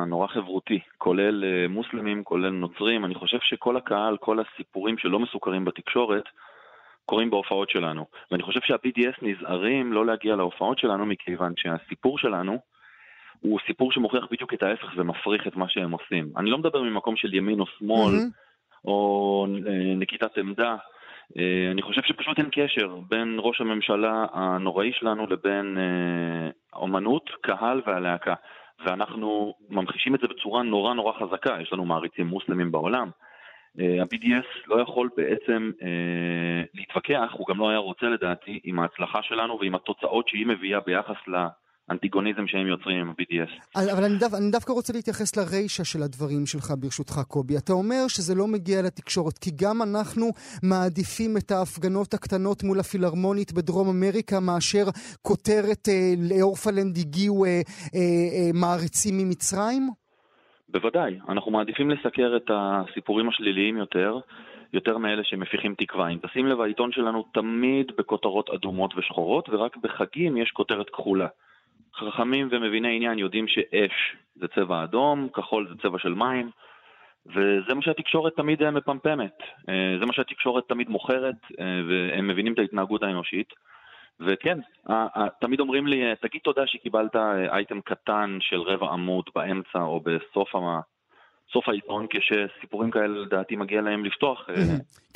נורא 0.07 0.27
חברותי, 0.27 0.79
כולל 0.97 1.43
אה, 1.43 1.67
מוסלמים, 1.67 2.23
כולל 2.23 2.49
נוצרים. 2.49 3.05
אני 3.05 3.15
חושב 3.15 3.37
שכל 3.41 3.77
הקהל, 3.77 4.17
כל 4.17 4.37
הסיפורים 4.39 4.97
שלא 4.97 5.19
מסוכרים 5.19 5.65
בתקשורת, 5.65 6.23
קורים 7.05 7.29
בהופעות 7.29 7.69
שלנו. 7.69 8.05
ואני 8.31 8.43
חושב 8.43 8.59
שה-BDS 8.63 9.17
נזהרים 9.21 9.93
לא 9.93 10.05
להגיע 10.05 10.35
להופעות 10.35 10.79
שלנו, 10.79 11.05
מכיוון 11.05 11.53
שהסיפור 11.57 12.17
שלנו 12.17 12.59
הוא 13.39 13.59
סיפור 13.67 13.91
שמוכיח 13.91 14.27
בדיוק 14.31 14.53
את 14.53 14.63
ההפך 14.63 14.93
ומפריך 14.95 15.47
את 15.47 15.55
מה 15.55 15.69
שהם 15.69 15.91
עושים. 15.91 16.29
אני 16.37 16.49
לא 16.49 16.57
מדבר 16.57 16.81
ממקום 16.81 17.15
של 17.15 17.33
ימין 17.33 17.59
או 17.59 17.65
שמאל, 17.65 18.15
mm-hmm. 18.15 18.85
או 18.85 19.47
אה, 19.67 19.95
נקיטת 19.95 20.37
עמדה. 20.37 20.75
אה, 21.37 21.71
אני 21.71 21.81
חושב 21.81 22.01
שפשוט 22.01 22.37
אין 22.37 22.49
קשר 22.51 22.95
בין 23.09 23.37
ראש 23.39 23.61
הממשלה 23.61 24.25
הנוראי 24.33 24.91
שלנו 24.93 25.27
לבין 25.27 25.77
אה, 25.77 26.79
אומנות, 26.79 27.29
קהל 27.41 27.81
והלהקה. 27.85 28.33
ואנחנו 28.85 29.53
ממחישים 29.69 30.15
את 30.15 30.19
זה 30.19 30.27
בצורה 30.27 30.63
נורא 30.63 30.93
נורא 30.93 31.13
חזקה, 31.19 31.57
יש 31.61 31.73
לנו 31.73 31.85
מעריצים 31.85 32.27
מוסלמים 32.27 32.71
בעולם. 32.71 33.09
אה, 33.79 34.01
ה-BDS 34.01 34.67
לא 34.67 34.81
יכול 34.81 35.09
בעצם 35.17 35.71
להתווכח, 36.73 37.29
הוא 37.31 37.47
גם 37.47 37.59
לא 37.59 37.69
היה 37.69 37.77
רוצה 37.77 38.05
לדעתי, 38.05 38.59
עם 38.63 38.79
ההצלחה 38.79 39.23
שלנו 39.23 39.59
ועם 39.59 39.75
התוצאות 39.75 40.27
שהיא 40.27 40.47
מביאה 40.47 40.79
ביחס 40.79 41.17
האנטיגוניזם 41.89 42.47
שהם 42.47 42.67
יוצרים 42.67 42.97
עם 42.97 43.09
ה-BDS. 43.09 43.81
אבל 43.93 44.03
אני, 44.03 44.17
דו, 44.19 44.25
אני 44.37 44.51
דווקא 44.51 44.71
רוצה 44.71 44.93
להתייחס 44.93 45.37
לרישה 45.37 45.83
של 45.83 46.03
הדברים 46.03 46.45
שלך, 46.45 46.73
ברשותך, 46.79 47.19
קובי. 47.27 47.57
אתה 47.57 47.73
אומר 47.73 48.07
שזה 48.07 48.35
לא 48.35 48.47
מגיע 48.47 48.81
לתקשורת, 48.81 49.37
כי 49.37 49.49
גם 49.61 49.81
אנחנו 49.81 50.25
מעדיפים 50.63 51.37
את 51.37 51.51
ההפגנות 51.51 52.13
הקטנות 52.13 52.63
מול 52.63 52.79
הפילהרמונית 52.79 53.53
בדרום 53.53 53.87
אמריקה, 53.89 54.39
מאשר 54.39 54.85
כותרת 55.21 55.89
אה, 55.89 56.13
לאורפלנד 56.29 56.97
הגיעו 56.97 57.45
אה, 57.45 57.49
אה, 57.49 57.99
אה, 58.35 58.49
מעריצים 58.53 59.17
ממצרים? 59.17 59.89
בוודאי. 60.69 61.19
אנחנו 61.29 61.51
מעדיפים 61.51 61.89
לסקר 61.89 62.37
את 62.37 62.51
הסיפורים 62.53 63.29
השליליים 63.29 63.77
יותר. 63.77 64.19
יותר 64.73 64.97
מאלה 64.97 65.23
שמפיחים 65.23 65.75
תקווה. 65.77 66.09
אם 66.09 66.17
תשים 66.17 66.45
לב, 66.45 66.61
העיתון 66.61 66.91
שלנו 66.91 67.25
תמיד 67.33 67.91
בכותרות 67.97 68.49
אדומות 68.49 68.93
ושחורות, 68.97 69.49
ורק 69.49 69.77
בחגים 69.77 70.37
יש 70.37 70.51
כותרת 70.51 70.89
כחולה. 70.89 71.27
חכמים 71.95 72.47
ומביני 72.51 72.95
עניין 72.95 73.19
יודעים 73.19 73.47
שאש 73.47 73.91
זה 74.35 74.47
צבע 74.55 74.83
אדום, 74.83 75.27
כחול 75.33 75.67
זה 75.69 75.75
צבע 75.81 75.99
של 75.99 76.13
מים, 76.13 76.49
וזה 77.25 77.73
מה 77.75 77.81
שהתקשורת 77.81 78.35
תמיד 78.35 78.69
מפמפמת. 78.69 79.37
אה, 79.69 79.95
זה 79.99 80.05
מה 80.05 80.13
שהתקשורת 80.13 80.63
תמיד 80.67 80.89
מוכרת, 80.89 81.35
אה, 81.59 81.65
והם 81.89 82.27
מבינים 82.27 82.53
את 82.53 82.59
ההתנהגות 82.59 83.03
האנושית. 83.03 83.53
וכן, 84.19 84.59
תמיד 85.41 85.59
אומרים 85.59 85.87
לי, 85.87 86.15
תגיד 86.21 86.41
תודה 86.43 86.61
שקיבלת 86.65 87.15
אה, 87.15 87.55
אייטם 87.55 87.81
קטן 87.81 88.37
של 88.41 88.61
רבע 88.61 88.89
עמוד 88.89 89.29
באמצע 89.35 89.79
או 89.81 89.99
בסוף 89.99 90.55
המה... 90.55 90.79
סוף 91.53 91.69
העיתון, 91.69 92.07
כשסיפורים 92.09 92.91
כאלה 92.91 93.07
לדעתי 93.07 93.55
מגיע 93.55 93.81
להם 93.81 94.05
לפתוח 94.05 94.45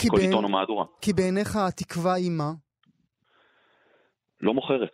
כל 0.10 0.18
עיתון 0.20 0.44
או 0.44 0.50
מהדורה. 0.50 0.86
כי 1.02 1.14
בעיניך 1.14 1.56
התקווה 1.56 2.14
היא 2.14 2.32
מה? 2.32 2.52
לא 4.42 4.54
מוכרת. 4.54 4.94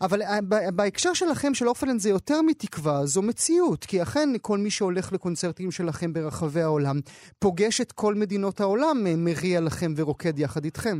אבל 0.00 0.22
אה, 0.22 0.70
בהקשר 0.76 1.14
שלכם, 1.14 1.54
של 1.54 1.68
אופלנד, 1.68 1.98
זה 1.98 2.10
יותר 2.10 2.42
מתקווה, 2.46 3.06
זו 3.06 3.22
מציאות. 3.22 3.84
כי 3.84 4.02
אכן, 4.02 4.28
כל 4.42 4.58
מי 4.58 4.70
שהולך 4.70 5.12
לקונצרטים 5.12 5.70
שלכם 5.70 6.12
ברחבי 6.12 6.60
העולם, 6.60 6.96
פוגש 7.38 7.80
את 7.80 7.92
כל 7.92 8.14
מדינות 8.14 8.60
העולם, 8.60 8.96
אה, 9.06 9.12
מריע 9.16 9.60
לכם 9.60 9.90
ורוקד 9.96 10.38
יחד 10.38 10.64
איתכם. 10.64 10.96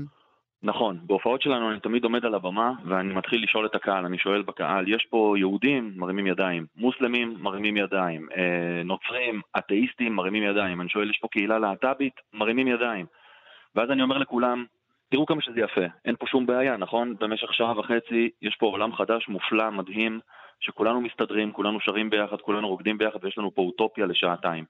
נכון, 0.62 0.98
בהופעות 1.02 1.42
שלנו 1.42 1.70
אני 1.70 1.80
תמיד 1.80 2.04
עומד 2.04 2.24
על 2.24 2.34
הבמה 2.34 2.72
ואני 2.84 3.14
מתחיל 3.14 3.44
לשאול 3.44 3.66
את 3.66 3.74
הקהל, 3.74 4.04
אני 4.04 4.18
שואל 4.18 4.42
בקהל, 4.42 4.88
יש 4.88 5.06
פה 5.10 5.34
יהודים, 5.38 5.92
מרימים 5.96 6.26
ידיים, 6.26 6.66
מוסלמים, 6.76 7.36
מרימים 7.40 7.76
ידיים, 7.76 8.28
אה, 8.36 8.82
נוצרים, 8.84 9.40
אתאיסטים, 9.58 10.16
מרימים 10.16 10.42
ידיים, 10.42 10.80
אני 10.80 10.88
שואל, 10.88 11.10
יש 11.10 11.18
פה 11.22 11.28
קהילה 11.28 11.58
להט"בית, 11.58 12.14
מרימים 12.34 12.68
ידיים. 12.68 13.06
ואז 13.74 13.90
אני 13.90 14.02
אומר 14.02 14.18
לכולם, 14.18 14.64
תראו 15.10 15.26
כמה 15.26 15.42
שזה 15.42 15.60
יפה, 15.60 15.86
אין 16.04 16.16
פה 16.18 16.26
שום 16.26 16.46
בעיה, 16.46 16.76
נכון? 16.76 17.14
במשך 17.20 17.54
שעה 17.54 17.78
וחצי 17.78 18.30
יש 18.42 18.56
פה 18.58 18.66
עולם 18.66 18.92
חדש, 18.92 19.28
מופלא, 19.28 19.70
מדהים, 19.70 20.20
שכולנו 20.60 21.00
מסתדרים, 21.00 21.52
כולנו 21.52 21.80
שרים 21.80 22.10
ביחד, 22.10 22.36
כולנו 22.36 22.68
רוקדים 22.68 22.98
ביחד 22.98 23.18
ויש 23.24 23.38
לנו 23.38 23.54
פה 23.54 23.62
אוטופיה 23.62 24.06
לשעתיים. 24.06 24.64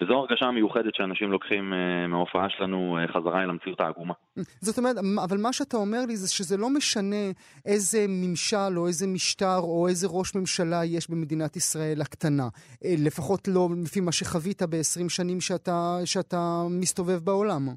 וזו 0.00 0.12
הרגשה 0.12 0.46
המיוחדת 0.46 0.94
שאנשים 0.94 1.32
לוקחים 1.32 1.72
uh, 1.72 2.08
מההופעה 2.08 2.50
שלנו 2.50 2.98
uh, 2.98 3.12
חזרה 3.12 3.42
אל 3.42 3.50
המציאות 3.50 3.80
העגומה. 3.80 4.14
זאת 4.60 4.78
אומרת, 4.78 4.96
אבל 5.24 5.36
מה 5.38 5.52
שאתה 5.52 5.76
אומר 5.76 5.98
לי 6.08 6.16
זה 6.16 6.32
שזה 6.32 6.56
לא 6.56 6.70
משנה 6.70 7.26
איזה 7.66 8.06
ממשל 8.08 8.76
או 8.76 8.86
איזה 8.86 9.06
משטר 9.06 9.58
או 9.58 9.88
איזה 9.88 10.06
ראש 10.10 10.34
ממשלה 10.34 10.84
יש 10.84 11.10
במדינת 11.10 11.56
ישראל 11.56 12.00
הקטנה. 12.00 12.48
אה, 12.84 12.94
לפחות 12.98 13.48
לא 13.48 13.68
לפי 13.84 14.00
מה 14.00 14.12
שחווית 14.12 14.62
ב-20 14.62 15.08
שנים 15.08 15.40
שאתה, 15.40 15.98
שאתה 16.04 16.62
מסתובב 16.80 17.18
בעולם. 17.24 17.68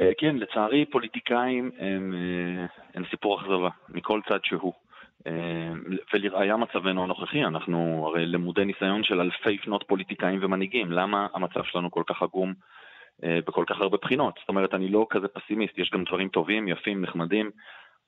אה, 0.00 0.10
כן, 0.18 0.36
לצערי 0.36 0.84
פוליטיקאים 0.84 1.70
הם, 1.78 2.14
אה, 2.14 2.66
הם 2.94 3.04
סיפור 3.10 3.40
אכזבה, 3.40 3.68
מכל 3.88 4.20
צד 4.28 4.38
שהוא. 4.44 4.72
אה, 5.26 5.72
ולראיה 6.12 6.56
מצבנו 6.56 7.02
הנוכחי, 7.02 7.44
אנחנו 7.44 8.04
הרי 8.06 8.26
למודי 8.26 8.64
ניסיון 8.64 9.04
של 9.04 9.20
אלפי 9.20 9.58
שנות 9.62 9.84
פוליטיקאים 9.88 10.38
ומנהיגים. 10.42 10.92
למה 10.92 11.26
המצב 11.34 11.64
שלנו 11.64 11.90
כל 11.90 12.02
כך 12.06 12.22
עגום 12.22 12.54
בכל 13.22 13.64
כך 13.68 13.80
הרבה 13.80 13.98
בחינות? 14.02 14.34
זאת 14.40 14.48
אומרת, 14.48 14.74
אני 14.74 14.88
לא 14.88 15.06
כזה 15.10 15.28
פסימיסט, 15.28 15.78
יש 15.78 15.90
גם 15.90 16.04
דברים 16.04 16.28
טובים, 16.28 16.68
יפים, 16.68 17.02
נחמדים. 17.02 17.50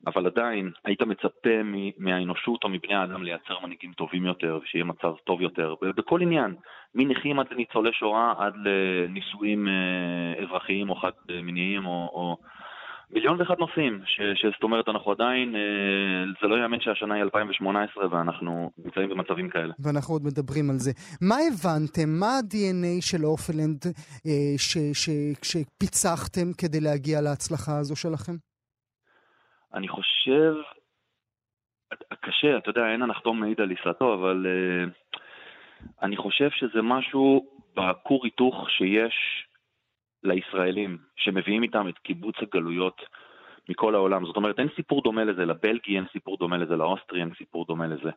אבל 0.06 0.26
עדיין 0.26 0.70
היית 0.84 1.02
מצפה 1.02 1.62
מהאנושות 1.98 2.64
או 2.64 2.68
מבני 2.68 2.94
האדם 2.94 3.22
לייצר 3.22 3.58
מנהיגים 3.62 3.92
טובים 3.92 4.26
יותר 4.26 4.58
ושיהיה 4.62 4.84
מצב 4.84 5.12
טוב 5.24 5.40
יותר 5.40 5.74
בכל 5.82 6.22
עניין, 6.22 6.54
מנכים 6.94 7.38
עד 7.38 7.46
לניצולי 7.50 7.92
שואה 7.92 8.34
עד 8.38 8.54
לנישואים 8.56 9.68
אה, 9.68 10.44
אזרחיים 10.44 10.90
או 10.90 10.94
חד-מיניים 10.94 11.86
או, 11.86 12.10
או 12.12 12.36
מיליון 13.10 13.40
ואחד 13.40 13.54
נושאים, 13.58 14.00
שזאת 14.34 14.62
אומרת 14.62 14.88
אנחנו 14.88 15.12
עדיין, 15.12 15.56
אה, 15.56 15.60
זה 16.42 16.48
לא 16.48 16.56
יאמן 16.62 16.80
שהשנה 16.80 17.14
היא 17.14 17.22
2018 17.22 18.06
ואנחנו 18.10 18.70
נמצאים 18.84 19.08
במצבים 19.08 19.48
כאלה. 19.48 19.74
ואנחנו 19.78 20.14
עוד 20.14 20.24
מדברים 20.24 20.70
על 20.70 20.76
זה. 20.78 20.92
מה 21.20 21.36
הבנתם? 21.48 22.08
מה 22.20 22.26
ה-DNA 22.26 23.00
של 23.00 23.24
אופלנד 23.24 23.84
אה, 24.26 24.54
שפיצחתם 25.42 26.52
כדי 26.58 26.80
להגיע 26.80 27.20
להצלחה 27.20 27.78
הזו 27.78 27.96
שלכם? 27.96 28.51
אני 29.74 29.88
חושב, 29.88 30.54
קשה, 32.20 32.56
אתה 32.56 32.70
יודע, 32.70 32.92
אין 32.92 33.02
הנחתום 33.02 33.40
מעיד 33.40 33.60
על 33.60 33.70
עיסתו, 33.70 34.14
אבל 34.14 34.46
uh, 34.46 34.90
אני 36.02 36.16
חושב 36.16 36.50
שזה 36.50 36.82
משהו 36.82 37.46
בכור 37.76 38.24
היתוך 38.24 38.70
שיש 38.70 39.46
לישראלים, 40.24 40.98
שמביאים 41.16 41.62
איתם 41.62 41.88
את 41.88 41.98
קיבוץ 41.98 42.36
הגלויות 42.42 43.02
מכל 43.68 43.94
העולם. 43.94 44.26
זאת 44.26 44.36
אומרת, 44.36 44.58
אין 44.58 44.68
סיפור 44.76 45.02
דומה 45.02 45.24
לזה 45.24 45.44
לבלגי, 45.44 45.96
אין 45.96 46.04
סיפור 46.12 46.36
דומה 46.36 46.56
לזה 46.56 46.76
לאוסטרי, 46.76 47.20
אין 47.20 47.30
סיפור 47.38 47.64
דומה 47.66 47.86
לזה. 47.86 48.10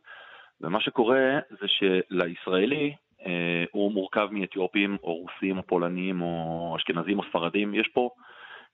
ומה 0.62 0.82
שקורה 0.82 1.40
זה 1.50 1.68
שלישראלי, 1.68 2.94
אה, 3.26 3.64
הוא 3.72 3.92
מורכב 3.92 4.28
מאתיופים, 4.32 4.98
או 5.04 5.16
רוסים, 5.16 5.58
או 5.58 5.64
פולנים, 5.64 6.22
או 6.22 6.74
אשכנזים, 6.78 7.20
או 7.20 7.24
ספרדים. 7.30 7.76
יש 7.76 7.88
פה 7.88 8.10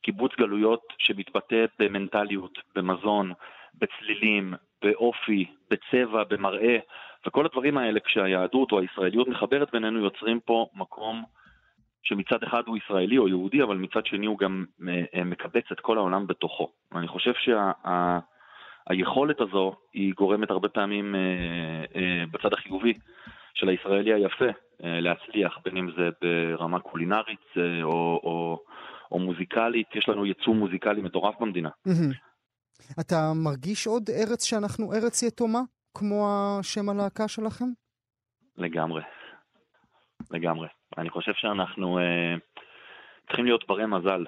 קיבוץ 0.01 0.31
גלויות 0.37 0.81
שמתבטא 0.97 1.65
במנטליות, 1.79 2.59
במזון, 2.75 3.31
בצלילים, 3.75 4.53
באופי, 4.81 5.45
בצבע, 5.69 6.23
במראה, 6.23 6.77
וכל 7.27 7.45
הדברים 7.45 7.77
האלה 7.77 7.99
כשהיהדות 7.99 8.71
או 8.71 8.79
הישראליות 8.79 9.27
מחברת 9.27 9.71
בינינו 9.71 9.99
יוצרים 9.99 10.39
פה 10.39 10.65
מקום 10.75 11.23
שמצד 12.03 12.43
אחד 12.43 12.61
הוא 12.65 12.77
ישראלי 12.77 13.17
או 13.17 13.27
יהודי, 13.27 13.63
אבל 13.63 13.77
מצד 13.77 14.05
שני 14.05 14.25
הוא 14.25 14.39
גם 14.39 14.65
אה, 14.87 15.03
אה, 15.15 15.23
מקבץ 15.23 15.71
את 15.71 15.79
כל 15.79 15.97
העולם 15.97 16.27
בתוכו. 16.27 16.71
ואני 16.91 17.07
חושב 17.07 17.33
שהיכולת 18.87 19.37
שה, 19.37 19.43
הזו 19.43 19.75
היא 19.93 20.13
גורמת 20.17 20.51
הרבה 20.51 20.69
פעמים 20.69 21.15
אה, 21.15 22.23
בצד 22.31 22.53
החיובי 22.53 22.93
של 23.53 23.69
הישראלי 23.69 24.13
היפה 24.13 24.45
להצליח, 24.79 25.57
בין 25.65 25.77
אם 25.77 25.91
זה 25.91 26.09
ברמה 26.21 26.79
קולינרית 26.79 27.53
או, 27.83 28.19
או 28.23 28.63
או 29.12 29.20
מוזיקלית, 29.20 29.88
יש 29.95 30.09
לנו 30.09 30.26
ייצוא 30.26 30.53
מוזיקלי 30.53 31.01
מטורף 31.01 31.36
במדינה. 31.39 31.70
אתה 32.99 33.16
מרגיש 33.36 33.88
עוד 33.88 34.09
ארץ 34.09 34.43
שאנחנו 34.45 34.93
ארץ 34.93 35.24
יתומה, 35.24 35.62
כמו 35.97 36.28
השם 36.59 36.89
הלהקה 36.89 37.28
שלכם? 37.28 37.66
לגמרי. 38.57 39.01
לגמרי. 40.32 40.68
אני 40.97 41.09
חושב 41.09 41.32
שאנחנו 41.36 41.99
אה, 41.99 42.36
צריכים 43.28 43.45
להיות 43.45 43.68
ברי 43.68 43.86
מזל 43.86 44.26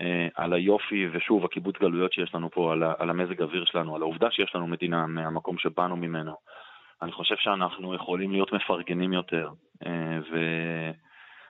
אה, 0.00 0.28
על 0.34 0.52
היופי, 0.52 1.08
ושוב, 1.12 1.44
הקיבוץ 1.44 1.76
גלויות 1.80 2.12
שיש 2.12 2.34
לנו 2.34 2.50
פה, 2.50 2.72
על, 2.72 2.82
על 2.98 3.10
המזג 3.10 3.42
אוויר 3.42 3.64
שלנו, 3.64 3.96
על 3.96 4.02
העובדה 4.02 4.30
שיש 4.30 4.54
לנו 4.54 4.66
מדינה 4.66 5.06
מהמקום 5.06 5.58
שבאנו 5.58 5.96
ממנו. 5.96 6.34
אני 7.02 7.12
חושב 7.12 7.34
שאנחנו 7.38 7.94
יכולים 7.94 8.32
להיות 8.32 8.52
מפרגנים 8.52 9.12
יותר, 9.12 9.50
אה, 9.86 10.18
ו... 10.32 10.36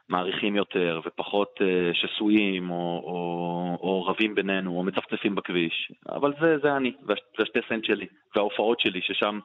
מעריכים 0.09 0.56
יותר 0.56 1.00
ופחות 1.06 1.48
uh, 1.61 1.64
שסויים 1.94 2.70
או, 2.70 3.02
או, 3.04 3.78
או 3.80 4.04
רבים 4.04 4.34
בינינו 4.34 4.78
או 4.78 4.82
מצפצפים 4.82 5.34
בכביש. 5.34 5.92
אבל 6.09 6.32
זה, 6.40 6.56
זה 6.62 6.76
אני, 6.76 6.92
זה 7.06 7.42
השתי 7.42 7.59
סנט 7.68 7.84
שלי 7.84 8.06
וההופעות 8.36 8.80
שלי, 8.80 9.00
ששם 9.02 9.38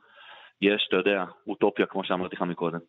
יש, 0.61 0.85
אתה 0.87 0.97
יודע, 0.97 1.23
אוטופיה, 1.47 1.85
כמו 1.85 2.03
שאמרתי 2.03 2.35
לך 2.35 2.41
מקודם. 2.41 2.79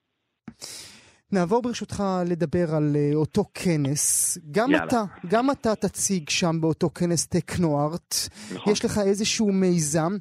נעבור 1.33 1.63
ברשותך 1.63 2.03
לדבר 2.31 2.75
על 2.77 2.93
uh, 2.95 3.17
אותו 3.17 3.45
כנס. 3.55 4.39
גם 4.51 4.71
יאללה. 4.71 4.85
אתה, 4.85 5.03
גם 5.29 5.51
אתה 5.51 5.75
תציג 5.75 6.31
שם 6.31 6.61
באותו 6.61 6.91
כנס 6.91 7.27
טכנוארט. 7.27 8.15
נכון. 8.55 8.73
יש 8.73 8.85
לך 8.85 8.99
איזשהו 9.07 9.53
מיזם. 9.53 10.13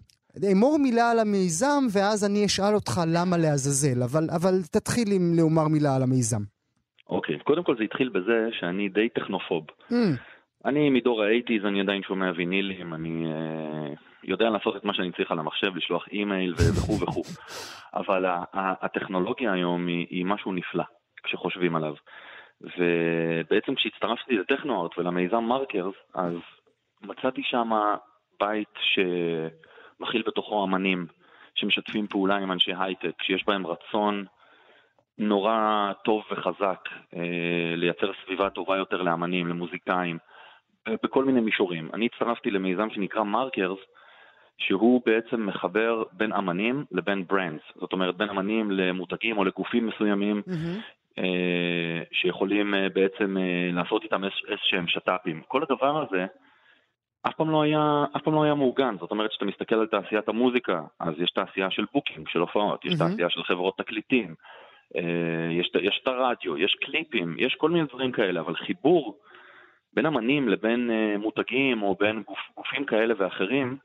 אמור 0.52 0.80
מילה 0.80 1.12
על 1.12 1.20
המיזם, 1.20 1.84
ואז 1.92 2.26
אני 2.26 2.46
אשאל 2.46 2.76
אותך 2.76 3.02
למה 3.08 3.38
לעזאזל, 3.38 4.04
אבל, 4.04 4.28
אבל 4.36 4.62
תתחיל 4.72 5.12
עם 5.12 5.34
לומר 5.38 5.68
מילה 5.68 5.96
על 5.96 6.04
המיזם. 6.04 6.53
אוקיי, 7.10 7.40
קודם 7.40 7.64
כל 7.64 7.78
זה 7.78 7.84
התחיל 7.84 8.10
בזה 8.10 8.50
שאני 8.52 8.90
די 8.90 9.10
טכנופוב. 9.10 9.68
אממ. 9.92 9.94
אני 10.66 10.90
מדור 10.90 11.24
ה 11.24 11.28
eighties, 11.28 11.66
אני 11.66 11.82
עדיין 11.82 12.04
שומע 12.04 12.32
וינילים, 12.36 12.94
אני 12.94 13.26
אה, 13.26 13.98
יודע 14.24 14.50
לעשות 14.50 14.76
את 14.76 14.84
מה 14.84 14.94
שאני 14.94 15.12
צריך 15.12 15.32
על 15.32 15.40
המחשב, 15.40 15.76
לשלוח 15.76 16.08
אימייל 16.12 16.54
וכו' 16.54 17.00
וכו'. 17.00 17.24
אבל 18.00 18.26
הטכנולוגיה 18.54 19.54
היום 19.54 19.88
היא, 19.88 20.08
היא 20.10 20.26
משהו 20.26 20.54
נפלא, 20.54 20.84
כשחושבים 21.24 21.76
עליו. 21.76 21.94
ובעצם 22.62 23.76
כשהצטרפתי 23.76 24.36
לטכנוארט 24.38 24.98
ולמיזם 24.98 25.44
מרקרס, 25.44 25.96
אז 26.16 26.34
מצאתי 27.02 27.42
שם 27.44 27.70
בית 28.40 28.74
שמכיל 28.80 30.24
בתוכו 30.28 30.64
אמנים 30.64 31.08
שמשתפים 31.56 32.08
פעולה 32.08 32.36
עם 32.36 32.52
אנשי 32.52 32.72
הייטק, 32.80 33.22
שיש 33.22 33.44
בהם 33.48 33.68
רצון 33.68 34.26
נורא 35.18 35.92
טוב 36.06 36.24
וחזק 36.32 36.90
אה, 37.16 37.76
לייצר 37.76 38.12
סביבה 38.26 38.50
טובה 38.50 38.78
יותר 38.78 39.02
לאמנים, 39.02 39.48
למוזיקאים, 39.48 40.18
בכל 41.04 41.26
מיני 41.26 41.42
מישורים. 41.42 41.90
אני 41.94 42.06
הצטרפתי 42.06 42.52
למיזם 42.52 42.90
שנקרא 42.90 43.24
מרקרס, 43.24 43.80
שהוא 44.58 45.02
בעצם 45.06 45.46
מחבר 45.46 46.04
בין 46.12 46.34
אמנים 46.34 46.86
לבין 46.92 47.24
brands, 47.28 47.64
זאת 47.76 47.94
אומרת 47.94 48.18
בין 48.18 48.30
אמנים 48.30 48.72
למותגים 48.72 49.38
או 49.38 49.44
לגופים 49.44 49.88
מסוימים 49.88 50.42
mm-hmm. 50.48 51.20
אה, 51.20 52.04
שיכולים 52.12 52.74
אה, 52.74 52.90
בעצם 52.90 53.38
אה, 53.38 53.70
לעשות 53.74 54.04
איתם 54.04 54.24
איזשהם 54.24 54.88
שת"פים. 54.88 55.42
כל 55.48 55.64
הדבר 55.64 56.04
הזה 56.04 56.26
אף 57.28 57.36
פעם 57.36 57.50
לא 57.52 57.62
היה, 57.62 58.06
אף 58.16 58.22
פעם 58.22 58.34
לא 58.34 58.44
היה 58.44 58.56
מעוגן, 58.56 58.96
זאת 59.00 59.12
אומרת 59.12 59.32
שאתה 59.32 59.46
מסתכל 59.46 59.76
על 59.76 59.88
תעשיית 59.88 60.30
המוזיקה, 60.30 60.82
אז 61.00 61.14
יש 61.18 61.32
תעשייה 61.32 61.72
של 61.72 61.86
booking, 61.94 62.28
של 62.30 62.40
הופעות, 62.40 62.86
יש 62.86 62.94
mm-hmm. 62.94 62.98
תעשייה 62.98 63.30
של 63.30 63.44
חברות 63.44 63.78
תקליטים, 63.78 64.28
אה, 64.30 64.36
יש, 65.52 65.72
יש 65.82 66.00
את 66.04 66.08
הרדיו, 66.08 66.58
יש 66.58 66.76
קליפים, 66.82 67.36
יש 67.40 67.56
כל 67.56 67.70
מיני 67.70 67.88
דברים 67.88 68.12
כאלה, 68.12 68.40
אבל 68.40 68.56
חיבור 68.56 69.20
בין 69.94 70.06
אמנים 70.06 70.50
לבין 70.50 70.92
אה, 70.92 71.18
מותגים 71.18 71.84
או 71.84 71.96
בין 72.00 72.24
גופ, 72.24 72.40
גופים 72.56 72.86
כאלה 72.86 73.14
ואחרים, 73.18 73.78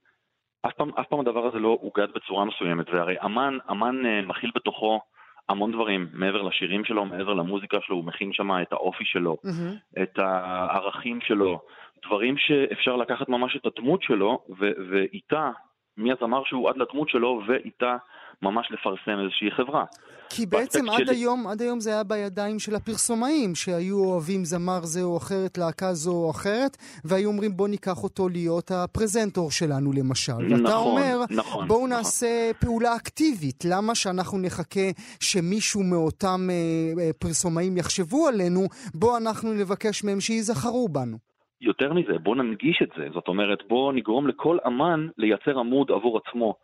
אף 0.66 0.72
פעם, 0.72 0.90
אף 1.00 1.06
פעם 1.06 1.20
הדבר 1.20 1.46
הזה 1.46 1.59
לא 1.59 1.78
אוגד 1.82 2.09
בצורה 2.14 2.44
מסוימת, 2.44 2.90
והרי 2.90 3.16
אמן, 3.24 3.59
אמן 3.70 4.06
אה, 4.06 4.22
מכיל 4.22 4.50
בתוכו 4.54 5.00
המון 5.48 5.72
דברים, 5.72 6.09
מעבר 6.12 6.42
לשירים 6.42 6.84
שלו, 6.84 7.04
מעבר 7.04 7.34
למוזיקה 7.34 7.78
שלו, 7.80 7.96
הוא 7.96 8.04
מכין 8.04 8.32
שם 8.32 8.50
את 8.62 8.72
האופי 8.72 9.04
שלו, 9.04 9.36
mm-hmm. 9.46 10.02
את 10.02 10.18
הערכים 10.18 11.20
שלו, 11.20 11.61
דברים 12.06 12.38
שאפשר 12.38 12.96
לקחת 12.96 13.28
ממש 13.28 13.56
את 13.56 13.66
הדמות 13.66 14.02
שלו, 14.02 14.44
ו- 14.59 14.72
ואיתה, 14.90 15.50
מהזמר 15.99 16.42
שהוא 16.44 16.70
עד 16.70 16.76
לדמות 16.76 17.09
שלו, 17.09 17.40
ואיתה 17.49 17.96
ממש 18.42 18.68
לפרסם 18.70 19.20
איזושהי 19.20 19.51
חברה. 19.51 19.84
כי 20.30 20.46
בעצם 20.46 20.88
עד 20.88 20.99
שלי... 20.99 21.16
היום, 21.16 21.46
עד 21.46 21.62
היום 21.62 21.80
זה 21.80 21.90
היה 21.90 22.05
בידיים 22.05 22.59
של 22.59 22.74
הפרסומאים, 22.74 23.55
שהיו 23.55 24.05
אוהבים 24.05 24.44
זמר 24.44 24.80
זה 24.82 25.03
או 25.03 25.16
אחרת, 25.16 25.59
להקה 25.59 25.94
זו 25.94 26.12
או 26.12 26.30
אחרת, 26.30 26.76
והיו 27.05 27.28
אומרים 27.28 27.57
בוא 27.57 27.68
ניקח 27.68 28.03
אותו 28.03 28.28
להיות 28.28 28.70
הפרזנטור 28.70 29.51
שלנו 29.51 29.92
למשל. 29.92 30.32
נכון, 30.32 30.64
ואתה 30.64 30.76
אומר, 30.76 31.24
נכון, 31.30 31.68
בואו 31.68 31.78
נכון. 31.78 31.90
נעשה 31.90 32.51
פעולה 32.61 32.96
אקטיבית, 32.96 33.64
למה 33.64 33.94
שאנחנו 33.94 34.38
נחכה 34.38 34.90
שמישהו 35.20 35.82
מאותם 35.82 36.49
אה, 36.51 37.03
אה, 37.03 37.11
פרסומאים 37.18 37.76
יחשבו 37.76 38.26
עלינו, 38.26 38.66
בואו 38.94 39.16
אנחנו 39.16 39.53
נבקש 39.53 40.05
מהם 40.05 40.20
שייזכרו 40.20 40.88
בנו. 40.88 41.27
יותר 41.61 41.92
מזה, 41.92 42.18
בואו 42.18 42.34
ננגיש 42.34 42.82
את 42.82 42.90
זה, 42.96 43.09
זאת 43.12 43.28
אומרת 43.28 43.68
בואו 43.68 43.92
נגרום 43.92 44.28
לכל 44.28 44.59
אמן 44.66 45.09
לייצר 45.18 45.59
עמוד 45.59 45.90
עבור 45.90 46.18
עצמו. 46.18 46.54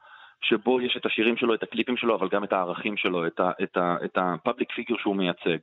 שבו 0.44 0.80
יש 0.80 0.96
את 0.96 1.06
השירים 1.06 1.36
שלו, 1.36 1.54
את 1.54 1.62
הקליפים 1.62 1.96
שלו, 1.96 2.14
אבל 2.14 2.28
גם 2.28 2.44
את 2.44 2.52
הערכים 2.52 2.96
שלו, 2.96 3.26
את 3.26 4.16
ה 4.16 4.24
public 4.24 4.72
figure 4.72 4.96
שהוא 4.98 5.16
מייצג. 5.16 5.58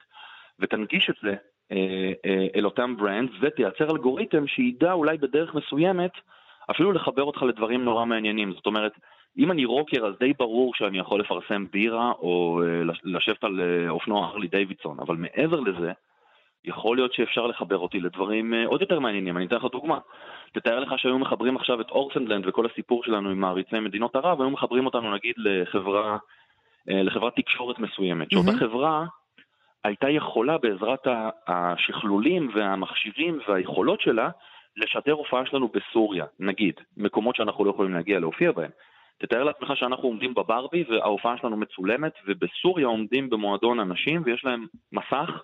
ותנגיש 0.60 1.10
את 1.10 1.16
זה 1.24 1.36
אה, 1.72 2.12
אה, 2.26 2.48
אל 2.56 2.66
אותם 2.66 2.96
brands, 2.98 3.34
ותייצר 3.42 3.92
אלגוריתם 3.92 4.48
שידע 4.48 4.92
אולי 4.92 5.18
בדרך 5.18 5.56
מסוימת 5.56 6.12
אפילו 6.72 6.92
לחבר 6.92 7.24
אותך 7.24 7.44
לדברים 7.44 7.84
נורא 7.84 8.06
מעניינים. 8.06 8.54
זאת 8.54 8.66
אומרת, 8.66 8.92
אם 9.38 9.52
אני 9.52 9.66
רוקר, 9.66 10.06
אז 10.06 10.14
די 10.20 10.34
ברור 10.34 10.74
שאני 10.76 11.00
יכול 11.00 11.20
לפרסם 11.20 11.66
בירה 11.72 12.12
או 12.12 12.62
אה, 12.64 12.94
לשבת 13.04 13.44
על 13.44 13.62
אופנוע 13.90 14.26
הרלי 14.26 14.48
דיווידסון, 14.48 15.00
אבל 15.00 15.16
מעבר 15.16 15.60
לזה, 15.60 15.92
יכול 16.66 16.98
להיות 16.98 17.14
שאפשר 17.14 17.48
לחבר 17.48 17.78
אותי 17.78 18.00
לדברים 18.00 18.54
עוד 18.66 18.82
יותר 18.82 19.00
מעניינים. 19.00 19.38
אני 19.38 19.46
אתן 19.46 19.56
לך 19.56 19.66
דוגמה. 19.72 20.00
תתאר 20.54 20.80
לך 20.80 20.94
שהיו 20.98 21.20
מחברים 21.20 21.56
עכשיו 21.56 21.82
את 21.82 21.90
אורסנדלנד 21.90 22.48
וכל 22.48 22.66
הסיפור 22.66 23.04
שלנו 23.04 23.30
עם 23.30 23.40
מעריצי 23.40 23.80
מדינות 23.80 24.16
ערב, 24.16 24.42
היו 24.42 24.50
מחברים 24.50 24.86
אותנו 24.86 25.14
נגיד 25.14 25.36
לחברה, 25.38 26.18
אה, 26.90 27.04
לחברת 27.04 27.36
תקשורת 27.36 27.80
מסוימת, 27.80 28.28
mm-hmm. 28.28 28.44
שאותה 28.46 28.58
חברה 28.60 29.06
הייתה 29.84 30.10
יכולה 30.10 30.58
בעזרת 30.58 31.08
השכלולים 31.48 32.52
והמכשירים 32.56 33.40
והיכולות 33.48 34.02
שלה 34.02 34.30
לשדר 34.78 35.14
הופעה 35.14 35.46
שלנו 35.46 35.68
בסוריה, 35.68 36.26
נגיד, 36.40 36.74
מקומות 36.98 37.36
שאנחנו 37.36 37.66
לא 37.66 37.70
יכולים 37.70 37.94
להגיע 37.94 38.20
להופיע 38.20 38.52
בהם. 38.52 38.70
תתאר 39.18 39.44
לעצמך 39.44 39.72
שאנחנו 39.76 40.04
עומדים 40.04 40.34
בברבי 40.34 40.84
וההופעה 40.90 41.38
שלנו 41.38 41.58
מצולמת, 41.58 42.14
ובסוריה 42.28 42.88
עומדים 42.88 43.30
במועדון 43.30 43.80
אנשים 43.80 44.22
ויש 44.26 44.46
להם 44.46 44.66
מסך, 44.92 45.44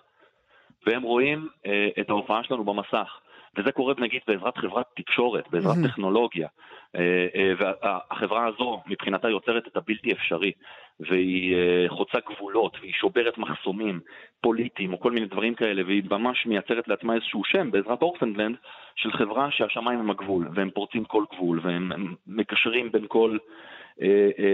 והם 0.86 1.02
רואים 1.02 1.48
אה, 1.66 1.88
את 2.00 2.10
ההופעה 2.10 2.44
שלנו 2.44 2.64
במסך. 2.64 3.20
וזה 3.56 3.72
קורה 3.72 3.94
נגיד 3.98 4.20
בעזרת 4.28 4.56
חברת 4.56 4.86
תקשורת, 4.96 5.44
בעזרת 5.50 5.76
mm-hmm. 5.76 5.88
טכנולוגיה. 5.88 6.48
אה, 6.96 7.26
אה, 7.34 7.52
והחברה 7.58 8.46
הזו 8.46 8.80
מבחינתה 8.86 9.28
יוצרת 9.28 9.66
את 9.66 9.76
הבלתי 9.76 10.12
אפשרי, 10.12 10.52
והיא 11.00 11.56
אה, 11.56 11.84
חוצה 11.88 12.18
גבולות, 12.28 12.76
והיא 12.80 12.92
שוברת 12.92 13.38
מחסומים 13.38 14.00
פוליטיים 14.40 14.92
או 14.92 15.00
כל 15.00 15.12
מיני 15.12 15.26
דברים 15.26 15.54
כאלה, 15.54 15.82
והיא 15.86 16.02
ממש 16.10 16.46
מייצרת 16.46 16.88
לעצמה 16.88 17.14
איזשהו 17.14 17.44
שם 17.44 17.70
בעזרת 17.70 18.02
אורפנדלנד 18.02 18.56
של 18.96 19.12
חברה 19.12 19.50
שהשמיים 19.50 19.98
הם 19.98 20.10
הגבול, 20.10 20.48
והם 20.54 20.70
פורצים 20.70 21.04
כל 21.04 21.24
גבול, 21.34 21.60
והם 21.62 22.14
מקשרים 22.26 22.92
בין 22.92 23.04
כל 23.08 23.38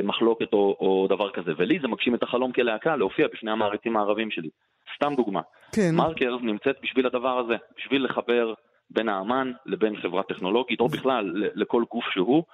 מחלוקת 0.04 0.52
או, 0.52 0.76
או 0.80 1.06
דבר 1.10 1.30
כזה. 1.30 1.52
ולי 1.56 1.78
זה 1.82 1.88
מגשים 1.88 2.14
את 2.14 2.22
החלום 2.22 2.52
כלהקה 2.52 2.96
להופיע 2.96 3.26
בפני 3.32 3.50
המעריצים 3.50 3.96
הערבים 3.96 4.30
שלי. 4.30 4.48
סתם 4.96 5.14
דוגמה. 5.16 5.40
כן. 5.72 5.90
מרקר 5.94 6.36
נמצאת 6.42 6.76
בשביל 6.82 7.06
הדבר 7.06 7.38
הזה, 7.38 7.54
בשביל 7.76 8.04
לחבר 8.04 8.54
בין 8.90 9.08
האמן 9.08 9.52
לבין 9.66 9.96
חברה 9.96 10.22
טכנולוגית, 10.22 10.80
או 10.80 10.88
בכלל 10.88 11.32
לכל 11.54 11.84
גוף 11.90 12.04
שהוא, 12.10 12.44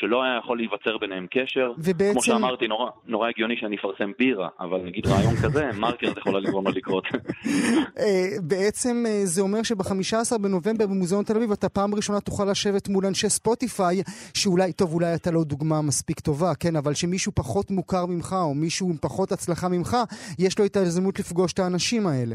שלא 0.00 0.22
היה 0.22 0.38
יכול 0.38 0.56
להיווצר 0.56 0.98
ביניהם 0.98 1.26
קשר. 1.30 1.72
ובעצם... 1.78 2.12
כמו 2.12 2.22
שאמרתי, 2.22 2.68
נורא, 2.68 2.90
נורא 3.06 3.28
הגיוני 3.28 3.56
שאני 3.56 3.76
אפרסם 3.76 4.12
בירה, 4.18 4.48
אבל 4.60 4.78
נגיד 4.78 5.06
רעיון 5.06 5.36
כזה, 5.36 5.70
מרקר 5.80 6.06
זה 6.06 6.20
יכולה 6.20 6.40
לגרום 6.40 6.66
לו 6.66 6.72
לקרות. 6.72 7.04
אה, 8.00 8.26
בעצם 8.42 9.04
אה, 9.08 9.20
זה 9.24 9.42
אומר 9.42 9.62
שב-15 9.62 10.38
בנובמבר 10.38 10.86
במוזיאון 10.86 11.24
תל 11.24 11.36
אביב 11.36 11.52
אתה 11.52 11.68
פעם 11.68 11.94
ראשונה 11.94 12.20
תוכל 12.20 12.44
לשבת 12.50 12.88
מול 12.88 13.06
אנשי 13.06 13.28
ספוטיפיי, 13.28 14.02
שאולי, 14.34 14.72
טוב, 14.72 14.94
אולי 14.94 15.14
אתה 15.14 15.30
לא 15.30 15.44
דוגמה 15.44 15.82
מספיק 15.82 16.20
טובה, 16.20 16.54
כן, 16.54 16.76
אבל 16.76 16.94
שמישהו 16.94 17.32
פחות 17.34 17.70
מוכר 17.70 18.06
ממך, 18.06 18.36
או 18.40 18.54
מישהו 18.54 18.88
עם 18.90 18.96
פחות 19.00 19.32
הצלחה 19.32 19.68
ממך, 19.68 19.96
יש 20.38 20.58
לו 20.58 20.64
את 20.64 20.76
ההזדמנות 20.76 21.18
לפגוש 21.18 21.52
את 21.52 21.58
האנשים 21.58 22.06
האלה. 22.06 22.34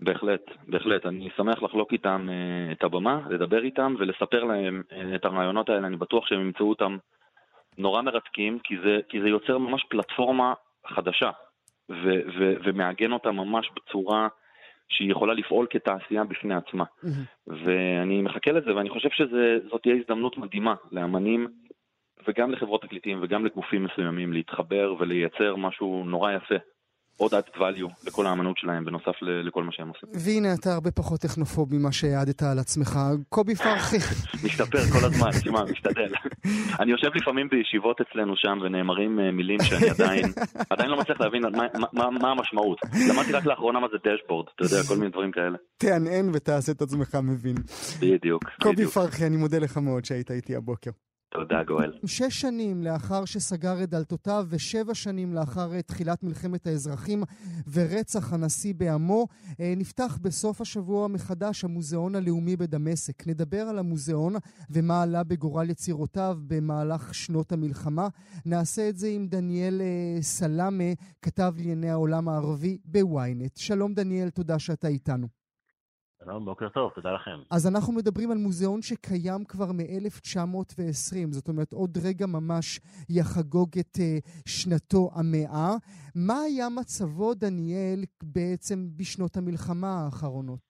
בהחלט, 0.00 0.40
בהחלט. 0.68 1.06
אני 1.06 1.28
שמח 1.36 1.62
לחלוק 1.62 1.92
איתם 1.92 2.28
uh, 2.28 2.72
את 2.72 2.84
הבמה, 2.84 3.20
לדבר 3.30 3.62
איתם 3.62 3.94
ולספר 3.98 4.44
להם 4.44 4.82
uh, 4.90 5.14
את 5.14 5.24
הרעיונות 5.24 5.68
האלה. 5.68 5.86
אני 5.86 5.96
בטוח 5.96 6.26
שהם 6.26 6.40
ימצאו 6.40 6.68
אותם 6.68 6.96
נורא 7.78 8.02
מרתקים, 8.02 8.58
כי 8.58 8.74
זה, 8.84 9.00
כי 9.08 9.20
זה 9.20 9.28
יוצר 9.28 9.58
ממש 9.58 9.84
פלטפורמה 9.88 10.54
חדשה, 10.86 11.30
ו- 11.90 12.22
ו- 12.38 12.54
ומעגן 12.64 13.12
אותה 13.12 13.32
ממש 13.32 13.70
בצורה 13.76 14.28
שהיא 14.88 15.10
יכולה 15.10 15.34
לפעול 15.34 15.66
כתעשייה 15.70 16.24
בפני 16.24 16.54
עצמה. 16.54 16.84
Mm-hmm. 16.84 17.52
ואני 17.64 18.22
מחכה 18.22 18.52
לזה, 18.52 18.76
ואני 18.76 18.90
חושב 18.90 19.08
שזאת 19.10 19.82
תהיה 19.82 19.94
הזדמנות 19.94 20.38
מדהימה 20.38 20.74
לאמנים 20.92 21.48
וגם 22.28 22.50
לחברות 22.50 22.82
תקליטים 22.82 23.18
וגם 23.22 23.46
לגופים 23.46 23.84
מסוימים 23.84 24.32
להתחבר 24.32 24.94
ולייצר 24.98 25.56
משהו 25.56 26.04
נורא 26.06 26.32
יפה 26.32 26.54
עוד 27.16 27.34
added 27.34 27.56
value 27.56 28.06
לכל 28.06 28.26
האמנות 28.26 28.58
שלהם, 28.58 28.84
בנוסף 28.84 29.22
לכל 29.22 29.64
מה 29.64 29.72
שהם 29.72 29.88
עושים. 29.88 30.08
והנה 30.14 30.54
אתה 30.54 30.74
הרבה 30.74 30.90
פחות 30.90 31.20
טכנופוב 31.20 31.74
ממה 31.74 31.92
שהעדת 31.92 32.42
על 32.42 32.58
עצמך. 32.58 32.98
קובי 33.28 33.54
פרחי. 33.54 33.96
משתפר 34.46 34.78
כל 34.78 35.06
הזמן, 35.06 35.30
תשמע, 35.30 35.64
משתדל. 35.64 36.12
אני 36.80 36.90
יושב 36.90 37.08
לפעמים 37.14 37.48
בישיבות 37.48 38.00
אצלנו 38.00 38.36
שם 38.36 38.58
ונאמרים 38.64 39.20
אה, 39.20 39.30
מילים 39.30 39.58
שאני 39.62 39.90
עדיין, 39.90 40.24
עדיין 40.70 40.90
לא 40.90 40.96
מצליח 40.96 41.20
להבין 41.20 41.42
מה, 41.42 41.66
מה, 41.92 42.10
מה 42.10 42.30
המשמעות. 42.30 42.78
למדתי 43.08 43.32
רק 43.32 43.46
לאחרונה 43.46 43.80
מה 43.80 43.86
זה 43.92 43.96
דשבורד, 44.04 44.46
אתה 44.54 44.64
יודע, 44.64 44.76
כל 44.88 44.96
מיני 44.96 45.10
דברים 45.10 45.32
כאלה. 45.32 45.56
תענען 45.76 46.30
ותעשה 46.34 46.72
את 46.72 46.82
עצמך 46.82 47.14
מבין. 47.22 47.56
בדיוק. 48.00 48.44
קובי 48.62 48.86
פרחי, 48.86 49.26
אני 49.26 49.36
מודה 49.36 49.58
לך 49.58 49.78
מאוד 49.78 50.04
שהיית 50.04 50.30
איתי 50.30 50.56
הבוקר. 50.56 50.90
תודה, 51.36 51.62
גואל. 51.64 51.92
שש 52.06 52.40
שנים 52.40 52.82
לאחר 52.82 53.24
שסגר 53.24 53.82
את 53.82 53.90
דלתותיו 53.90 54.46
ושבע 54.48 54.94
שנים 54.94 55.34
לאחר 55.34 55.80
תחילת 55.80 56.22
מלחמת 56.22 56.66
האזרחים 56.66 57.22
ורצח 57.72 58.32
הנשיא 58.32 58.74
בעמו, 58.74 59.26
אה, 59.60 59.74
נפתח 59.76 60.18
בסוף 60.22 60.60
השבוע 60.60 61.08
מחדש 61.08 61.64
המוזיאון 61.64 62.14
הלאומי 62.14 62.56
בדמשק. 62.56 63.26
נדבר 63.26 63.60
על 63.60 63.78
המוזיאון 63.78 64.34
ומה 64.70 65.02
עלה 65.02 65.24
בגורל 65.24 65.70
יצירותיו 65.70 66.38
במהלך 66.46 67.14
שנות 67.14 67.52
המלחמה. 67.52 68.08
נעשה 68.46 68.88
את 68.88 68.96
זה 68.96 69.08
עם 69.08 69.26
דניאל 69.26 69.80
אה, 69.82 70.22
סלאמה, 70.22 70.92
כתב 71.22 71.54
לענייני 71.56 71.90
העולם 71.90 72.28
הערבי 72.28 72.78
בוויינט. 72.84 73.56
שלום 73.56 73.94
דניאל, 73.94 74.30
תודה 74.30 74.58
שאתה 74.58 74.88
איתנו. 74.88 75.43
שלום, 76.24 76.44
בוקר 76.44 76.68
טוב, 76.68 76.92
תודה 76.94 77.12
לכם. 77.12 77.38
אז 77.50 77.74
אנחנו 77.74 77.92
מדברים 77.92 78.30
על 78.30 78.38
מוזיאון 78.38 78.82
שקיים 78.82 79.44
כבר 79.44 79.72
מ-1920, 79.72 81.16
זאת 81.30 81.48
אומרת, 81.48 81.72
עוד 81.72 81.98
רגע 82.06 82.26
ממש 82.26 82.80
יחגוג 83.10 83.68
את 83.80 83.96
uh, 83.96 84.42
שנתו 84.48 85.10
המאה. 85.14 85.70
מה 86.14 86.34
היה 86.46 86.68
מצבו, 86.78 87.34
דניאל, 87.34 88.04
בעצם 88.22 88.76
בשנות 88.96 89.36
המלחמה 89.36 90.04
האחרונות? 90.04 90.68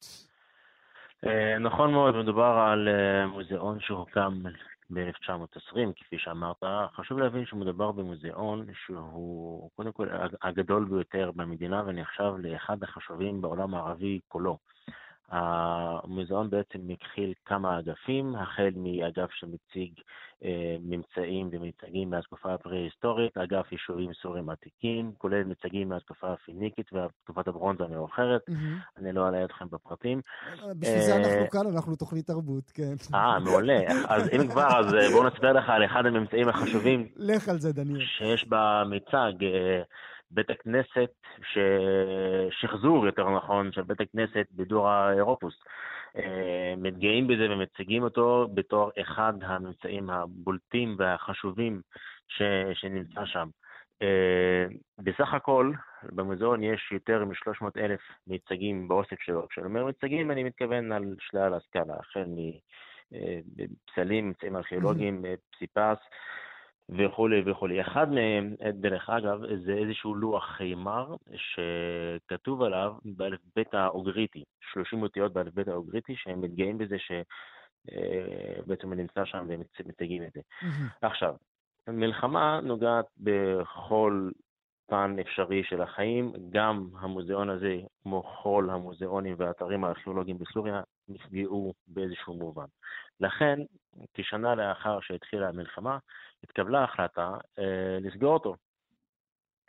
Uh, 1.24 1.58
נכון 1.60 1.92
מאוד, 1.92 2.16
מדובר 2.16 2.54
על 2.72 2.88
uh, 2.88 3.26
מוזיאון 3.32 3.80
שהוקם 3.80 4.42
ב-1920, 4.90 5.76
כפי 5.96 6.16
שאמרת. 6.18 6.62
חשוב 6.96 7.18
להבין 7.18 7.46
שמדובר 7.46 7.92
במוזיאון 7.92 8.66
שהוא 8.86 9.70
קודם 9.76 9.92
כל 9.92 10.08
הגדול 10.42 10.84
ביותר 10.84 11.30
במדינה 11.36 11.82
ונחשב 11.86 12.32
לאחד 12.38 12.82
החשובים 12.82 13.40
בעולם 13.40 13.74
הערבי 13.74 14.20
כולו. 14.28 14.58
המוזיאון 15.34 16.50
בעצם 16.50 16.78
מכיל 16.82 17.32
כמה 17.44 17.78
אגפים, 17.78 18.34
החל 18.36 18.70
מאגף 18.76 19.30
שמציג 19.30 19.92
אה, 20.44 20.76
ממצאים 20.80 21.48
ומיצגים 21.52 22.10
מהתקופה 22.10 22.54
הפרה-היסטורית, 22.54 23.38
אגף 23.38 23.72
יישובים 23.72 24.10
סורים 24.22 24.50
עתיקים, 24.50 25.12
כולל 25.18 25.44
מיצגים 25.44 25.88
מהתקופה 25.88 26.32
הפיניקית 26.32 26.86
ותקופת 26.92 27.48
הברונזה 27.48 27.84
המאוחרת. 27.84 28.40
Mm-hmm. 28.50 28.98
אני 28.98 29.12
לא 29.12 29.26
אעלה 29.26 29.44
אתכם 29.44 29.64
בפרטים. 29.70 30.20
בשביל 30.78 31.00
זה 31.00 31.16
אנחנו 31.16 31.30
אה, 31.30 31.50
כאן, 31.50 31.66
אנחנו 31.74 31.96
תוכנית 31.96 32.26
תרבות, 32.26 32.70
כן. 32.70 32.94
אה, 33.14 33.38
מעולה. 33.38 33.80
אז 34.08 34.28
אם 34.32 34.48
כבר, 34.48 34.78
אז 34.78 34.94
אה, 34.94 35.10
בואו 35.10 35.28
נספר 35.28 35.52
לך 35.52 35.68
על 35.68 35.84
אחד 35.84 36.06
הממצאים 36.06 36.48
החשובים. 36.48 37.08
לך 37.16 37.48
על 37.48 37.58
זה, 37.58 37.72
דניאל. 37.72 38.00
שיש 38.00 38.46
במיצג. 38.48 39.32
בית 40.30 40.50
הכנסת, 40.50 41.12
ש... 41.52 41.58
שחזור 42.50 43.06
יותר 43.06 43.30
נכון, 43.30 43.72
של 43.72 43.82
בית 43.82 44.00
הכנסת 44.00 44.46
בדור 44.52 44.88
האירופוס. 44.88 45.54
אה, 46.16 46.74
מתגאים 46.76 47.26
בזה 47.26 47.50
ומציגים 47.50 48.02
אותו 48.02 48.48
בתור 48.54 48.90
אחד 49.00 49.32
הממצאים 49.42 50.10
הבולטים 50.10 50.96
והחשובים 50.98 51.80
ש... 52.28 52.42
שנמצא 52.74 53.24
שם. 53.24 53.48
אה, 54.02 54.66
בסך 54.98 55.34
הכל, 55.34 55.72
במוזיאון 56.02 56.62
יש 56.62 56.92
יותר 56.92 57.24
מ-300 57.24 57.66
אלף 57.76 58.00
מיצגים 58.26 58.88
באוסף 58.88 59.20
שלו. 59.20 59.48
כשאני 59.48 59.66
אומר 59.66 59.84
מיצגים, 59.84 60.30
אני 60.30 60.44
מתכוון 60.44 60.92
על 60.92 61.14
שלל 61.18 61.54
הסקאלה, 61.54 61.94
החל 62.00 62.24
מפסלים, 63.10 64.28
ממצאים 64.28 64.56
ארכיאולוגיים, 64.56 65.24
פסיפס, 65.52 65.98
וכולי 66.88 67.42
וכולי. 67.46 67.80
אחד 67.80 68.12
מהם, 68.12 68.54
דרך 68.72 69.10
אגב, 69.10 69.38
זה 69.64 69.72
איזשהו 69.72 70.14
לוח 70.14 70.44
חימר 70.44 71.16
שכתוב 71.36 72.62
עליו 72.62 72.94
באלף-בית 73.04 73.74
האוגריטי, 73.74 74.44
30 74.72 75.02
אותיות 75.02 75.32
באלף-בית 75.32 75.68
האוגריטי, 75.68 76.16
שהם 76.16 76.40
מתגאים 76.40 76.78
בזה 76.78 76.96
שבעצם 76.98 78.92
אה, 78.92 78.96
נמצא 78.96 79.24
שם 79.24 79.46
והם 79.48 79.60
מציגים 79.86 80.22
את 80.22 80.32
זה. 80.34 80.40
עכשיו, 81.02 81.34
מלחמה 81.88 82.60
נוגעת 82.62 83.06
בכל 83.16 84.30
פן 84.86 85.16
אפשרי 85.20 85.64
של 85.64 85.82
החיים, 85.82 86.32
גם 86.50 86.88
המוזיאון 87.00 87.50
הזה, 87.50 87.76
כמו 88.02 88.22
כל 88.42 88.68
המוזיאונים 88.72 89.34
והאתרים 89.38 89.84
הארכיאולוגיים 89.84 90.38
בסוריה, 90.38 90.82
נפגעו 91.08 91.74
באיזשהו 91.86 92.34
מובן. 92.34 92.66
לכן, 93.20 93.58
כשנה 94.14 94.54
לאחר 94.54 95.00
שהתחילה 95.00 95.48
המלחמה, 95.48 95.98
התקבלה 96.44 96.84
החלטה 96.84 97.30
אה, 97.58 97.98
לסגור 98.00 98.34
אותו. 98.34 98.56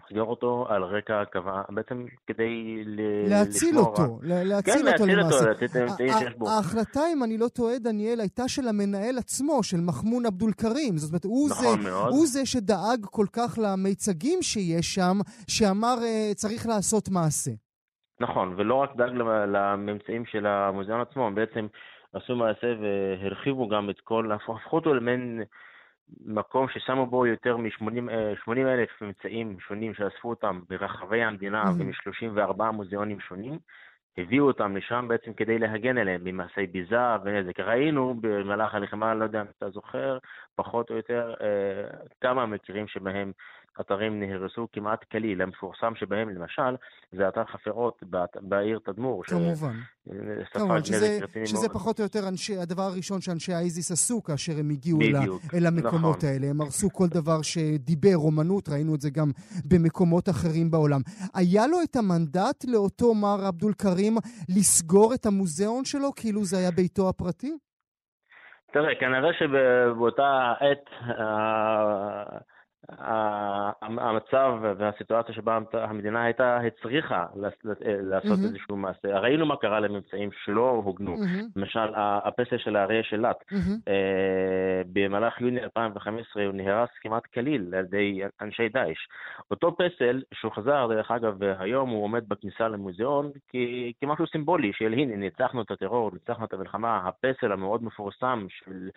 לסגור 0.06 0.30
אותו 0.30 0.66
על 0.70 0.84
רקע 0.84 1.26
קבע, 1.26 1.62
בעצם 1.70 2.06
כדי 2.28 2.84
להציל. 3.30 3.78
אותו, 3.78 4.20
להציל 4.24 4.74
כן, 4.74 4.80
אותו 4.80 5.06
להציל 5.06 5.20
למעשה. 5.20 6.26
אותו, 6.28 6.38
בו. 6.38 6.50
ההחלטה, 6.50 7.00
אם 7.14 7.24
אני 7.24 7.38
לא 7.38 7.48
טועה, 7.48 7.80
דניאל, 7.80 8.20
הייתה 8.20 8.48
של 8.48 8.68
המנהל 8.68 9.18
עצמו, 9.18 9.64
של 9.64 9.78
מחמון 9.82 10.26
עבדול 10.26 10.52
כרים. 10.54 10.98
זאת 10.98 11.10
אומרת, 11.10 11.24
הוא, 11.24 11.50
נכון 11.50 11.82
זה, 11.82 12.26
זה 12.26 12.46
שדאג 12.46 13.06
כל 13.06 13.26
כך 13.34 13.60
למיצגים 13.64 14.42
שיש 14.42 14.96
שם, 14.96 15.18
שאמר 15.48 15.96
אה, 16.04 16.32
צריך 16.36 16.68
לעשות 16.68 17.10
מעשה. 17.10 17.52
נכון, 18.20 18.54
ולא 18.58 18.76
רק 18.76 18.96
דאג 18.96 19.12
לממצאים 19.48 20.26
של 20.26 20.46
המוזיאון 20.46 21.02
עצמו, 21.02 21.32
בעצם 21.34 21.68
עשו 22.14 22.36
מעשה 22.36 22.68
והרחיבו 22.82 23.68
גם 23.68 23.90
את 23.90 24.00
כל, 24.04 24.32
הפכו 24.32 24.76
אותו 24.76 24.94
למעין 24.94 25.44
מקום 26.26 26.68
ששמו 26.70 27.06
בו 27.06 27.26
יותר 27.26 27.58
מ-80 27.58 28.58
אלף 28.58 29.02
ממצאים 29.02 29.60
שונים 29.60 29.94
שאספו 29.94 30.30
אותם 30.30 30.60
ברחבי 30.70 31.24
המדינה 31.24 31.64
mm-hmm. 31.64 31.82
ומ-34 31.82 32.64
מוזיאונים 32.72 33.20
שונים. 33.20 33.60
הביאו 34.18 34.48
אותם 34.48 34.78
לשם 34.78 35.06
בעצם 35.08 35.34
כדי 35.34 35.60
להגן 35.60 35.98
עליהם 35.98 36.22
ממעשי 36.24 36.68
ביזה 36.68 37.16
ונזק. 37.24 37.60
ראינו 37.60 38.16
במהלך 38.22 38.76
הלחימה, 38.76 39.14
לא 39.14 39.24
יודע 39.24 39.42
אם 39.42 39.46
אתה 39.58 39.70
זוכר, 39.70 40.18
פחות 40.56 40.90
או 40.90 40.96
יותר, 40.96 41.34
אה, 41.42 41.98
כמה 42.22 42.46
מקרים 42.46 42.88
שבהם 42.88 43.32
אתרים 43.82 44.20
נהרסו 44.20 44.68
כמעט 44.72 45.04
כליל. 45.12 45.42
המפורסם 45.42 45.94
שבהם 45.96 46.30
למשל, 46.30 46.76
זה 47.12 47.28
אתר 47.28 47.46
חפירות 47.46 48.04
בעיר 48.42 48.80
תדמור. 48.86 49.24
כמובן. 49.24 49.76
כמובן, 50.52 50.84
שזה, 50.84 51.20
שזה 51.46 51.70
פחות 51.70 52.00
או 52.00 52.04
יותר 52.04 52.20
אנשי, 52.30 52.58
הדבר 52.58 52.82
הראשון 52.82 53.22
שאנשי 53.22 53.54
האיזיס 53.54 53.92
עשו 53.92 54.24
כאשר 54.24 54.54
הם 54.60 54.70
הגיעו 54.70 55.00
בדיוק, 55.00 55.42
אל, 55.54 55.66
המקומות 55.66 56.18
נכון. 56.18 56.30
האלה. 56.30 56.48
הם 56.48 56.62
הרסו 56.62 56.90
כל 56.94 57.08
דבר 57.08 57.42
שדיבר 57.42 58.18
אומנות, 58.18 58.70
ראינו 58.70 58.96
את 58.96 59.02
זה 59.02 59.10
גם 59.10 59.32
במקומות 59.66 60.30
אחרים 60.30 60.72
בעולם. 60.72 61.02
היה 61.36 61.68
לו 61.68 61.78
את 61.84 61.96
המנדט 61.96 62.66
לאותו 62.74 63.14
מר 63.14 63.46
עבדול 63.48 63.74
כרים 63.74 64.14
לסגור 64.50 65.14
את 65.14 65.26
המוזיאון 65.26 65.86
שלו 65.86 66.12
כאילו 66.16 66.44
זה 66.44 66.58
היה 66.58 66.72
ביתו 66.72 67.10
הפרטי? 67.10 67.58
תראה, 68.74 68.96
כנראה 69.00 69.34
שבאותה 69.34 70.54
עת... 70.60 70.90
אה, 72.92 73.72
המצב 73.82 74.54
והסיטואציה 74.78 75.36
שבה 75.36 75.60
המדינה 75.74 76.24
הייתה 76.24 76.58
הצריכה 76.58 77.26
לעשות 77.84 78.40
mm-hmm. 78.40 78.46
איזשהו 78.46 78.78
מעשה. 78.78 79.20
ראינו 79.20 79.46
מה 79.46 79.56
קרה 79.56 79.80
לממצאים 79.80 80.30
שלא 80.44 80.70
הוגנו. 80.70 81.16
Mm-hmm. 81.16 81.44
למשל, 81.56 81.90
הפסל 81.96 82.58
של 82.58 82.76
האריה 82.76 83.04
של 83.04 83.26
mm-hmm. 83.26 83.58
אה, 83.88 84.82
במהלך 84.94 85.42
יוני 85.42 85.64
2015 85.64 86.46
הוא 86.46 86.54
נהרס 86.54 86.90
כמעט 87.02 87.26
כליל 87.26 87.76
על 87.76 87.86
ידי 87.86 88.22
אנשי 88.42 88.70
דאעש. 88.70 89.08
אותו 89.52 89.76
פסל, 89.78 90.24
שהוא 90.34 90.52
חזר, 90.52 90.88
דרך 90.90 91.12
אגב, 91.12 91.44
היום 91.44 91.90
הוא 91.90 92.04
עומד 92.04 92.30
בכניסה 92.30 92.68
למוזיאון 92.68 93.32
כמשהו 94.02 94.28
סימבולי 94.28 94.72
של 94.74 94.94
הנה, 94.94 95.16
ניצחנו 95.16 95.62
את 95.62 95.72
הטרור, 95.72 96.12
ניצחנו 96.14 96.46
את 96.46 96.54
המלחמה. 96.54 97.02
הפסל 97.08 97.52
המאוד 97.52 97.84
מפורסם 97.84 98.46
של, 98.50 98.90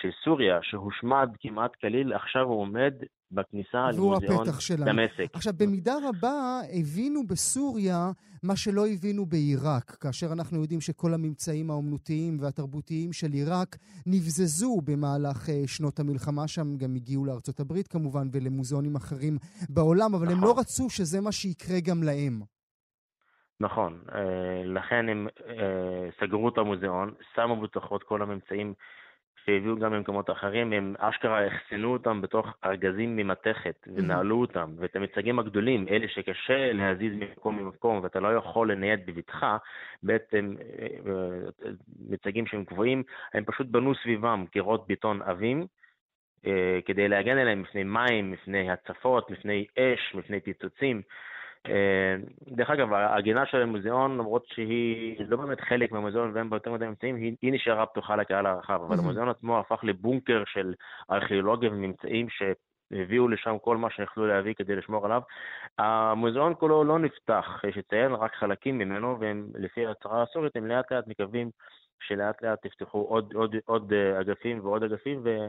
של 0.00 0.10
סוריה, 0.24 0.58
שהושמד 0.62 1.28
כמעט 1.40 1.76
כליל, 1.76 2.12
עכשיו 2.12 2.42
הוא 2.42 2.60
עומד 2.60 2.94
בכניסה 3.34 3.90
למוזיאון 3.92 4.46
דמשק. 4.84 5.30
עכשיו, 5.32 5.52
במידה 5.58 5.94
רבה 6.08 6.60
הבינו 6.72 7.26
בסוריה 7.26 8.10
מה 8.42 8.56
שלא 8.56 8.86
הבינו 8.86 9.26
בעיראק, 9.26 9.90
כאשר 9.90 10.26
אנחנו 10.32 10.60
יודעים 10.60 10.80
שכל 10.80 11.14
הממצאים 11.14 11.70
האומנותיים 11.70 12.36
והתרבותיים 12.40 13.12
של 13.12 13.32
עיראק 13.32 13.76
נבזזו 14.06 14.80
במהלך 14.84 15.48
uh, 15.48 15.52
שנות 15.66 16.00
המלחמה, 16.00 16.48
שם 16.48 16.76
גם 16.76 16.94
הגיעו 16.94 17.24
לארצות 17.24 17.60
הברית 17.60 17.88
כמובן 17.88 18.26
ולמוזיאונים 18.32 18.94
אחרים 18.96 19.38
בעולם, 19.68 20.14
אבל 20.14 20.26
נכון. 20.26 20.38
הם 20.38 20.44
לא 20.44 20.54
רצו 20.58 20.90
שזה 20.90 21.20
מה 21.20 21.32
שיקרה 21.32 21.80
גם 21.88 22.02
להם. 22.02 22.42
נכון, 23.60 24.00
לכן 24.64 25.08
הם 25.08 25.28
סגרו 26.20 26.48
את 26.48 26.58
המוזיאון, 26.58 27.14
שמו 27.34 27.60
בתוכו 27.60 27.96
את 27.96 28.02
כל 28.02 28.22
הממצאים 28.22 28.74
שהביאו 29.46 29.76
גם 29.76 29.92
ממקומות 29.92 30.30
אחרים, 30.30 30.72
הם 30.72 30.94
אשכרה 30.98 31.46
אחסנו 31.46 31.92
אותם 31.92 32.20
בתוך 32.20 32.46
ארגזים 32.64 33.16
ממתכת 33.16 33.88
ונעלו 33.94 34.40
אותם, 34.40 34.74
ואת 34.76 34.96
המצגים 34.96 35.38
הגדולים, 35.38 35.86
אלה 35.88 36.08
שקשה 36.08 36.72
להזיז 36.72 37.12
ממקום 37.14 37.58
למקום 37.58 38.00
ואתה 38.02 38.20
לא 38.20 38.36
יכול 38.36 38.72
לנייד 38.72 39.06
בבטחה, 39.06 39.56
בעצם 40.02 40.54
מצגים 42.08 42.46
שהם 42.46 42.64
קבועים, 42.64 43.02
הם 43.34 43.44
פשוט 43.44 43.66
בנו 43.66 43.94
סביבם 43.94 44.44
קירות 44.50 44.84
בטון 44.88 45.22
עבים, 45.22 45.66
כדי 46.84 47.08
להגן 47.08 47.38
עליהם 47.38 47.62
מפני 47.62 47.84
מים, 47.84 48.30
מפני 48.30 48.70
הצפות, 48.70 49.30
מפני 49.30 49.66
אש, 49.78 50.14
מפני 50.14 50.40
פיצוצים. 50.40 51.02
אה, 51.68 52.16
דרך 52.48 52.70
אגב, 52.70 52.92
הגינה 52.92 53.46
של 53.46 53.62
המוזיאון, 53.62 54.18
למרות 54.18 54.46
שהיא 54.46 55.16
לא 55.28 55.36
באמת 55.36 55.60
חלק 55.60 55.92
מהמוזיאון 55.92 56.30
ואין 56.34 56.50
בה 56.50 56.56
יותר 56.56 56.72
מדי 56.72 56.86
אמצעים, 56.86 57.16
היא, 57.16 57.36
היא 57.42 57.52
נשארה 57.52 57.86
פתוחה 57.86 58.16
לקהל 58.16 58.46
הרחב, 58.46 58.80
אבל 58.86 58.98
המוזיאון 58.98 59.28
עצמו 59.28 59.58
הפך 59.58 59.80
לבונקר 59.82 60.42
של 60.46 60.74
ארכיאולוגיה 61.10 61.70
וממצאים 61.70 62.26
שהביאו 62.28 63.28
לשם 63.28 63.56
כל 63.58 63.76
מה 63.76 63.90
שיכלו 63.90 64.26
להביא 64.26 64.54
כדי 64.54 64.76
לשמור 64.76 65.04
עליו. 65.04 65.22
המוזיאון 65.78 66.54
כולו 66.58 66.84
לא 66.84 66.98
נפתח, 66.98 67.60
יש 67.68 67.76
לציין 67.76 68.12
רק 68.12 68.34
חלקים 68.34 68.78
ממנו, 68.78 69.20
והם 69.20 69.48
לפי 69.54 69.86
ההצהרה 69.86 70.22
הסורית, 70.22 70.56
הם 70.56 70.66
לאט 70.66 70.92
לאט 70.92 71.06
מקווים 71.06 71.50
שלאט 72.00 72.42
לאט 72.42 72.64
יפתחו 72.64 72.98
עוד, 72.98 73.32
עוד, 73.34 73.56
עוד 73.64 73.92
אה, 73.92 74.20
אגפים 74.20 74.60
ועוד 74.62 74.82
אגפים, 74.82 75.20
ו... 75.24 75.48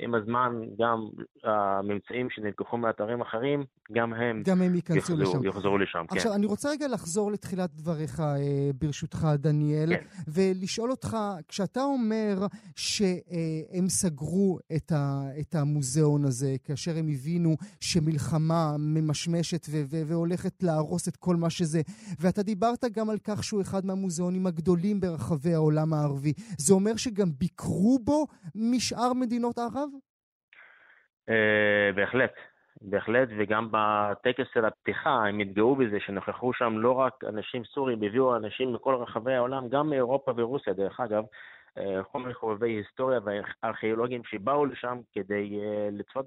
עם 0.00 0.14
הזמן 0.14 0.52
גם 0.78 1.08
הממצאים 1.44 2.30
שנלקחו 2.30 2.76
מאתרים 2.76 3.20
אחרים, 3.20 3.64
גם 3.92 4.14
הם, 4.14 4.42
גם 4.46 4.62
הם 4.62 4.74
ייכנסו 4.74 4.98
יחזרו, 5.12 5.38
לשם. 5.38 5.44
יחזרו 5.44 5.78
לשם. 5.78 6.04
כן. 6.08 6.16
עכשיו, 6.16 6.34
אני 6.34 6.46
רוצה 6.46 6.70
רגע 6.70 6.88
לחזור 6.88 7.32
לתחילת 7.32 7.70
דבריך, 7.74 8.20
אה, 8.20 8.70
ברשותך, 8.74 9.28
דניאל, 9.38 9.96
כן. 9.96 10.04
ולשאול 10.28 10.90
אותך, 10.90 11.16
כשאתה 11.48 11.82
אומר 11.82 12.46
שהם 12.76 13.88
סגרו 13.88 14.58
את, 14.76 14.92
ה, 14.92 15.22
את 15.40 15.54
המוזיאון 15.54 16.24
הזה, 16.24 16.56
כאשר 16.64 16.96
הם 16.96 17.08
הבינו 17.08 17.56
שמלחמה 17.80 18.76
ממשמשת 18.78 19.66
ו- 19.70 19.82
ו- 19.90 20.06
והולכת 20.06 20.62
להרוס 20.62 21.08
את 21.08 21.16
כל 21.16 21.36
מה 21.36 21.50
שזה, 21.50 21.80
ואתה 22.20 22.42
דיברת 22.42 22.84
גם 22.92 23.10
על 23.10 23.18
כך 23.24 23.44
שהוא 23.44 23.60
אחד 23.60 23.86
מהמוזיאונים 23.86 24.46
הגדולים 24.46 25.00
ברחבי 25.00 25.54
העולם 25.54 25.94
הערבי, 25.94 26.32
זה 26.58 26.74
אומר 26.74 26.96
שגם 26.96 27.30
ביקרו 27.38 27.98
בו 28.04 28.26
משאר 28.54 29.12
מדינות 29.12 29.58
ערב? 29.58 29.89
Uh, 31.30 31.94
בהחלט, 31.94 32.32
בהחלט, 32.80 33.28
וגם 33.38 33.68
בטקס 33.70 34.46
של 34.54 34.64
הפתיחה 34.64 35.26
הם 35.26 35.38
התגאו 35.38 35.76
בזה 35.76 36.00
שנכחו 36.00 36.52
שם 36.52 36.78
לא 36.78 36.92
רק 36.92 37.24
אנשים 37.28 37.64
סורים, 37.64 38.02
הביאו 38.02 38.36
אנשים 38.36 38.72
מכל 38.72 38.94
רחבי 38.94 39.34
העולם, 39.34 39.68
גם 39.68 39.90
מאירופה 39.90 40.32
ורוסיה 40.36 40.72
דרך 40.72 41.00
אגב, 41.00 41.24
אה, 41.78 42.02
כל 42.02 42.18
מיני 42.18 42.34
חובבי 42.34 42.70
היסטוריה 42.70 43.20
וארכיאולוגים 43.24 44.24
שבאו 44.24 44.66
לשם 44.66 44.98
כדי 45.12 45.60
אה, 45.62 45.88
לצפות 45.92 46.26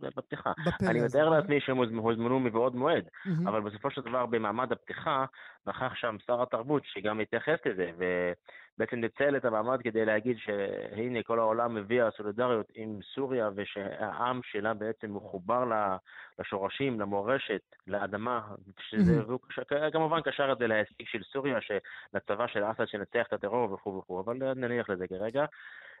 בפתיחה. 0.00 0.52
אני 0.90 1.00
מתאר 1.00 1.28
לעצמי 1.28 1.60
שהם 1.60 1.76
הוזמנו 1.76 2.40
מבעוד 2.40 2.76
מועד. 2.76 3.04
אבל 3.46 3.60
בסופו 3.60 3.90
של 3.90 4.00
דבר 4.00 4.26
במעמד 4.26 4.72
הפתיחה 4.72 5.24
נכח 5.66 5.94
שם 5.94 6.16
שר 6.26 6.42
התרבות 6.42 6.82
שגם 6.84 7.20
התייחס 7.20 7.58
לזה, 7.66 7.90
בעצם 8.80 8.96
ניצל 8.96 9.36
את 9.36 9.44
המעמד 9.44 9.82
כדי 9.82 10.04
להגיד 10.04 10.36
שהנה 10.38 11.22
כל 11.22 11.38
העולם 11.38 11.74
מביא 11.74 12.02
הסולידריות 12.02 12.66
עם 12.74 12.98
סוריה 13.14 13.50
ושהעם 13.54 14.40
שלה 14.42 14.74
בעצם 14.74 15.16
מחובר 15.16 15.64
לשורשים, 16.38 17.00
למורשת, 17.00 17.60
לאדמה, 17.86 18.40
שזה, 18.78 19.26
והוא 19.26 19.40
כמובן 19.92 20.20
קשר 20.20 20.52
את 20.52 20.58
זה 20.58 20.66
להישג 20.66 21.04
של 21.04 21.22
סוריה, 21.22 21.58
לצבא 22.14 22.46
של 22.46 22.64
אסד 22.70 22.86
שנצח 22.86 23.26
את 23.28 23.32
הטרור 23.32 23.72
וכו' 23.72 23.98
וכו', 23.98 24.20
אבל 24.20 24.54
נניח 24.54 24.90
לזה 24.90 25.08
כרגע. 25.08 25.44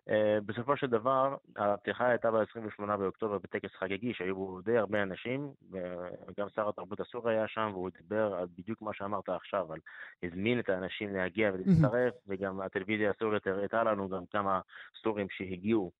Uh, 0.08 0.12
בסופו 0.46 0.76
של 0.76 0.86
דבר, 0.86 1.36
הפתיחה 1.56 2.08
הייתה 2.08 2.30
ב-28 2.30 2.96
באוקטובר 2.96 3.38
בטקס 3.38 3.70
חגיגי, 3.78 4.14
שהיו 4.14 4.36
בו 4.36 4.60
די 4.60 4.78
הרבה 4.78 5.02
אנשים, 5.02 5.50
וגם 5.70 6.46
שר 6.54 6.68
התרבות 6.68 7.00
הסורי 7.00 7.34
היה 7.34 7.48
שם, 7.48 7.70
והוא 7.72 7.90
דיבר 7.98 8.34
על 8.34 8.46
בדיוק 8.58 8.82
מה 8.82 8.90
שאמרת 8.94 9.28
עכשיו, 9.28 9.72
על 9.72 9.78
הזמין 10.22 10.58
את 10.60 10.68
האנשים 10.68 11.14
להגיע 11.14 11.50
ולהצטרף, 11.52 12.14
וגם 12.28 12.60
הטלוויזיה 12.60 13.10
הסורית 13.10 13.46
הראתה 13.46 13.84
לנו 13.84 14.08
גם 14.08 14.22
כמה 14.30 14.60
סורים 15.02 15.26
שהגיעו. 15.30 15.90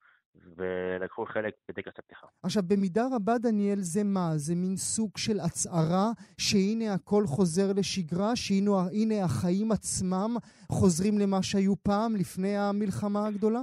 ולקחו 0.56 1.26
חלק 1.26 1.54
בטקס 1.68 1.92
הפתיחה. 1.98 2.26
עכשיו, 2.42 2.62
במידה 2.66 3.02
רבה, 3.16 3.38
דניאל, 3.38 3.78
זה 3.80 4.04
מה? 4.04 4.30
זה 4.36 4.54
מין 4.54 4.76
סוג 4.76 5.10
של 5.16 5.40
הצהרה 5.40 6.10
שהנה 6.38 6.94
הכל 6.94 7.24
חוזר 7.26 7.72
לשגרה, 7.76 8.36
שהנה 8.36 9.24
החיים 9.24 9.72
עצמם 9.72 10.36
חוזרים 10.72 11.18
למה 11.18 11.42
שהיו 11.42 11.74
פעם, 11.82 12.16
לפני 12.16 12.56
המלחמה 12.56 13.26
הגדולה? 13.26 13.60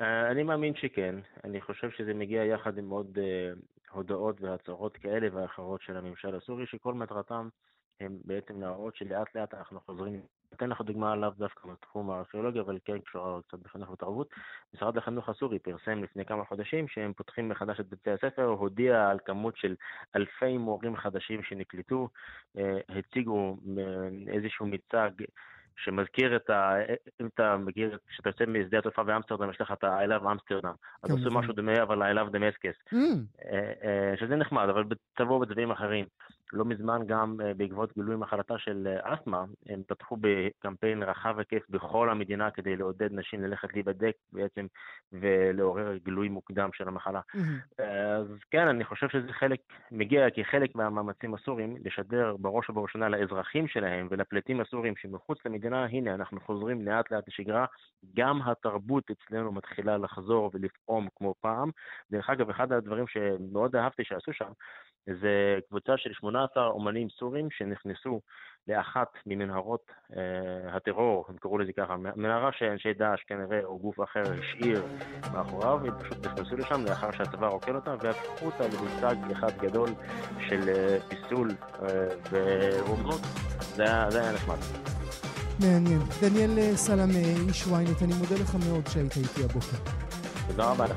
אה, 0.00 0.30
אני 0.30 0.42
מאמין 0.42 0.74
שכן. 0.74 1.14
אני 1.44 1.60
חושב 1.60 1.90
שזה 1.90 2.14
מגיע 2.14 2.44
יחד 2.44 2.78
עם 2.78 2.90
עוד 2.90 3.18
uh, 3.18 3.90
הודעות 3.90 4.40
והצהרות 4.40 4.96
כאלה 4.96 5.28
ואחרות 5.32 5.82
של 5.82 5.96
הממשל 5.96 6.34
הסורי, 6.34 6.66
שכל 6.66 6.94
מטרתם 6.94 7.48
הם 8.00 8.18
בעצם 8.24 8.60
להראות 8.60 8.96
שלאט 8.96 9.34
לאט 9.34 9.54
אנחנו 9.54 9.80
חוזרים. 9.80 10.20
אתן 10.54 10.70
לך 10.70 10.80
דוגמה 10.80 11.16
לאו 11.16 11.30
דווקא 11.30 11.68
בתחום 11.68 12.10
הארכיאולוגיה, 12.10 12.62
אבל 12.62 12.78
כן 12.84 12.98
קשורה 12.98 13.42
קצת 13.42 13.58
בחינוך 13.58 13.90
ותרבות. 13.90 14.28
משרד 14.74 14.96
החינוך 14.96 15.28
הסורי 15.28 15.58
פרסם 15.58 16.02
לפני 16.02 16.24
כמה 16.24 16.44
חודשים 16.44 16.88
שהם 16.88 17.12
פותחים 17.12 17.48
מחדש 17.48 17.80
את 17.80 17.88
בתי 17.88 18.10
הספר, 18.10 18.44
הודיע 18.44 19.08
על 19.10 19.18
כמות 19.24 19.56
של 19.56 19.74
אלפי 20.16 20.58
מורים 20.58 20.96
חדשים 20.96 21.42
שנקלטו, 21.42 22.08
uh, 22.56 22.60
הציגו 22.88 23.56
איזשהו 24.28 24.66
מיצג 24.66 25.10
שמזכיר 25.76 26.36
את 26.36 26.50
ה... 26.50 26.74
אם 27.20 27.28
אתה 27.34 27.56
מכיר, 27.56 27.98
כשאתה 28.08 28.28
יוצא 28.28 28.44
משדה 28.46 28.78
התעופה 28.78 29.02
באמסטרדם, 29.02 29.50
יש 29.50 29.60
לך 29.60 29.72
את 29.72 29.84
ה-I 29.84 30.08
love 30.08 30.32
אמסטרדם. 30.32 30.74
אז 31.02 31.10
עשו 31.10 31.30
משהו 31.30 31.52
דומה, 31.52 31.82
אבל 31.82 32.12
I 32.12 32.16
love 32.16 32.30
דמסקס. 32.30 32.76
Mm. 32.94 32.96
אה, 33.44 33.72
אה, 33.84 34.14
שזה 34.16 34.36
נחמד, 34.36 34.68
אבל 34.68 34.84
תבואו 35.14 35.40
בצבעים 35.40 35.70
אחרים. 35.70 36.06
לא 36.54 36.64
מזמן 36.64 37.00
גם 37.06 37.36
אה, 37.44 37.54
בעקבות 37.54 37.94
גילוי 37.94 38.16
מחלתה 38.16 38.58
של 38.58 38.96
אסתמה, 39.02 39.44
הם 39.68 39.82
פתחו 39.86 40.16
בקמפיין 40.20 41.02
רחב 41.02 41.38
היקף 41.38 41.70
בכל 41.70 42.10
המדינה 42.10 42.50
כדי 42.50 42.76
לעודד 42.76 43.12
נשים 43.12 43.42
ללכת 43.42 43.72
להיבדק 43.72 44.12
בעצם 44.32 44.66
ולעורר 45.12 45.96
גילוי 45.96 46.28
מוקדם 46.28 46.68
של 46.72 46.88
המחלה. 46.88 47.20
Mm-hmm. 47.34 47.82
אז 47.82 48.26
כן, 48.50 48.68
אני 48.68 48.84
חושב 48.84 49.08
שזה 49.08 49.32
חלק, 49.32 49.58
מגיע 49.90 50.30
כחלק 50.30 50.74
מהמאמצים 50.74 51.34
הסורים 51.34 51.76
לשדר 51.84 52.36
בראש 52.38 52.70
ובראשונה 52.70 53.08
לאזרחים 53.08 53.68
שלהם 53.68 54.08
ולפליטים 54.10 54.60
הסורים 54.60 54.96
שמחוץ 54.96 55.38
למדינה, 55.46 55.84
הנה, 55.84 56.14
אנחנו 56.14 56.40
חוזרים 56.40 56.82
לאט 56.82 57.10
לאט 57.10 57.28
לשגרה, 57.28 57.66
גם 58.16 58.42
התרבות 58.42 59.10
אצלנו 59.10 59.52
מתחילה 59.52 59.98
לחזור 59.98 60.50
ולפעום 60.54 61.08
כמו 61.16 61.34
פעם. 61.40 61.70
דרך 62.10 62.30
אגב, 62.30 62.50
אחד 62.50 62.72
הדברים 62.72 63.06
שמאוד 63.06 63.76
אהבתי 63.76 64.04
שעשו 64.04 64.32
שם, 64.32 64.52
זה 65.06 65.58
קבוצה 65.68 65.96
של 65.96 66.14
18 66.46 66.66
אומנים 66.66 67.08
סורים 67.18 67.48
שנכנסו 67.50 68.20
לאחת 68.68 69.08
ממנהרות 69.26 69.92
אה, 70.16 70.76
הטרור, 70.76 71.24
הם 71.28 71.36
קראו 71.40 71.58
לזה 71.58 71.72
ככה, 71.72 71.96
מנהרה 71.96 72.50
שאנשי 72.52 72.92
דאעש 72.92 73.20
כנראה 73.26 73.64
או 73.64 73.78
גוף 73.78 74.00
אחר 74.00 74.22
השאיר 74.22 74.82
מאחוריו, 75.32 75.78
הם 75.86 75.98
פשוט 76.02 76.26
נכנסו 76.26 76.56
לשם 76.56 76.84
לאחר 76.88 77.12
שהצבא 77.12 77.46
רוקן 77.46 77.74
אותה 77.74 77.94
והפכו 78.00 78.46
אותה 78.46 78.64
למושג 78.68 79.16
אחד 79.32 79.58
גדול 79.58 79.88
של 80.48 80.68
אה, 80.68 80.98
פיסול 81.08 81.50
אה, 81.50 81.88
ואומנות, 82.30 83.20
זה 83.60 83.84
זה 84.10 84.22
היה 84.22 84.32
נחמד. 84.32 84.56
מעניין. 85.60 86.00
דניאל 86.20 86.58
אה, 86.58 86.76
סלמה, 86.76 87.18
איש 87.48 87.64
ynet, 87.64 88.04
אני 88.04 88.14
מודה 88.14 88.34
לך 88.42 88.54
מאוד 88.68 88.86
שהיית 88.86 89.16
איתי 89.16 89.44
הבוקר. 89.44 89.76
תודה 90.48 90.70
רבה 90.70 90.84
לך, 90.84 90.96